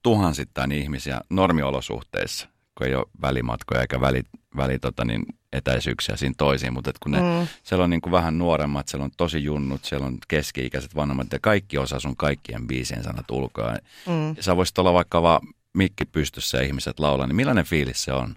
tuhansittain 0.05 0.73
ihmisiä 0.73 1.21
normiolosuhteissa, 1.31 2.49
kun 2.79 2.87
ei 2.87 2.95
ole 2.95 3.07
välimatkoja 3.23 3.81
eikä 3.81 4.01
väli, 4.01 4.23
väli 4.57 4.79
tota, 4.79 5.05
niin 5.05 5.27
etäisyyksiä 5.53 6.17
siinä 6.17 6.35
toisiin, 6.39 6.73
mutta 6.73 6.93
kun 7.03 7.13
ne, 7.13 7.21
mm. 7.21 7.47
siellä 7.63 7.85
on 7.85 7.91
niin 7.91 8.01
kuin 8.01 8.13
vähän 8.13 8.39
nuoremmat, 8.39 8.89
siellä 8.89 9.05
on 9.05 9.11
tosi 9.17 9.45
junnut, 9.45 9.85
siellä 9.85 10.07
on 10.07 10.19
keski-ikäiset 10.29 10.95
vanhemmat 10.95 11.33
ja 11.33 11.39
kaikki 11.43 11.79
osaa 11.79 12.01
sun 12.01 12.17
kaikkien 12.17 12.67
biisien 12.67 13.03
sanat 13.03 13.31
ulkoa. 13.31 13.73
Mm. 14.07 14.37
Sä 14.41 14.57
voisit 14.57 14.79
olla 14.79 14.93
vaikka 14.93 15.23
vaan 15.23 15.41
mikki 15.73 16.05
pystyssä 16.05 16.59
ja 16.59 16.65
ihmiset 16.65 17.01
laulaa, 17.01 17.27
niin 17.27 17.37
millainen 17.37 17.65
fiilis 17.65 18.05
se 18.05 18.13
on? 18.13 18.35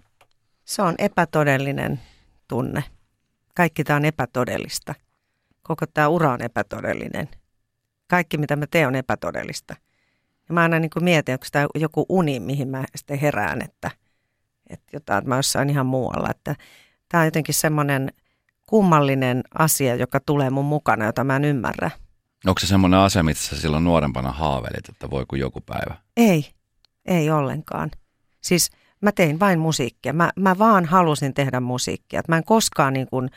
Se 0.64 0.82
on 0.82 0.94
epätodellinen 0.98 2.00
tunne. 2.48 2.84
Kaikki 3.54 3.84
tämä 3.84 3.96
on 3.96 4.04
epätodellista. 4.04 4.94
Koko 5.62 5.86
tämä 5.86 6.08
ura 6.08 6.32
on 6.32 6.42
epätodellinen. 6.42 7.28
Kaikki 8.06 8.38
mitä 8.38 8.56
mä 8.56 8.66
teen 8.66 8.88
on 8.88 8.94
epätodellista. 8.94 9.76
Ja 10.48 10.54
mä 10.54 10.62
aina 10.62 10.78
niin 10.78 10.90
kuin 10.90 11.04
mietin, 11.04 11.32
onko 11.32 11.46
tämä 11.52 11.66
joku 11.74 12.06
uni, 12.08 12.40
mihin 12.40 12.68
mä 12.68 12.84
sitten 12.96 13.18
herään, 13.18 13.62
että, 13.62 13.90
että 14.70 14.86
jotain, 14.92 15.18
että 15.18 15.28
mä 15.28 15.36
jossain 15.36 15.70
ihan 15.70 15.86
muualla. 15.86 16.30
Että 16.30 16.56
tämä 17.08 17.20
on 17.20 17.26
jotenkin 17.26 17.54
semmoinen 17.54 18.12
kummallinen 18.66 19.42
asia, 19.58 19.94
joka 19.94 20.20
tulee 20.20 20.50
mun 20.50 20.64
mukana, 20.64 21.04
jota 21.04 21.24
mä 21.24 21.36
en 21.36 21.44
ymmärrä. 21.44 21.90
Onko 22.46 22.60
se 22.60 22.66
semmoinen 22.66 23.00
asia, 23.00 23.22
mitä 23.22 23.40
sä 23.40 23.60
silloin 23.60 23.84
nuorempana 23.84 24.32
haavelit, 24.32 24.88
että 24.88 25.10
voi 25.10 25.26
kuin 25.28 25.40
joku 25.40 25.60
päivä? 25.60 25.94
Ei, 26.16 26.50
ei 27.06 27.30
ollenkaan. 27.30 27.90
Siis 28.40 28.70
mä 29.00 29.12
tein 29.12 29.40
vain 29.40 29.58
musiikkia. 29.58 30.12
Mä, 30.12 30.30
mä 30.36 30.58
vaan 30.58 30.84
halusin 30.84 31.34
tehdä 31.34 31.60
musiikkia. 31.60 32.22
Mä 32.28 32.36
en 32.36 32.44
koskaan 32.44 32.92
niin 32.92 33.06
kuin, 33.06 33.30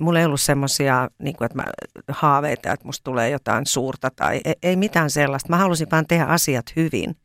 mulla 0.00 0.18
ei 0.18 0.24
ollut 0.24 0.40
semmoisia 0.40 1.08
niin 1.18 1.36
mä 1.54 1.64
haaveita, 2.08 2.72
että 2.72 2.86
musta 2.86 3.04
tulee 3.04 3.30
jotain 3.30 3.66
suurta 3.66 4.10
tai 4.16 4.40
ei, 4.44 4.54
ei 4.62 4.76
mitään 4.76 5.10
sellaista. 5.10 5.48
Mä 5.48 5.56
halusin 5.56 5.90
vaan 5.92 6.06
tehdä 6.06 6.24
asiat 6.24 6.66
hyvin. 6.76 7.16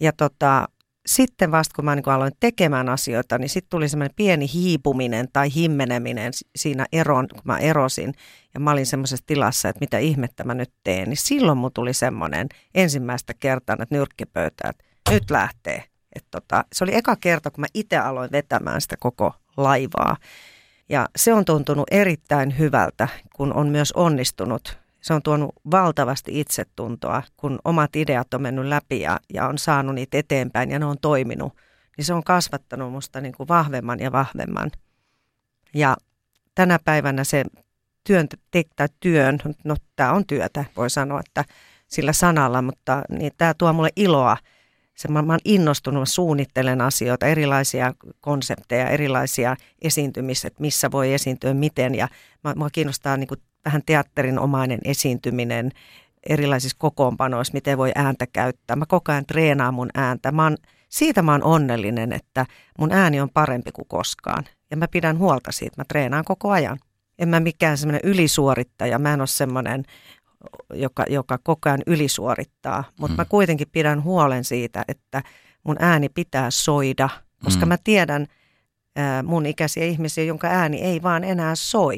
Ja 0.00 0.12
tota, 0.12 0.68
sitten 1.06 1.50
vasta 1.50 1.74
kun 1.76 1.84
mä 1.84 1.94
niin 1.94 2.08
aloin 2.08 2.32
tekemään 2.40 2.88
asioita, 2.88 3.38
niin 3.38 3.48
sitten 3.48 3.70
tuli 3.70 3.88
semmoinen 3.88 4.14
pieni 4.16 4.46
hiipuminen 4.54 5.28
tai 5.32 5.48
himmeneminen 5.54 6.32
siinä 6.56 6.86
eron, 6.92 7.28
kun 7.28 7.42
mä 7.44 7.58
erosin. 7.58 8.14
Ja 8.54 8.60
mä 8.60 8.70
olin 8.70 8.86
semmoisessa 8.86 9.26
tilassa, 9.26 9.68
että 9.68 9.80
mitä 9.80 9.98
ihmettä 9.98 10.44
mä 10.44 10.54
nyt 10.54 10.72
teen. 10.84 11.08
Niin 11.08 11.16
silloin 11.16 11.58
mun 11.58 11.72
tuli 11.72 11.94
semmoinen 11.94 12.48
ensimmäistä 12.74 13.34
kertaa, 13.34 13.76
että 13.80 13.94
nyrkkipöytä, 13.96 14.68
että 14.68 14.84
nyt 15.10 15.30
lähtee. 15.30 15.84
Et 16.16 16.24
tota, 16.30 16.64
se 16.72 16.84
oli 16.84 16.94
eka 16.94 17.16
kerta, 17.16 17.50
kun 17.50 17.60
mä 17.60 17.66
itse 17.74 17.96
aloin 17.98 18.32
vetämään 18.32 18.80
sitä 18.80 18.96
koko 19.00 19.34
laivaa. 19.56 20.16
Ja 20.90 21.08
se 21.16 21.34
on 21.34 21.44
tuntunut 21.44 21.86
erittäin 21.90 22.58
hyvältä, 22.58 23.08
kun 23.36 23.52
on 23.52 23.68
myös 23.68 23.92
onnistunut. 23.92 24.78
Se 25.00 25.14
on 25.14 25.22
tuonut 25.22 25.54
valtavasti 25.70 26.40
itsetuntoa, 26.40 27.22
kun 27.36 27.58
omat 27.64 27.96
ideat 27.96 28.34
on 28.34 28.42
mennyt 28.42 28.66
läpi 28.66 29.00
ja, 29.00 29.20
ja 29.34 29.48
on 29.48 29.58
saanut 29.58 29.94
niitä 29.94 30.18
eteenpäin 30.18 30.70
ja 30.70 30.78
ne 30.78 30.84
on 30.84 30.96
toiminut. 31.00 31.52
Niin 31.96 32.04
se 32.04 32.14
on 32.14 32.24
kasvattanut 32.24 32.92
musta 32.92 33.20
niin 33.20 33.34
kuin 33.36 33.48
vahvemman 33.48 34.00
ja 34.00 34.12
vahvemman. 34.12 34.70
Ja 35.74 35.96
tänä 36.54 36.78
päivänä 36.84 37.24
se 37.24 37.44
työn, 38.04 38.28
tai 38.76 38.88
työn, 39.00 39.38
no 39.64 39.76
tämä 39.96 40.12
on 40.12 40.26
työtä, 40.26 40.64
voi 40.76 40.90
sanoa, 40.90 41.20
että 41.20 41.44
sillä 41.88 42.12
sanalla, 42.12 42.62
mutta 42.62 43.02
niin 43.08 43.32
tämä 43.38 43.54
tuo 43.54 43.72
mulle 43.72 43.90
iloa– 43.96 44.36
se, 45.00 45.08
mä, 45.08 45.22
mä 45.22 45.32
olen 45.32 45.40
innostunut, 45.44 46.00
mä 46.00 46.06
suunnittelen 46.06 46.80
asioita, 46.80 47.26
erilaisia 47.26 47.94
konsepteja, 48.20 48.88
erilaisia 48.88 49.56
esiintymisiä, 49.82 50.50
missä 50.58 50.90
voi 50.90 51.12
esiintyä, 51.14 51.54
miten. 51.54 51.94
Ja 51.94 52.08
mä, 52.44 52.54
mä 52.54 52.68
kiinnostaa 52.72 53.16
niin 53.16 53.28
kuin 53.28 53.40
vähän 53.64 53.82
teatterinomainen 53.86 54.78
esiintyminen 54.84 55.70
erilaisissa 56.28 56.76
kokoonpanoissa, 56.78 57.54
miten 57.54 57.78
voi 57.78 57.92
ääntä 57.94 58.26
käyttää. 58.32 58.76
Mä 58.76 58.84
koko 58.88 59.12
ajan 59.12 59.26
treenaan 59.26 59.74
mun 59.74 59.90
ääntä. 59.94 60.32
Mä 60.32 60.42
oon, 60.42 60.56
siitä 60.88 61.22
mä 61.22 61.32
oon 61.32 61.44
onnellinen, 61.44 62.12
että 62.12 62.46
mun 62.78 62.92
ääni 62.92 63.20
on 63.20 63.30
parempi 63.30 63.72
kuin 63.72 63.88
koskaan. 63.88 64.44
Ja 64.70 64.76
mä 64.76 64.88
pidän 64.88 65.18
huolta 65.18 65.52
siitä, 65.52 65.74
mä 65.76 65.84
treenaan 65.84 66.24
koko 66.24 66.50
ajan. 66.50 66.78
En 67.18 67.28
mä 67.28 67.40
mikään 67.40 67.78
semmoinen 67.78 68.00
ylisuorittaja, 68.04 68.98
mä 68.98 69.12
en 69.12 69.20
ole 69.20 69.26
semmoinen 69.26 69.84
joka, 70.74 71.04
joka 71.08 71.38
koko 71.38 71.68
ajan 71.68 71.82
ylisuorittaa. 71.86 72.84
Mutta 72.98 73.14
mm. 73.14 73.16
mä 73.16 73.24
kuitenkin 73.24 73.68
pidän 73.72 74.02
huolen 74.02 74.44
siitä, 74.44 74.84
että 74.88 75.22
mun 75.62 75.76
ääni 75.78 76.08
pitää 76.08 76.50
soida, 76.50 77.08
koska 77.44 77.66
mm. 77.66 77.68
mä 77.68 77.76
tiedän 77.84 78.26
ää, 78.96 79.22
mun 79.22 79.46
ikäisiä 79.46 79.84
ihmisiä, 79.84 80.24
jonka 80.24 80.48
ääni 80.48 80.80
ei 80.80 81.02
vaan 81.02 81.24
enää 81.24 81.54
soi. 81.54 81.96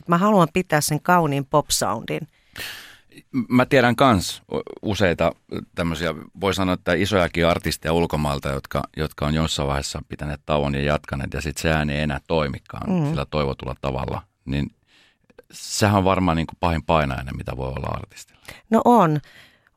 Et 0.00 0.08
mä 0.08 0.18
haluan 0.18 0.48
pitää 0.52 0.80
sen 0.80 1.02
kauniin 1.02 1.46
pop-soundin. 1.46 2.26
Mä 3.48 3.66
tiedän 3.66 3.96
kans 3.96 4.42
useita 4.82 5.32
tämmöisiä, 5.74 6.14
voi 6.40 6.54
sanoa, 6.54 6.74
että 6.74 6.92
isojakin 6.92 7.46
artisteja 7.46 7.92
ulkomailta, 7.92 8.48
jotka, 8.48 8.82
jotka 8.96 9.26
on 9.26 9.34
jossain 9.34 9.68
vaiheessa 9.68 10.02
pitäneet 10.08 10.40
tauon 10.46 10.74
ja 10.74 10.82
jatkaneet, 10.82 11.34
ja 11.34 11.40
sitten 11.40 11.62
se 11.62 11.72
ääni 11.72 11.92
ei 11.92 12.02
enää 12.02 12.20
toimikaan 12.26 12.90
mm. 12.90 13.08
sillä 13.08 13.26
toivotulla 13.26 13.74
tavalla. 13.80 14.22
Niin 14.44 14.70
sehän 15.52 15.98
on 15.98 16.04
varmaan 16.04 16.36
niin 16.36 16.46
kuin 16.46 16.56
pahin 16.60 16.82
painainen, 16.82 17.36
mitä 17.36 17.56
voi 17.56 17.68
olla 17.68 17.88
artistilla. 17.94 18.40
No 18.70 18.80
on, 18.84 19.20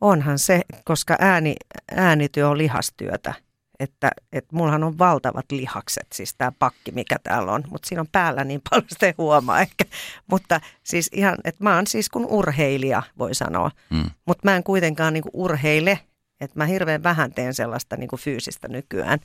onhan 0.01 0.39
se, 0.39 0.61
koska 0.85 1.15
ääni, 1.19 1.55
äänityö 1.95 2.49
on 2.49 2.57
lihastyötä. 2.57 3.33
että, 3.79 4.11
että 4.33 4.55
mullahan 4.55 4.83
on 4.83 4.97
valtavat 4.97 5.51
lihakset, 5.51 6.07
siis 6.13 6.35
tämä 6.37 6.51
pakki, 6.59 6.91
mikä 6.91 7.15
täällä 7.23 7.51
on, 7.51 7.63
mutta 7.69 7.87
siinä 7.87 8.01
on 8.01 8.07
päällä 8.11 8.43
niin 8.43 8.61
paljon, 8.69 8.85
sitä 8.89 9.05
ei 9.05 9.13
huomaa 9.17 9.61
ehkä. 9.61 9.85
Mutta 10.31 10.61
siis 10.83 11.09
ihan, 11.13 11.37
että 11.43 11.63
mä 11.63 11.75
oon 11.75 11.87
siis 11.87 12.09
kuin 12.09 12.25
urheilija, 12.25 13.03
voi 13.17 13.35
sanoa, 13.35 13.71
mm. 13.89 14.09
mutta 14.25 14.41
mä 14.43 14.55
en 14.55 14.63
kuitenkaan 14.63 15.13
niin 15.13 15.23
kuin 15.23 15.31
urheile, 15.33 15.99
että 16.41 16.59
mä 16.59 16.65
hirveän 16.65 17.03
vähän 17.03 17.33
teen 17.33 17.53
sellaista 17.53 17.97
niin 17.97 18.07
kuin 18.07 18.19
fyysistä 18.19 18.67
nykyään, 18.67 19.19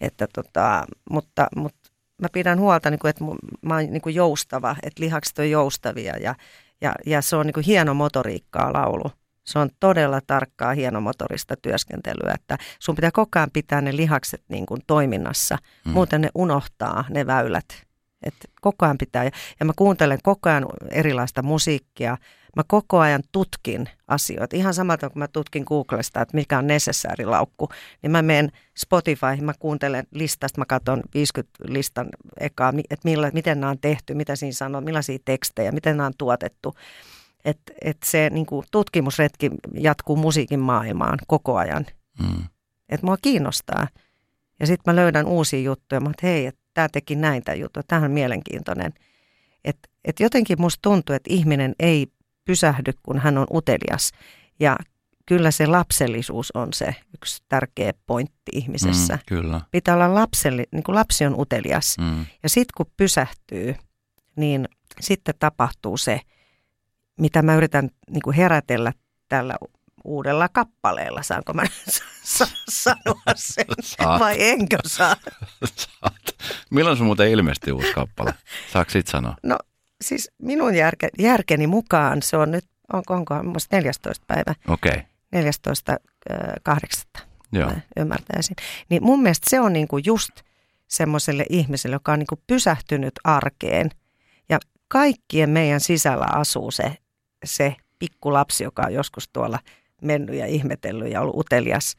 että 0.00 0.26
tota, 0.34 0.84
mutta, 1.10 1.46
mutta 1.56 1.85
mä 2.22 2.28
pidän 2.32 2.60
huolta, 2.60 2.90
niin 2.90 2.98
kuin, 2.98 3.10
että 3.10 3.24
mä 3.62 3.74
oon 3.74 3.86
niin 3.90 4.02
kuin 4.02 4.14
joustava, 4.14 4.76
että 4.82 5.02
lihakset 5.02 5.38
on 5.38 5.50
joustavia 5.50 6.16
ja, 6.16 6.34
ja, 6.80 6.94
ja 7.06 7.22
se 7.22 7.36
on 7.36 7.46
niin 7.46 7.54
kuin 7.54 7.64
hieno 7.66 7.94
motoriikkaa 7.94 8.72
laulu. 8.72 9.10
Se 9.44 9.58
on 9.58 9.70
todella 9.80 10.20
tarkkaa 10.26 10.74
hienomotorista 10.74 11.54
työskentelyä, 11.62 12.32
että 12.34 12.58
sun 12.78 12.94
pitää 12.94 13.10
koko 13.10 13.38
ajan 13.38 13.50
pitää 13.52 13.80
ne 13.80 13.96
lihakset 13.96 14.42
niin 14.48 14.66
kuin 14.66 14.80
toiminnassa, 14.86 15.58
mm. 15.84 15.92
muuten 15.92 16.20
ne 16.20 16.28
unohtaa 16.34 17.04
ne 17.10 17.26
väylät. 17.26 17.86
Et 18.22 18.34
koko 18.60 18.86
ajan 18.86 18.98
pitää, 18.98 19.24
ja 19.60 19.66
mä 19.66 19.72
kuuntelen 19.76 20.18
koko 20.22 20.50
ajan 20.50 20.66
erilaista 20.90 21.42
musiikkia, 21.42 22.18
mä 22.56 22.62
koko 22.66 22.98
ajan 22.98 23.22
tutkin 23.32 23.88
asioita. 24.08 24.56
Ihan 24.56 24.74
samalta 24.74 25.10
kuin 25.10 25.18
mä 25.18 25.28
tutkin 25.28 25.64
Googlesta, 25.66 26.20
että 26.20 26.36
mikä 26.36 26.58
on 26.58 26.66
necessary-laukku, 26.66 27.68
niin 28.02 28.10
mä 28.10 28.22
menen 28.22 28.52
Spotify, 28.76 29.42
mä 29.42 29.52
kuuntelen 29.58 30.06
listasta, 30.14 30.60
mä 30.60 30.64
katson 30.64 31.02
50 31.14 31.58
listan 31.68 32.08
ekaa, 32.40 32.72
että 32.90 33.08
millä, 33.08 33.30
miten 33.34 33.60
nämä 33.60 33.70
on 33.70 33.78
tehty, 33.78 34.14
mitä 34.14 34.36
siinä 34.36 34.52
sanoo, 34.52 34.80
millaisia 34.80 35.18
tekstejä, 35.24 35.72
miten 35.72 35.96
nämä 35.96 36.06
on 36.06 36.12
tuotettu. 36.18 36.74
Että 37.44 37.72
et 37.82 37.96
se 38.04 38.30
niin 38.30 38.46
kuin, 38.46 38.66
tutkimusretki 38.70 39.50
jatkuu 39.74 40.16
musiikin 40.16 40.60
maailmaan 40.60 41.18
koko 41.26 41.56
ajan. 41.56 41.86
Mm. 42.20 42.44
Että 42.88 43.06
mua 43.06 43.16
kiinnostaa. 43.22 43.88
Ja 44.60 44.66
sitten 44.66 44.94
mä 44.94 44.96
löydän 44.96 45.26
uusia 45.26 45.60
juttuja. 45.60 46.00
Mä 46.00 46.10
että 46.10 46.26
hei, 46.26 46.46
että 46.46 46.60
tämä 46.74 46.88
teki 46.88 47.16
näin 47.16 47.42
tämä 47.44 47.54
juttu. 47.54 47.80
Tämä 47.86 48.04
on 48.04 48.10
mielenkiintoinen. 48.10 48.92
Että 49.64 49.88
et 50.04 50.20
jotenkin 50.20 50.60
musta 50.60 50.82
tuntuu, 50.82 51.16
että 51.16 51.34
ihminen 51.34 51.74
ei 51.78 52.06
pysähdy, 52.46 52.92
kun 53.02 53.18
hän 53.18 53.38
on 53.38 53.46
utelias. 53.54 54.12
Ja 54.60 54.76
kyllä 55.26 55.50
se 55.50 55.66
lapsellisuus 55.66 56.50
on 56.54 56.72
se 56.72 56.94
yksi 57.14 57.42
tärkeä 57.48 57.92
pointti 58.06 58.52
ihmisessä. 58.52 59.14
Mm, 59.14 59.20
kyllä. 59.26 59.60
Pitää 59.70 59.94
olla 59.94 60.14
lapseli, 60.14 60.64
niin 60.72 60.82
kuin 60.82 60.94
lapsi 60.96 61.26
on 61.26 61.40
utelias. 61.40 61.96
Mm. 61.98 62.26
Ja 62.42 62.48
sitten 62.48 62.72
kun 62.76 62.86
pysähtyy, 62.96 63.76
niin 64.36 64.68
sitten 65.00 65.34
tapahtuu 65.38 65.96
se– 65.96 66.20
mitä 67.20 67.42
mä 67.42 67.54
yritän 67.54 67.90
niin 68.10 68.22
kuin 68.22 68.36
herätellä 68.36 68.92
tällä 69.28 69.56
uudella 70.04 70.48
kappaleella. 70.48 71.22
Saanko 71.22 71.52
mä 71.52 71.62
sa- 72.22 72.46
sanoa 72.68 73.22
sen 73.36 73.66
Saat. 73.80 74.20
vai 74.20 74.36
enkö 74.48 74.78
saa? 74.86 75.16
Saat. 75.76 76.22
Milloin 76.70 76.96
sun 76.96 77.06
muuten 77.06 77.30
ilmestyy 77.30 77.72
uusi 77.72 77.92
kappale? 77.92 78.34
Saatko 78.72 78.90
sit 78.90 79.06
sanoa? 79.06 79.36
No 79.42 79.58
siis 80.00 80.30
minun 80.42 80.74
järke, 80.74 81.08
järkeni 81.18 81.66
mukaan 81.66 82.22
se 82.22 82.36
on 82.36 82.50
nyt, 82.50 82.64
onko, 82.92 83.14
onko 83.14 83.34
14. 83.72 84.24
päivä? 84.26 84.54
Okei. 84.68 84.90
Okay. 84.90 85.02
14. 85.32 85.96
8. 86.62 87.04
Joo. 87.52 87.72
ymmärtäisin. 87.96 88.56
Niin 88.88 89.04
mun 89.04 89.22
mielestä 89.22 89.50
se 89.50 89.60
on 89.60 89.72
niinku 89.72 89.98
just 89.98 90.32
semmoiselle 90.88 91.44
ihmiselle, 91.50 91.96
joka 91.96 92.12
on 92.12 92.18
niinku 92.18 92.40
pysähtynyt 92.46 93.14
arkeen. 93.24 93.90
Ja 94.48 94.58
kaikkien 94.88 95.50
meidän 95.50 95.80
sisällä 95.80 96.26
asuu 96.32 96.70
se 96.70 96.96
se 97.44 97.76
pikkulapsi, 97.98 98.64
joka 98.64 98.82
on 98.82 98.94
joskus 98.94 99.28
tuolla 99.32 99.58
mennyt 100.02 100.36
ja 100.36 100.46
ihmetellyt 100.46 101.12
ja 101.12 101.20
ollut 101.20 101.36
utelias. 101.36 101.96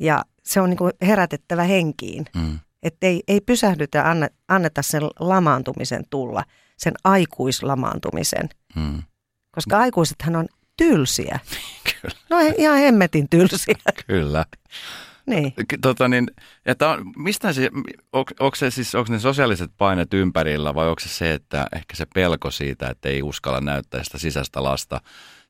Ja 0.00 0.24
se 0.42 0.60
on 0.60 0.70
niin 0.70 0.78
kuin 0.78 0.92
herätettävä 1.02 1.62
henkiin. 1.62 2.24
Mm. 2.34 2.58
Että 2.82 3.06
ei, 3.06 3.22
ei 3.28 3.40
pysähdytä, 3.40 4.10
anne, 4.10 4.28
anneta 4.48 4.82
sen 4.82 5.02
lamaantumisen 5.18 6.04
tulla, 6.10 6.44
sen 6.78 6.94
aikuislamaantumisen. 7.04 8.48
Mm. 8.74 9.02
Koska 9.50 9.78
aikuisethan 9.78 10.36
on 10.36 10.46
tylsiä. 10.76 11.38
Kyllä. 12.00 12.14
No 12.30 12.36
ihan 12.58 12.78
hemmetin 12.78 13.28
tylsiä. 13.28 13.74
Kyllä. 14.06 14.44
Niin. 15.26 15.54
Tota 15.82 16.08
niin, 16.08 16.30
että 16.66 16.88
on, 16.88 17.12
mistä 17.16 17.52
se, 17.52 17.70
on, 18.12 18.24
onko, 18.40 18.56
se 18.56 18.70
siis, 18.70 18.94
onko 18.94 19.12
ne 19.12 19.18
sosiaaliset 19.18 19.70
painet 19.78 20.14
ympärillä 20.14 20.74
vai 20.74 20.88
onko 20.88 21.00
se 21.00 21.08
se, 21.08 21.34
että 21.34 21.66
ehkä 21.72 21.96
se 21.96 22.06
pelko 22.14 22.50
siitä, 22.50 22.88
että 22.88 23.08
ei 23.08 23.22
uskalla 23.22 23.60
näyttää 23.60 24.04
sitä 24.04 24.18
sisäistä 24.18 24.62
lasta, 24.62 25.00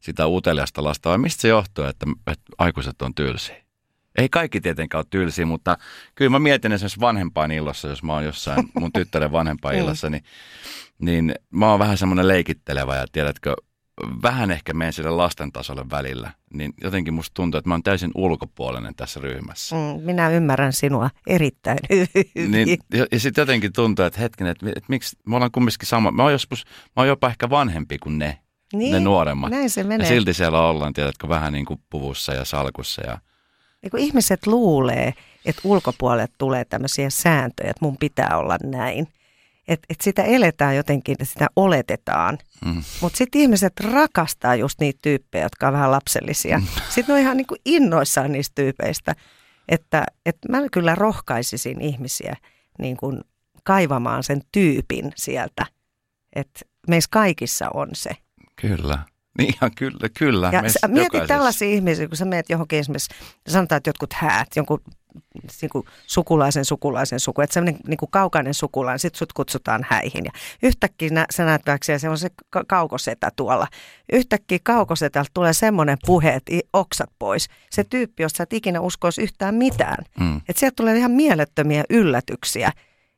sitä 0.01 0.27
uteliasta 0.27 0.85
lasta 0.85 1.11
vai 1.11 1.19
mistä 1.19 1.41
se 1.41 1.49
johtuu, 1.49 1.85
että, 1.85 2.07
että 2.27 2.45
aikuiset 2.59 3.03
on 3.03 3.15
tylsiä? 3.15 3.68
Ei 4.19 4.29
kaikki 4.29 4.61
tietenkään 4.61 4.99
ole 4.99 5.07
tylsiä, 5.11 5.47
mutta 5.47 5.79
kyllä 6.15 6.31
mä 6.31 6.39
mietin 6.39 6.73
esimerkiksi 6.73 7.01
vanhempain 7.01 7.51
illassa, 7.51 7.89
jos 7.89 8.03
mä 8.03 8.13
oon 8.13 8.25
jossain 8.25 8.69
mun 8.75 8.93
tyttären 8.93 9.33
vanhempain 9.33 9.73
niin. 9.75 9.85
illassa, 9.85 10.11
niin, 10.11 10.23
niin 10.99 11.35
mä 11.51 11.71
oon 11.71 11.79
vähän 11.79 11.99
semmoinen 11.99 12.29
leikittelevä 12.29 12.97
ja 12.97 13.07
tiedätkö, 13.13 13.57
vähän 14.23 14.51
ehkä 14.51 14.75
menen 14.75 14.93
sille 14.93 15.11
lasten 15.11 15.53
tasolle 15.53 15.85
välillä, 15.91 16.31
niin 16.55 16.73
jotenkin 16.83 17.15
musta 17.15 17.35
tuntuu, 17.35 17.59
että 17.59 17.69
mä 17.69 17.75
oon 17.75 17.83
täysin 17.83 18.11
ulkopuolinen 18.15 18.95
tässä 18.95 19.21
ryhmässä. 19.21 19.77
Mm, 19.77 20.03
minä 20.03 20.31
ymmärrän 20.31 20.73
sinua 20.73 21.11
erittäin 21.27 21.79
hyvin. 21.91 22.51
Niin, 22.51 22.79
ja, 22.95 23.07
ja 23.13 23.21
sitten 23.21 23.43
jotenkin 23.43 23.73
tuntuu, 23.73 24.05
että 24.05 24.21
hetkinen, 24.21 24.51
että, 24.51 24.67
että 24.69 24.85
miksi, 24.89 25.17
me 25.27 25.37
ollaan 25.37 25.53
kumminkin 25.53 25.89
sama, 25.89 26.11
mä 26.11 26.23
oon 26.23 26.33
joskus, 26.33 26.65
mä 26.67 26.93
oon 26.97 27.09
jopa 27.09 27.29
ehkä 27.29 27.51
vanhempi 27.51 27.99
kuin 27.99 28.19
ne, 28.19 28.39
niin, 28.73 28.93
ne 28.93 29.01
nuoremmat. 29.01 29.51
Näin 29.51 29.71
se 29.71 29.85
menee. 29.85 30.07
Ja 30.07 30.15
silti 30.15 30.35
siellä 30.35 30.61
ollaan, 30.61 30.93
tiedätkö, 30.93 31.29
vähän 31.29 31.53
niin 31.53 31.65
kuin 31.65 31.81
puvussa 31.91 32.35
ja 32.35 32.45
salkussa. 32.45 33.03
Ja... 33.07 33.19
Niin 33.83 33.91
kuin 33.91 34.03
ihmiset 34.03 34.47
luulee, 34.47 35.15
että 35.45 35.63
ulkopuolelle 35.65 36.29
tulee 36.39 36.65
tämmöisiä 36.65 37.11
sääntöjä, 37.11 37.71
että 37.71 37.85
mun 37.85 37.97
pitää 37.99 38.37
olla 38.39 38.57
näin 38.65 39.09
että 39.69 39.87
et 39.91 40.01
sitä 40.01 40.23
eletään 40.23 40.77
jotenkin, 40.77 41.13
että 41.13 41.25
sitä 41.25 41.47
oletetaan. 41.57 42.39
Mm. 42.65 42.83
Mutta 43.01 43.17
sitten 43.17 43.41
ihmiset 43.41 43.81
rakastaa 43.81 44.55
just 44.55 44.81
niitä 44.81 44.99
tyyppejä, 45.03 45.45
jotka 45.45 45.67
on 45.67 45.73
vähän 45.73 45.91
lapsellisia. 45.91 46.59
Mm. 46.59 46.67
Sitten 46.89 47.05
ne 47.09 47.13
on 47.15 47.21
ihan 47.21 47.37
niinku 47.37 47.57
innoissaan 47.65 48.33
niistä 48.33 48.55
tyypeistä. 48.55 49.15
Että 49.69 50.05
et 50.27 50.37
mä 50.49 50.59
kyllä 50.73 50.95
rohkaisisin 50.95 51.81
ihmisiä 51.81 52.37
niin 52.79 52.97
kuin 52.97 53.21
kaivamaan 53.65 54.23
sen 54.23 54.41
tyypin 54.53 55.13
sieltä. 55.17 55.67
Että 56.33 56.61
meissä 56.89 57.09
kaikissa 57.13 57.71
on 57.75 57.89
se. 57.93 58.11
Kyllä. 58.57 58.99
Niin 59.39 59.55
ihan 59.55 59.71
kyllä, 59.77 60.09
kyllä. 60.19 60.51
Ja 60.53 60.89
mieti 60.89 61.21
tällaisia 61.27 61.69
ihmisiä, 61.69 62.09
kun 62.09 62.17
sä 62.17 62.25
meet 62.25 62.51
johonkin 62.51 62.79
esimerkiksi, 62.79 63.15
sanotaan, 63.49 63.77
että 63.77 63.89
jotkut 63.89 64.13
häät, 64.13 64.49
jonkun 64.57 64.81
niin 65.61 65.71
kuin 65.71 65.85
sukulaisen 66.07 66.65
sukulaisen 66.65 67.21
suku, 67.21 67.41
että 67.41 67.55
semmoinen 67.55 67.81
niin 67.87 67.99
kuin 67.99 68.11
kaukainen 68.11 68.55
sukulainen, 68.55 68.99
sitten 68.99 69.19
sut 69.19 69.33
kutsutaan 69.33 69.87
häihin. 69.91 70.25
Ja 70.25 70.31
yhtäkkiä 70.63 71.09
nä, 71.13 71.27
sä 71.31 71.45
näet 71.45 71.63
on 72.11 72.19
se 72.19 72.29
kaukosetä 72.69 73.31
tuolla. 73.37 73.67
Yhtäkkiä 74.13 74.59
kaukosetältä 74.63 75.31
tulee 75.35 75.53
semmoinen 75.53 75.99
puhe, 76.07 76.35
että 76.35 76.53
oksat 76.73 77.11
pois. 77.19 77.49
Se 77.71 77.85
tyyppi, 77.85 78.23
josta 78.23 78.37
sä 78.37 78.43
et 78.43 78.53
ikinä 78.53 78.81
uskoisi 78.81 79.23
yhtään 79.23 79.55
mitään. 79.55 80.05
Mm. 80.21 80.37
Että 80.37 80.61
sieltä 80.61 80.77
tulee 80.77 80.97
ihan 80.97 81.11
mielettömiä 81.11 81.85
yllätyksiä. 81.91 82.73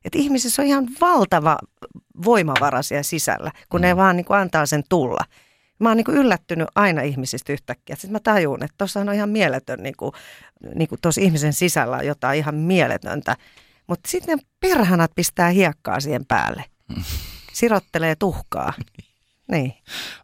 Että 0.04 0.18
ihmisissä 0.18 0.62
on 0.62 0.68
ihan 0.68 0.88
valtava 1.00 1.58
voimavara 2.24 2.82
siellä 2.82 3.02
sisällä, 3.02 3.50
kun 3.68 3.80
mm. 3.80 3.82
ne 3.82 3.96
vaan 3.96 4.16
niin 4.16 4.24
kuin 4.24 4.38
antaa 4.38 4.66
sen 4.66 4.82
tulla 4.88 5.24
mä 5.80 5.88
oon 5.88 5.96
niin 5.96 6.16
yllättynyt 6.16 6.68
aina 6.74 7.02
ihmisistä 7.02 7.52
yhtäkkiä. 7.52 7.96
Sitten 7.96 8.12
mä 8.12 8.20
tajun, 8.20 8.62
että 8.62 8.74
tuossa 8.78 9.00
on 9.00 9.14
ihan 9.14 9.28
mieletön, 9.28 9.82
niin 9.82 9.96
kuin, 9.96 10.12
niin 10.74 10.88
kuin 10.88 10.98
tuossa 11.02 11.20
ihmisen 11.20 11.52
sisällä 11.52 11.96
on 11.96 12.06
jotain 12.06 12.38
ihan 12.38 12.54
mieletöntä. 12.54 13.36
Mutta 13.86 14.10
sitten 14.10 14.38
perhanat 14.60 15.10
pistää 15.14 15.48
hiekkaa 15.48 16.00
siihen 16.00 16.26
päälle. 16.26 16.64
Sirottelee 17.52 18.16
tuhkaa. 18.16 18.72
Niin. 19.50 19.74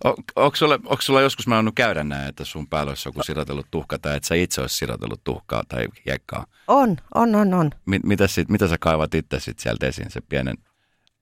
On, 0.05 0.15
onko, 0.37 0.57
sulla, 0.57 0.75
onko 0.75 1.01
sulla 1.01 1.21
joskus 1.21 1.47
mä 1.47 1.65
käydä 1.75 2.05
näin, 2.05 2.29
että 2.29 2.45
sun 2.45 2.69
päällä 2.69 2.91
olisi 2.91 3.09
joku 3.09 3.23
sirotellut 3.23 3.67
tuhka 3.71 3.99
tai 3.99 4.17
että 4.17 4.27
sä 4.27 4.35
itse 4.35 4.61
olisi 4.61 4.77
sirotellut 4.77 5.25
tuhkaa 5.25 5.63
tai 5.69 5.87
hiekkaa? 6.07 6.47
On, 6.69 6.97
on, 7.15 7.35
on, 7.35 7.55
on. 7.55 7.71
Mi, 7.87 8.01
mitä, 8.05 8.27
sit, 8.27 8.49
mitä 8.49 8.69
sä 8.69 8.77
kaivat 8.81 9.15
itse 9.15 9.41
sit 9.41 9.59
sieltä 9.59 9.87
esiin, 9.87 10.11
se 10.11 10.21
pienen 10.21 10.57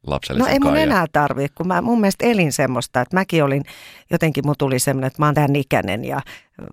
lapsellisen 0.06 0.46
No 0.46 0.52
ei 0.52 0.58
mun 0.58 0.76
enää 0.76 1.06
tarvii, 1.12 1.48
kun 1.54 1.68
mä 1.68 1.82
mun 1.82 2.00
mielestä 2.00 2.26
elin 2.26 2.52
semmoista, 2.52 3.00
että 3.00 3.16
mäkin 3.16 3.44
olin, 3.44 3.62
jotenkin 4.10 4.46
mun 4.46 4.54
tuli 4.58 4.78
semmoinen, 4.78 5.06
että 5.06 5.22
mä 5.22 5.26
oon 5.26 5.34
tämän 5.34 5.56
ikäinen 5.56 6.04
ja 6.04 6.20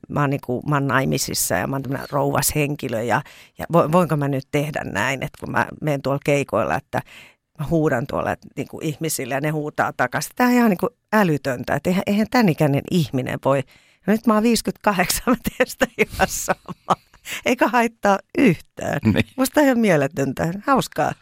mä 0.09 0.21
oon, 0.21 0.29
niin 0.29 0.41
kuin, 0.45 0.61
mä 0.69 0.75
oon 0.75 0.87
naimisissa 0.87 1.55
ja 1.55 1.67
mä 1.67 1.75
oon 1.75 1.83
tämmöinen 1.83 2.09
rouvas 2.11 2.55
henkilö 2.55 3.01
ja, 3.01 3.21
ja 3.57 3.65
voinko 3.71 4.17
mä 4.17 4.27
nyt 4.27 4.47
tehdä 4.51 4.81
näin, 4.83 5.23
että 5.23 5.37
kun 5.39 5.51
mä 5.51 5.67
menen 5.81 6.01
tuolla 6.01 6.19
keikoilla, 6.25 6.75
että 6.75 7.01
mä 7.59 7.65
huudan 7.69 8.07
tuolla 8.07 8.31
että, 8.31 8.47
niin 8.55 8.67
kuin 8.67 8.85
ihmisille 8.85 9.33
ja 9.33 9.41
ne 9.41 9.49
huutaa 9.49 9.93
takaisin. 9.97 10.31
Tämä 10.35 10.49
on 10.49 10.55
ihan 10.55 10.69
niin 10.69 10.77
kuin 10.77 10.89
älytöntä, 11.13 11.75
että 11.75 11.89
eihän, 11.89 12.03
eihän 12.07 12.27
tämän 12.31 12.49
ikäinen 12.49 12.81
ihminen 12.91 13.39
voi. 13.45 13.63
No 14.07 14.11
nyt 14.11 14.27
mä 14.27 14.33
oon 14.33 14.43
58, 14.43 15.23
mä 15.27 15.35
teen 15.35 15.69
sitä 15.69 15.87
ihan 15.97 16.27
samaa. 16.27 16.95
Eikä 17.45 17.67
haittaa 17.67 18.19
yhtään. 18.37 18.99
Niin. 19.03 19.25
Musta 19.37 19.61
ihan 19.61 19.79
mieletöntä, 19.79 20.53
hauskaa. 20.67 21.13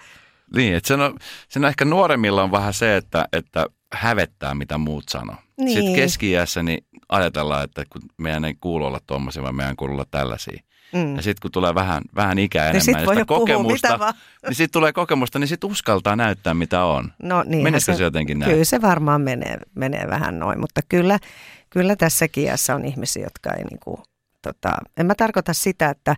Niin, 0.55 0.75
että 0.75 0.87
sen 0.87 1.01
on, 1.01 1.17
sen 1.49 1.63
on 1.63 1.69
ehkä 1.69 1.85
nuoremmilla 1.85 2.43
on 2.43 2.51
vähän 2.51 2.73
se, 2.73 2.97
että, 2.97 3.27
että 3.33 3.65
hävettää 3.93 4.53
mitä 4.53 4.77
muut 4.77 5.09
sanoo. 5.09 5.35
Niin. 5.57 5.77
Sitten 5.77 5.95
keski 5.95 6.31
niin 6.63 6.85
ajatellaan, 7.09 7.63
että 7.63 7.83
kun 7.89 8.01
meidän 8.17 8.45
ei 8.45 8.55
kuulu 8.61 8.85
olla 8.85 8.99
tuommoisia, 9.07 9.43
vaan 9.43 9.55
meidän 9.55 9.75
kuulu 9.75 9.93
olla 9.93 10.05
tällaisia. 10.11 10.61
Mm. 10.93 11.15
Ja 11.15 11.21
sitten 11.21 11.41
kun 11.41 11.51
tulee 11.51 11.75
vähän, 11.75 12.03
vähän 12.15 12.39
ikää 12.39 12.63
niin 12.63 12.69
enemmän, 12.69 12.81
sit 12.85 12.95
niin 12.95 13.09
sitä 13.09 13.19
jo 13.19 13.25
puhua 13.25 13.39
kokemusta, 13.39 13.97
niin 14.47 14.55
sitten 14.55 14.79
tulee 14.79 14.93
kokemusta, 14.93 15.39
niin 15.39 15.47
sitten 15.47 15.69
uskaltaa 15.69 16.15
näyttää 16.15 16.53
mitä 16.53 16.83
on. 16.83 17.13
No 17.23 17.43
niin. 17.43 17.63
Menisikö 17.63 17.97
se 17.97 18.03
jotenkin 18.03 18.39
näin? 18.39 18.51
Kyllä 18.51 18.63
se 18.63 18.81
varmaan 18.81 19.21
menee, 19.21 19.57
menee 19.75 20.07
vähän 20.09 20.39
noin, 20.39 20.59
mutta 20.59 20.81
kyllä, 20.89 21.19
kyllä 21.69 21.95
tässä 21.95 22.25
iässä 22.37 22.75
on 22.75 22.85
ihmisiä, 22.85 23.23
jotka 23.23 23.53
ei 23.53 23.63
niinku, 23.63 24.03
tota, 24.41 24.77
en 24.97 25.05
mä 25.05 25.15
tarkoita 25.15 25.53
sitä, 25.53 25.89
että, 25.89 26.15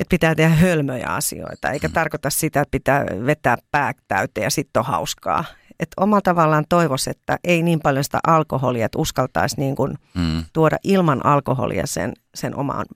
että 0.00 0.10
pitää 0.10 0.34
tehdä 0.34 0.54
hölmöjä 0.54 1.06
asioita, 1.06 1.70
eikä 1.70 1.88
Mm. 1.88 1.94
tarkoita 1.94 2.30
sitä, 2.30 2.60
että 2.60 2.70
pitää 2.70 3.04
vetää 3.26 3.56
pää 3.70 3.92
täyteen 4.08 4.44
ja 4.44 4.50
sitten 4.50 4.80
on 4.80 4.86
hauskaa. 4.86 5.44
Et 5.80 5.88
omalla 5.96 6.20
tavallaan 6.22 6.64
toivoisi, 6.68 7.10
että 7.10 7.38
ei 7.44 7.62
niin 7.62 7.80
paljon 7.80 8.04
sitä 8.04 8.18
alkoholia, 8.26 8.86
että 8.86 8.98
uskaltaisi 8.98 9.60
niin 9.60 9.76
kuin 9.76 9.98
Mm. 10.14 10.44
tuoda 10.52 10.76
ilman 10.84 11.26
alkoholia 11.26 11.86
sen, 11.86 12.12
sen 12.34 12.56
omaan 12.56 12.86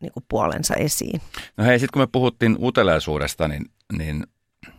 niin 0.00 0.12
kuin 0.12 0.24
puolensa 0.28 0.74
esiin. 0.74 1.20
No 1.56 1.64
hei, 1.64 1.78
sitten 1.78 1.92
kun 1.92 2.02
me 2.02 2.06
puhuttiin 2.12 2.56
uteliaisuudesta, 2.60 3.48
niin, 3.48 3.64
niin 3.98 4.26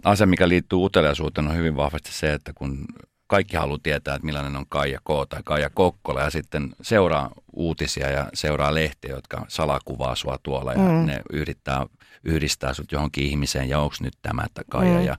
asia, 0.04 0.28
mikä 0.28 0.48
liittyy 0.48 0.80
uteliaisuuteen, 0.86 1.48
on 1.48 1.56
hyvin 1.56 1.76
vahvasti 1.76 2.14
se, 2.14 2.34
että 2.34 2.52
kun 2.56 2.86
kaikki 3.28 3.58
haluaa 3.58 3.80
tietää, 3.84 4.16
että 4.16 4.26
millainen 4.26 4.56
on 4.56 4.66
Kaija 4.70 5.00
K 5.00 5.30
tai 5.30 5.42
Kaija 5.46 5.70
Kokkola 5.70 6.22
ja 6.22 6.30
sitten 6.30 6.76
seuraa 6.82 7.32
uutisia 7.54 8.10
ja 8.10 8.30
seuraa 8.34 8.74
lehtiä, 8.74 9.12
jotka 9.16 9.46
salakuvaa 9.48 10.16
sua 10.16 10.38
tuolla 10.44 10.74
ja 10.74 10.80
Mm. 10.80 11.06
ne 11.06 11.22
yrittää, 11.34 11.86
yhdistää 12.24 12.74
sut 12.74 12.92
johonkin 12.92 13.24
ihmiseen 13.26 13.70
ja 13.70 13.80
onko 13.80 13.96
nyt 14.02 14.14
tämä 14.22 14.44
että 14.46 14.62
Kaija. 14.70 15.00
Mm. 15.00 15.06
Ja, 15.06 15.18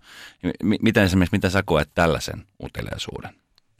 mi- 0.63 0.79
miten 0.83 1.05
esimerkiksi, 1.05 1.37
miten 1.37 1.51
sä 1.51 1.63
koet 1.63 1.91
tällaisen 1.95 2.45
uteliaisuuden? 2.63 3.31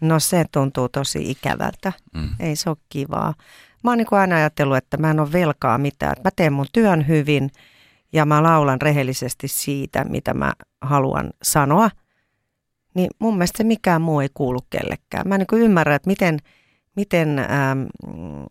No 0.01 0.21
se 0.21 0.45
tuntuu 0.53 0.89
tosi 0.89 1.31
ikävältä. 1.31 1.93
Mm. 2.15 2.29
Ei 2.41 2.57
se 2.57 2.71
ole 2.71 2.77
kivaa. 2.89 3.35
Mä 3.85 3.91
oon 3.91 3.99
niin 3.99 4.07
aina 4.11 4.37
ajatellut, 4.37 4.77
että 4.77 4.97
mä 4.97 5.11
en 5.11 5.21
ole 5.21 5.33
velkaa 5.33 5.79
mitään. 5.79 6.15
Mä 6.25 6.31
teen 6.37 6.53
mun 6.53 6.67
työn 6.73 7.09
hyvin 7.09 7.51
ja 8.13 8.27
mä 8.27 8.43
laulan 8.43 8.81
rehellisesti 8.81 9.49
siitä, 9.49 10.05
mitä 10.05 10.35
mä 10.35 10.53
haluan 10.81 11.31
sanoa. 11.43 11.91
Niin 12.99 13.11
mun 13.19 13.35
mielestä 13.35 13.59
se 13.59 13.65
mikään 13.65 14.03
muu 14.03 14.21
ei 14.21 14.29
kuulu 14.35 14.61
kellekään. 14.71 15.29
Mä 15.29 15.35
en 15.35 15.39
niin 15.39 15.47
kuin 15.47 15.63
ymmärrä, 15.63 15.95
että 15.95 16.11
miten, 16.11 16.39
miten 16.97 17.39
äm, 17.39 17.47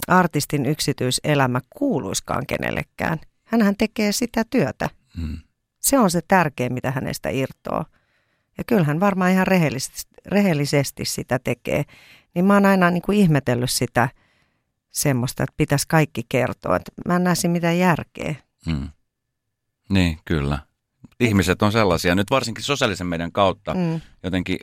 artistin 0.07 0.65
yksityiselämä 0.65 1.59
kuuluiskaan 1.69 2.45
kenellekään. 2.47 3.19
Hänhän 3.43 3.75
tekee 3.77 4.11
sitä 4.11 4.43
työtä. 4.49 4.89
Mm. 5.17 5.37
Se 5.79 5.99
on 5.99 6.11
se 6.11 6.21
tärkein, 6.27 6.73
mitä 6.73 6.91
hänestä 6.91 7.29
irtoaa. 7.29 7.85
Ja 8.57 8.63
kyllähän 8.63 8.99
varmaan 8.99 9.31
ihan 9.31 9.47
rehellisesti, 9.47 10.01
rehellisesti 10.25 11.05
sitä 11.05 11.39
tekee. 11.43 11.83
Niin 12.35 12.45
mä 12.45 12.53
oon 12.53 12.65
aina 12.65 12.91
niin 12.91 13.01
kuin 13.01 13.17
ihmetellyt 13.17 13.71
sitä 13.71 14.09
semmoista, 14.91 15.43
että 15.43 15.53
pitäisi 15.57 15.87
kaikki 15.87 16.21
kertoa. 16.29 16.75
Että 16.75 16.91
mä 17.07 17.15
en 17.15 17.23
näe 17.23 17.35
mitään 17.47 17.79
järkeä. 17.79 18.35
Mm. 18.65 18.89
Niin, 19.89 20.19
kyllä. 20.25 20.59
Ihmiset 21.19 21.61
on 21.61 21.71
sellaisia, 21.71 22.15
nyt 22.15 22.29
varsinkin 22.31 22.63
sosiaalisen 22.63 23.07
median 23.07 23.31
kautta, 23.31 23.73
Mm. 23.73 24.01
jotenkin 24.23 24.57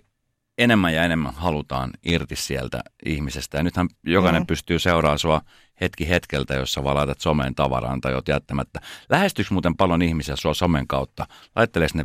enemmän 0.58 0.94
ja 0.94 1.04
enemmän 1.04 1.34
halutaan 1.34 1.90
irti 2.04 2.36
sieltä 2.36 2.80
ihmisestä. 3.06 3.56
Ja 3.56 3.62
nythän 3.62 3.88
jokainen 4.06 4.42
Mm. 4.42 4.46
pystyy 4.46 4.78
seuraamaan 4.78 5.18
sua 5.18 5.40
hetki 5.80 6.08
hetkeltä, 6.08 6.54
jos 6.54 6.72
sä 6.72 6.84
vaan 6.84 6.96
laitat 6.96 7.20
someen 7.20 7.54
tavaraan 7.54 8.00
tai 8.00 8.14
oot 8.14 8.28
jättämättä. 8.28 8.80
Lähestyykö 9.08 9.54
muuten 9.54 9.76
paljon 9.76 10.02
ihmisiä 10.02 10.36
sua 10.36 10.54
somen 10.54 10.86
kautta? 10.86 11.26
Laitteleeko 11.56 11.98
ne 11.98 12.04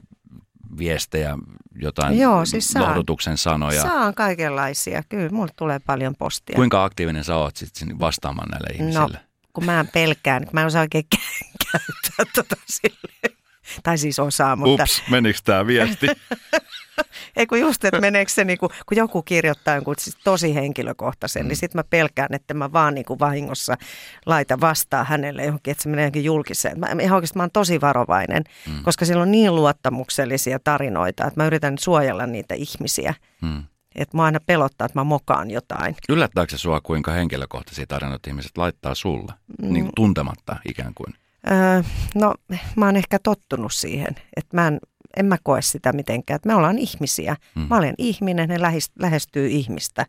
viestejä, 0.77 1.37
jotain 1.75 2.19
Joo, 2.19 2.45
siis 2.45 2.67
saan. 2.67 2.85
lohdutuksen 2.89 3.37
sanoja? 3.37 3.81
Saan 3.81 4.13
kaikenlaisia. 4.15 5.03
Kyllä, 5.09 5.29
mulle 5.29 5.51
tulee 5.55 5.79
paljon 5.79 6.15
postia. 6.15 6.55
Kuinka 6.55 6.83
aktiivinen 6.83 7.23
sä 7.23 7.35
oot 7.35 7.55
sitten 7.57 7.99
vastaamaan 7.99 8.49
näille 8.49 8.69
ihmisille? 8.73 9.19
kun 9.53 9.65
mä 9.65 9.85
pelkään, 9.93 10.43
kun 10.45 10.53
mä 10.53 10.61
en 10.61 10.67
osaa 10.67 10.81
oikein 10.81 11.03
kä- 11.15 11.47
käyttää 11.71 12.25
tota 12.35 12.55
silleen. 12.65 13.38
Tai 13.83 13.97
siis 13.97 14.19
osaa, 14.19 14.55
mutta 14.55 14.83
Ups, 14.83 15.03
menikö 15.09 15.39
tämä 15.43 15.67
viesti? 15.67 16.07
ei 17.37 17.47
kun 17.47 17.59
just, 17.59 17.85
että 17.85 18.01
meneekö 18.01 18.31
se, 18.31 18.43
niinku, 18.43 18.69
kun 18.85 18.97
joku 18.97 19.21
kirjoittaa 19.21 19.75
jonkun 19.75 19.95
siis 19.99 20.17
tosi 20.23 20.55
henkilökohtaisen, 20.55 21.43
mm. 21.43 21.47
niin 21.47 21.57
sitten 21.57 21.79
mä 21.79 21.83
pelkään, 21.89 22.33
että 22.33 22.53
mä 22.53 22.73
vaan 22.73 22.95
niinku 22.95 23.19
vahingossa 23.19 23.77
laita 24.25 24.59
vastaa 24.61 25.03
hänelle 25.03 25.45
johonkin, 25.45 25.71
että 25.71 25.83
se 25.83 25.89
menee 25.89 26.03
johonkin 26.03 26.23
julkiseen. 26.23 26.79
Mä, 26.79 26.87
ihan 27.01 27.15
oikeasti 27.15 27.37
mä 27.37 27.43
oon 27.43 27.51
tosi 27.51 27.81
varovainen, 27.81 28.43
mm. 28.67 28.83
koska 28.83 29.05
siellä 29.05 29.23
on 29.23 29.31
niin 29.31 29.55
luottamuksellisia 29.55 30.59
tarinoita, 30.63 31.27
että 31.27 31.41
mä 31.41 31.47
yritän 31.47 31.77
suojella 31.77 32.25
niitä 32.25 32.55
ihmisiä. 32.55 33.13
hmm. 33.41 33.63
Että 33.95 34.17
mä 34.17 34.23
aina 34.23 34.39
pelottaa, 34.45 34.85
että 34.85 34.99
mä 34.99 35.03
mokaan 35.03 35.51
jotain. 35.51 35.95
Yllättääkö 36.09 36.51
se 36.51 36.57
sua, 36.57 36.81
kuinka 36.81 37.11
henkilökohtaisia 37.11 37.85
tarinoita 37.87 38.29
ihmiset 38.29 38.57
laittaa 38.57 38.95
sulle? 38.95 39.33
Mm. 39.61 39.73
Niin 39.73 39.83
kuin 39.83 39.95
tuntematta 39.95 40.55
ikään 40.69 40.93
kuin. 40.93 41.13
Öö, 41.51 41.83
no 42.15 42.33
mä 42.75 42.85
oon 42.85 42.95
ehkä 42.95 43.19
tottunut 43.23 43.73
siihen, 43.73 44.15
että 44.35 44.57
mä 44.57 44.67
en, 44.67 44.79
en 45.17 45.25
mä 45.25 45.37
koe 45.43 45.61
sitä 45.61 45.93
mitenkään. 45.93 46.35
Että 46.35 46.49
me 46.49 46.55
ollaan 46.55 46.77
ihmisiä. 46.77 47.35
Mm. 47.55 47.67
Mä 47.69 47.77
olen 47.77 47.93
ihminen, 47.97 48.49
ne 48.49 48.61
lähest, 48.61 48.91
lähestyy 48.99 49.47
ihmistä. 49.47 50.05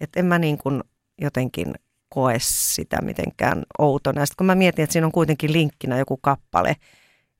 Että 0.00 0.20
en 0.20 0.26
mä 0.26 0.38
niin 0.38 0.58
kuin 0.58 0.82
jotenkin 1.20 1.74
koe 2.08 2.36
sitä 2.40 3.02
mitenkään 3.02 3.62
outona. 3.78 4.26
Sitten 4.26 4.36
kun 4.36 4.46
mä 4.46 4.54
mietin, 4.54 4.82
että 4.82 4.92
siinä 4.92 5.06
on 5.06 5.12
kuitenkin 5.12 5.52
linkkinä 5.52 5.98
joku 5.98 6.16
kappale 6.16 6.76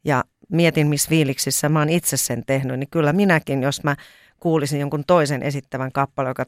ja 0.04 0.24
mietin, 0.52 0.86
missä 0.86 1.08
fiiliksissä 1.08 1.68
mä 1.68 1.78
oon 1.78 1.88
itse 1.88 2.16
sen 2.16 2.42
tehnyt, 2.46 2.78
niin 2.78 2.90
kyllä 2.90 3.12
minäkin, 3.12 3.62
jos 3.62 3.84
mä 3.84 3.96
kuulisin 4.40 4.80
jonkun 4.80 5.04
toisen 5.06 5.42
esittävän 5.42 5.92
kappaleen, 5.92 6.30
joka 6.30 6.44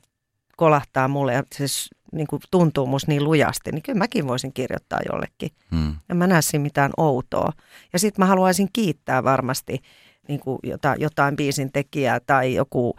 kolahtaa 0.56 1.08
mulle 1.08 1.32
ja 1.32 1.42
se 1.54 1.64
niin 2.12 2.26
kuin 2.26 2.42
tuntuu 2.50 2.86
musta 2.86 3.10
niin 3.10 3.24
lujasti, 3.24 3.72
niin 3.72 3.82
kyllä 3.82 3.98
mäkin 3.98 4.26
voisin 4.26 4.52
kirjoittaa 4.52 4.98
jollekin. 5.12 5.50
Hmm. 5.70 5.94
En 6.10 6.16
mä 6.16 6.26
näe 6.26 6.42
siinä 6.42 6.62
mitään 6.62 6.90
outoa. 6.96 7.52
Ja 7.92 7.98
sitten 7.98 8.22
mä 8.22 8.26
haluaisin 8.26 8.68
kiittää 8.72 9.24
varmasti 9.24 9.78
niin 10.28 10.40
kuin 10.40 10.58
jota, 10.62 10.94
jotain 10.98 11.36
biisin 11.36 11.72
tekijää 11.72 12.20
tai 12.20 12.54
joku, 12.54 12.96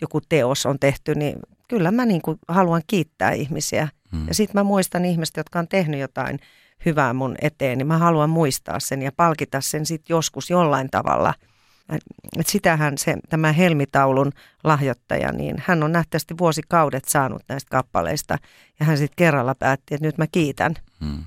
joku 0.00 0.20
teos 0.28 0.66
on 0.66 0.78
tehty, 0.78 1.14
niin 1.14 1.38
kyllä 1.68 1.90
mä 1.90 2.06
niin 2.06 2.22
kuin 2.22 2.38
haluan 2.48 2.82
kiittää 2.86 3.30
ihmisiä. 3.30 3.88
Hmm. 4.12 4.28
Ja 4.28 4.34
sitten 4.34 4.60
mä 4.60 4.64
muistan 4.64 5.04
ihmiset, 5.04 5.36
jotka 5.36 5.58
on 5.58 5.68
tehnyt 5.68 6.00
jotain 6.00 6.38
hyvää 6.86 7.12
mun 7.12 7.36
eteen, 7.42 7.78
niin 7.78 7.86
mä 7.86 7.98
haluan 7.98 8.30
muistaa 8.30 8.80
sen 8.80 9.02
ja 9.02 9.12
palkita 9.16 9.60
sen 9.60 9.86
sitten 9.86 10.14
joskus 10.14 10.50
jollain 10.50 10.90
tavalla. 10.90 11.34
Et 12.38 12.46
sitähän 12.46 12.98
se, 12.98 13.16
tämä 13.28 13.52
Helmitaulun 13.52 14.32
lahjoittaja, 14.64 15.32
niin 15.32 15.56
hän 15.66 15.82
on 15.82 15.92
nähtävästi 15.92 16.38
vuosikaudet 16.38 17.04
saanut 17.04 17.42
näistä 17.48 17.70
kappaleista. 17.70 18.38
Ja 18.80 18.86
hän 18.86 18.98
sitten 18.98 19.16
kerralla 19.16 19.54
päätti, 19.54 19.94
että 19.94 20.06
nyt 20.06 20.18
mä 20.18 20.26
kiitän. 20.26 20.74
Hmm. 21.04 21.24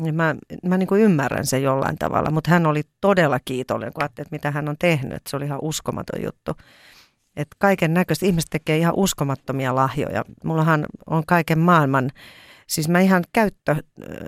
Niin 0.00 0.14
mä 0.14 0.34
mä 0.64 0.78
niin 0.78 0.86
kuin 0.86 1.00
ymmärrän 1.00 1.46
sen 1.46 1.62
jollain 1.62 1.98
tavalla, 1.98 2.30
mutta 2.30 2.50
hän 2.50 2.66
oli 2.66 2.82
todella 3.00 3.38
kiitollinen, 3.44 3.92
kun 3.92 4.02
ajattelin, 4.02 4.26
että 4.26 4.34
mitä 4.34 4.50
hän 4.50 4.68
on 4.68 4.76
tehnyt. 4.78 5.12
Että 5.12 5.30
se 5.30 5.36
oli 5.36 5.44
ihan 5.44 5.58
uskomaton 5.62 6.22
juttu. 6.22 6.52
Että 7.36 7.56
kaiken 7.58 7.94
näköistä 7.94 8.26
ihmiset 8.26 8.50
tekee 8.50 8.78
ihan 8.78 8.94
uskomattomia 8.96 9.74
lahjoja. 9.74 10.24
Mullahan 10.44 10.86
on 11.06 11.26
kaiken 11.26 11.58
maailman, 11.58 12.10
siis 12.66 12.88
mä 12.88 13.00
ihan 13.00 13.24
käyttö, 13.32 13.76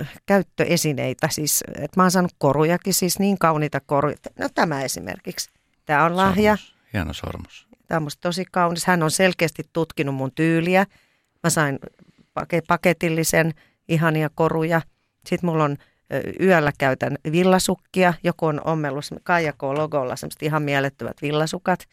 äh, 0.00 0.08
käyttöesineitä, 0.26 1.28
siis 1.30 1.64
että 1.68 2.00
mä 2.00 2.02
oon 2.02 2.10
saanut 2.10 2.34
korujakin, 2.38 2.94
siis 2.94 3.18
niin 3.18 3.38
kauniita 3.38 3.80
koruja. 3.80 4.16
No 4.38 4.48
tämä 4.54 4.82
esimerkiksi. 4.82 5.55
Tämä 5.86 6.04
on 6.04 6.16
lahja. 6.16 6.56
Sormus. 6.56 6.76
Hieno 6.92 7.12
sormus. 7.12 7.66
Tämä 7.86 7.96
on 7.96 8.02
musta 8.02 8.20
tosi 8.20 8.44
kaunis. 8.52 8.86
Hän 8.86 9.02
on 9.02 9.10
selkeästi 9.10 9.62
tutkinut 9.72 10.14
mun 10.14 10.32
tyyliä. 10.34 10.86
Mä 11.42 11.50
sain 11.50 11.78
pake- 12.34 12.62
paketillisen 12.68 13.54
ihania 13.88 14.30
koruja. 14.34 14.80
Sitten 15.26 15.50
mulla 15.50 15.64
on 15.64 15.76
yöllä 16.40 16.72
käytän 16.78 17.18
villasukkia. 17.32 18.14
Joku 18.22 18.46
on 18.46 18.60
ommellut 18.64 19.04
Kaija 19.22 19.52
K-logolla 19.52 20.16
semmoiset 20.16 20.42
ihan 20.42 20.62
mielettömät 20.62 21.22
villasukat. 21.22 21.88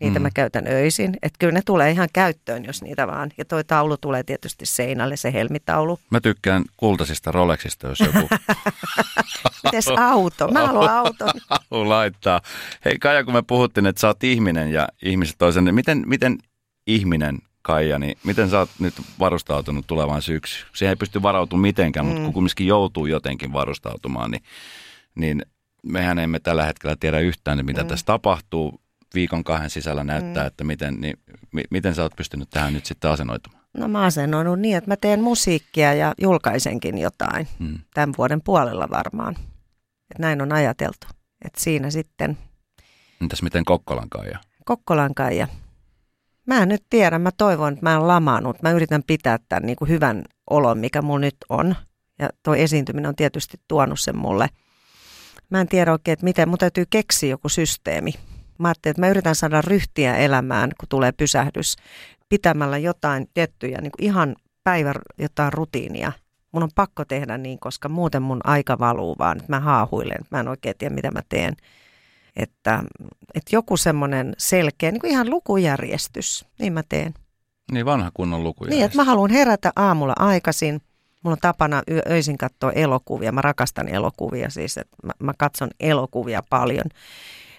Niitä 0.00 0.18
Mm. 0.18 0.22
mä 0.22 0.30
käytän 0.34 0.66
öisin. 0.66 1.16
Että 1.22 1.36
kyllä 1.38 1.52
ne 1.52 1.62
tulee 1.66 1.90
ihan 1.90 2.08
käyttöön, 2.12 2.64
jos 2.64 2.82
niitä 2.82 3.06
vaan. 3.06 3.30
Ja 3.38 3.44
toi 3.44 3.64
taulu 3.64 3.96
tulee 3.96 4.22
tietysti 4.22 4.66
seinälle, 4.66 5.16
se 5.16 5.32
helmitaulu. 5.32 5.98
Mä 6.10 6.20
tykkään 6.20 6.64
kultaisista 6.76 7.32
Rolexista, 7.32 7.88
jos 7.88 8.00
joku 8.00 8.28
Mites 9.64 9.88
auto? 9.88 10.48
Mä 10.48 10.66
haluan 10.66 10.90
auton. 10.90 11.30
laittaa. 11.88 12.40
Hei 12.84 12.98
Kaija, 12.98 13.24
kun 13.24 13.34
me 13.34 13.42
puhuttiin, 13.42 13.86
että 13.86 14.00
sä 14.00 14.06
oot 14.06 14.24
ihminen 14.24 14.72
ja 14.72 14.88
ihmiset 15.02 15.36
toisen, 15.38 15.64
niin 15.64 15.74
miten, 15.74 16.02
miten 16.06 16.38
ihminen 16.86 17.38
Kaija, 17.62 17.98
niin 17.98 18.18
miten 18.24 18.50
sä 18.50 18.58
oot 18.58 18.70
nyt 18.78 18.94
varustautunut 19.18 19.86
tulevaan 19.86 20.22
syksyyn? 20.22 20.66
Siihen 20.74 20.90
ei 20.90 20.96
pysty 20.96 21.22
varautumaan 21.22 21.62
mitenkään, 21.62 22.06
mm. 22.06 22.10
mutta 22.10 22.24
kun 22.24 22.32
kumminkin 22.32 22.66
joutuu 22.66 23.06
jotenkin 23.06 23.52
varustautumaan, 23.52 24.30
niin, 24.30 24.42
niin 25.14 25.42
mehän 25.82 26.18
emme 26.18 26.40
tällä 26.40 26.64
hetkellä 26.64 26.96
tiedä 27.00 27.18
yhtään, 27.18 27.66
mitä 27.66 27.82
mm. 27.82 27.88
tässä 27.88 28.06
tapahtuu. 28.06 28.80
Viikon 29.14 29.44
kahden 29.44 29.70
sisällä 29.70 30.04
näyttää, 30.04 30.42
mm. 30.42 30.46
että 30.46 30.64
miten, 30.64 31.00
niin, 31.00 31.18
mi, 31.52 31.62
miten 31.70 31.94
sä 31.94 32.02
oot 32.02 32.16
pystynyt 32.16 32.50
tähän 32.50 32.72
nyt 32.72 32.86
sitten 32.86 33.10
asennoitumaan. 33.10 33.64
No 33.74 33.88
mä 33.88 34.02
asennoinut 34.02 34.60
niin, 34.60 34.76
että 34.76 34.90
mä 34.90 34.96
teen 34.96 35.20
musiikkia 35.20 35.94
ja 35.94 36.14
julkaisenkin 36.20 36.98
jotain. 36.98 37.48
Hmm. 37.58 37.78
tämän 37.94 38.14
vuoden 38.18 38.42
puolella 38.42 38.88
varmaan. 38.90 39.36
Et 40.10 40.18
näin 40.18 40.42
on 40.42 40.52
ajateltu. 40.52 41.06
Et 41.44 41.54
siinä 41.56 41.90
sitten 41.90 42.38
Entäs 43.22 43.42
miten 43.42 43.64
Kokkolan 43.64 44.08
Kaija? 44.08 44.38
Kokkolan 44.64 45.14
Kaija. 45.14 45.48
Mä 46.46 46.62
en 46.62 46.68
nyt 46.68 46.84
tiedä, 46.90 47.18
mä 47.18 47.30
toivon, 47.36 47.72
että 47.72 47.84
mä 47.84 47.94
en 47.94 48.08
lamaannut. 48.08 48.62
Mä 48.62 48.70
yritän 48.70 49.02
pitää 49.06 49.38
tämän 49.48 49.66
niin 49.66 49.76
kuin 49.76 49.88
hyvän 49.88 50.24
olon, 50.50 50.78
mikä 50.78 51.02
mulla 51.02 51.20
nyt 51.20 51.36
on. 51.48 51.76
Ja 52.18 52.28
tuo 52.42 52.54
esiintyminen 52.54 53.08
on 53.08 53.16
tietysti 53.16 53.60
tuonut 53.68 54.00
sen 54.00 54.18
mulle. 54.18 54.48
Mä 55.50 55.60
en 55.60 55.68
tiedä 55.68 55.92
oikein, 55.92 56.12
että 56.12 56.24
miten, 56.24 56.48
mun 56.48 56.58
täytyy 56.58 56.84
keksiä 56.90 57.30
joku 57.30 57.48
systeemi. 57.48 58.14
Mä 58.58 58.68
ajattelin, 58.68 58.92
että 58.92 59.00
mä 59.00 59.08
yritän 59.08 59.34
saada 59.34 59.62
ryhtiä 59.62 60.16
elämään, 60.16 60.70
kun 60.80 60.88
tulee 60.88 61.12
pysähdys, 61.12 61.76
pitämällä 62.28 62.78
jotain 62.78 63.28
tiettyjä, 63.34 63.78
niin 63.80 63.92
kuin 63.92 64.04
ihan 64.04 64.36
päivän 64.64 64.94
jotain 65.18 65.52
rutiinia. 65.52 66.12
Mun 66.52 66.62
on 66.62 66.70
pakko 66.74 67.04
tehdä 67.04 67.38
niin, 67.38 67.58
koska 67.58 67.88
muuten 67.88 68.22
mun 68.22 68.40
aika 68.44 68.78
valuu 68.78 69.16
vaan, 69.18 69.36
että 69.38 69.52
mä 69.52 69.60
haahuilen, 69.60 70.18
mä 70.30 70.40
en 70.40 70.48
oikein 70.48 70.74
tiedä, 70.78 70.94
mitä 70.94 71.10
mä 71.10 71.22
teen. 71.28 71.56
Että, 72.36 72.82
että 73.34 73.56
joku 73.56 73.76
semmoinen 73.76 74.34
selkeä, 74.38 74.90
niin 74.90 75.00
kuin 75.00 75.10
ihan 75.10 75.30
lukujärjestys, 75.30 76.46
niin 76.58 76.72
mä 76.72 76.82
teen. 76.88 77.14
Niin 77.72 77.86
vanha 77.86 78.10
kunnon 78.14 78.44
lukuja. 78.44 78.70
Niin, 78.70 78.84
että 78.84 78.96
mä 78.96 79.04
haluan 79.04 79.30
herätä 79.30 79.72
aamulla 79.76 80.14
aikaisin. 80.18 80.80
Mulla 81.22 81.34
on 81.34 81.40
tapana 81.40 81.82
yö, 81.90 82.02
öisin 82.10 82.38
katsoa 82.38 82.72
elokuvia. 82.72 83.32
Mä 83.32 83.42
rakastan 83.42 83.88
elokuvia 83.88 84.50
siis, 84.50 84.78
että 84.78 84.96
mä, 85.04 85.12
mä 85.18 85.32
katson 85.38 85.70
elokuvia 85.80 86.42
paljon. 86.50 86.84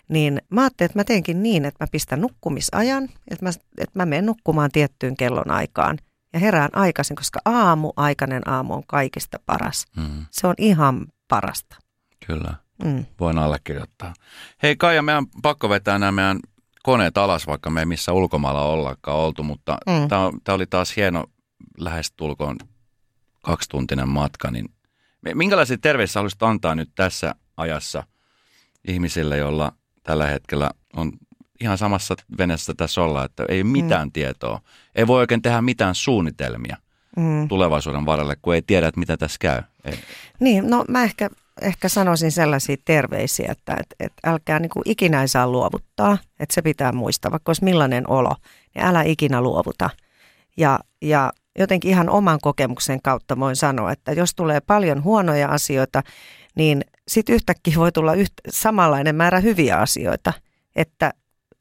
Niin 0.10 0.42
mä 0.50 0.62
ajattelin, 0.62 0.90
että 0.90 1.00
mä 1.00 1.04
teenkin 1.04 1.44
niin, 1.44 1.66
että 1.66 1.84
mä 1.84 1.88
pistän 1.92 2.22
nukkumisajan, 2.22 3.04
että 3.32 3.46
mä, 3.46 3.50
että 3.78 4.00
mä 4.00 4.06
menen 4.06 4.26
nukkumaan 4.26 4.72
tiettyyn 4.72 5.18
kellon 5.18 5.52
aikaan 5.52 5.98
ja 6.34 6.40
herään 6.40 6.70
aikaisin, 6.74 7.16
koska 7.16 7.40
aamu, 7.46 7.92
aikainen 7.96 8.50
aamu 8.50 8.74
on 8.74 8.84
kaikista 8.88 9.40
paras. 9.46 9.86
Mm, 9.98 10.26
Se 10.32 10.48
on 10.48 10.56
ihan 10.58 11.06
parasta. 11.28 11.76
kyllä, 12.28 12.54
Mm. 12.84 13.06
voin 13.20 13.38
allekirjoittaa. 13.38 14.14
Hei 14.64 14.76
Kaija, 14.76 15.02
meidän 15.02 15.18
on 15.24 15.28
pakko 15.42 15.70
vetää 15.70 16.00
nämä 16.00 16.12
meidän 16.12 16.40
koneet 16.84 17.18
alas, 17.18 17.48
vaikka 17.48 17.70
me 17.70 17.80
ei 17.80 17.86
missä 17.86 18.14
ulkomailla 18.14 18.62
ollakaan 18.64 19.18
oltu, 19.18 19.44
mutta 19.44 19.78
Mm. 19.88 20.08
tämä 20.44 20.56
oli 20.56 20.66
taas 20.66 20.96
hieno 20.96 21.26
lähestulkoon 21.78 22.58
kaksituntinen 23.44 24.10
matka. 24.10 24.52
Niin 24.52 24.66
mi- 25.22 25.34
minkälaisia 25.34 25.78
terveisiä 25.82 26.20
haluaisit 26.20 26.44
antaa 26.44 26.76
nyt 26.76 26.90
tässä 26.96 27.36
ajassa 27.58 28.04
ihmisille, 28.88 29.38
joilla 29.38 29.72
tällä 30.04 30.28
hetkellä 30.28 30.72
on 30.96 31.12
ihan 31.62 31.78
samassa 31.78 32.16
veneessä 32.38 32.74
tässä 32.78 33.02
olla, 33.02 33.26
että 33.26 33.46
ei 33.50 33.62
ole 33.62 33.70
mitään 33.70 34.08
mm. 34.08 34.12
tietoa. 34.12 34.62
Ei 34.96 35.08
voi 35.08 35.20
oikein 35.20 35.42
tehdä 35.42 35.62
mitään 35.62 35.96
suunnitelmia 35.96 36.78
Mm. 37.18 37.48
tulevaisuuden 37.48 38.06
varalle, 38.06 38.36
kun 38.42 38.56
ei 38.56 38.62
tiedä, 38.62 38.88
että 38.88 39.00
mitä 39.00 39.18
tässä 39.18 39.38
käy. 39.40 39.62
Ei. 39.86 40.00
Niin, 40.40 40.70
no 40.70 40.86
mä 40.88 41.04
ehkä, 41.04 41.30
ehkä 41.62 41.90
sanoisin 41.90 42.32
sellaisia 42.32 42.76
terveisiä, 42.86 43.48
että 43.52 43.78
et, 43.80 43.96
et 44.00 44.14
älkää 44.26 44.60
niin 44.60 44.70
kuin 44.70 44.84
ikinä 44.86 45.28
saa 45.28 45.48
luovuttaa, 45.48 46.18
että 46.40 46.56
se 46.56 46.62
pitää 46.62 46.92
muistaa, 46.92 47.32
vaikka 47.32 47.50
olisi 47.50 47.64
millainen 47.64 48.10
olo, 48.10 48.36
niin 48.76 48.86
älä 48.86 49.04
ikinä 49.04 49.42
luovuta. 49.42 49.90
Ja, 50.58 50.80
ja 51.02 51.34
jotenkin 51.60 51.92
ihan 51.92 52.10
oman 52.10 52.40
kokemuksen 52.42 53.02
kautta 53.02 53.40
voin 53.40 53.56
sanoa, 53.56 53.92
että 53.92 54.12
jos 54.12 54.36
tulee 54.36 54.62
paljon 54.62 55.04
huonoja 55.04 55.50
asioita, 55.50 56.04
niin 56.56 56.82
sitten 57.10 57.36
yhtäkkiä 57.36 57.76
voi 57.76 57.92
tulla 57.92 58.14
yht, 58.14 58.34
samanlainen 58.50 59.16
määrä 59.16 59.40
hyviä 59.40 59.78
asioita, 59.78 60.34
että 60.76 61.14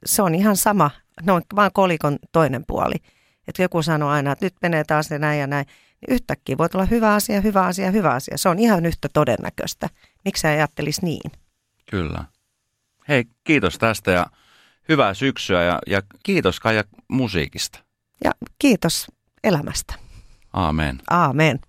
se 0.05 0.21
on 0.21 0.35
ihan 0.35 0.57
sama, 0.57 0.91
ne 1.23 1.31
on 1.31 1.41
vaan 1.55 1.71
kolikon 1.73 2.19
toinen 2.31 2.63
puoli. 2.67 2.95
Että 3.47 3.61
joku 3.61 3.81
sanoo 3.81 4.09
aina, 4.09 4.31
että 4.31 4.45
nyt 4.45 4.55
menee 4.61 4.83
taas 4.83 5.11
ja 5.11 5.19
näin 5.19 5.39
ja 5.39 5.47
näin, 5.47 5.65
niin 6.01 6.13
yhtäkkiä 6.13 6.57
voi 6.57 6.69
tulla 6.69 6.85
hyvä 6.85 7.13
asia, 7.13 7.41
hyvä 7.41 7.65
asia, 7.65 7.91
hyvä 7.91 8.11
asia. 8.11 8.37
Se 8.37 8.49
on 8.49 8.59
ihan 8.59 8.85
yhtä 8.85 9.09
todennäköistä. 9.13 9.89
Miksi 10.25 10.41
sä 10.41 10.47
ajattelisi 10.47 11.05
niin? 11.05 11.31
Kyllä. 11.91 12.23
Hei, 13.07 13.25
kiitos 13.43 13.77
tästä 13.77 14.11
ja 14.11 14.25
hyvää 14.89 15.13
syksyä 15.13 15.63
ja, 15.63 15.79
ja 15.87 16.01
kiitos 16.23 16.59
Kaija 16.59 16.83
musiikista. 17.07 17.79
Ja 18.23 18.31
kiitos 18.59 19.07
elämästä. 19.43 19.93
Aamen. 20.53 21.01
Aamen. 21.09 21.59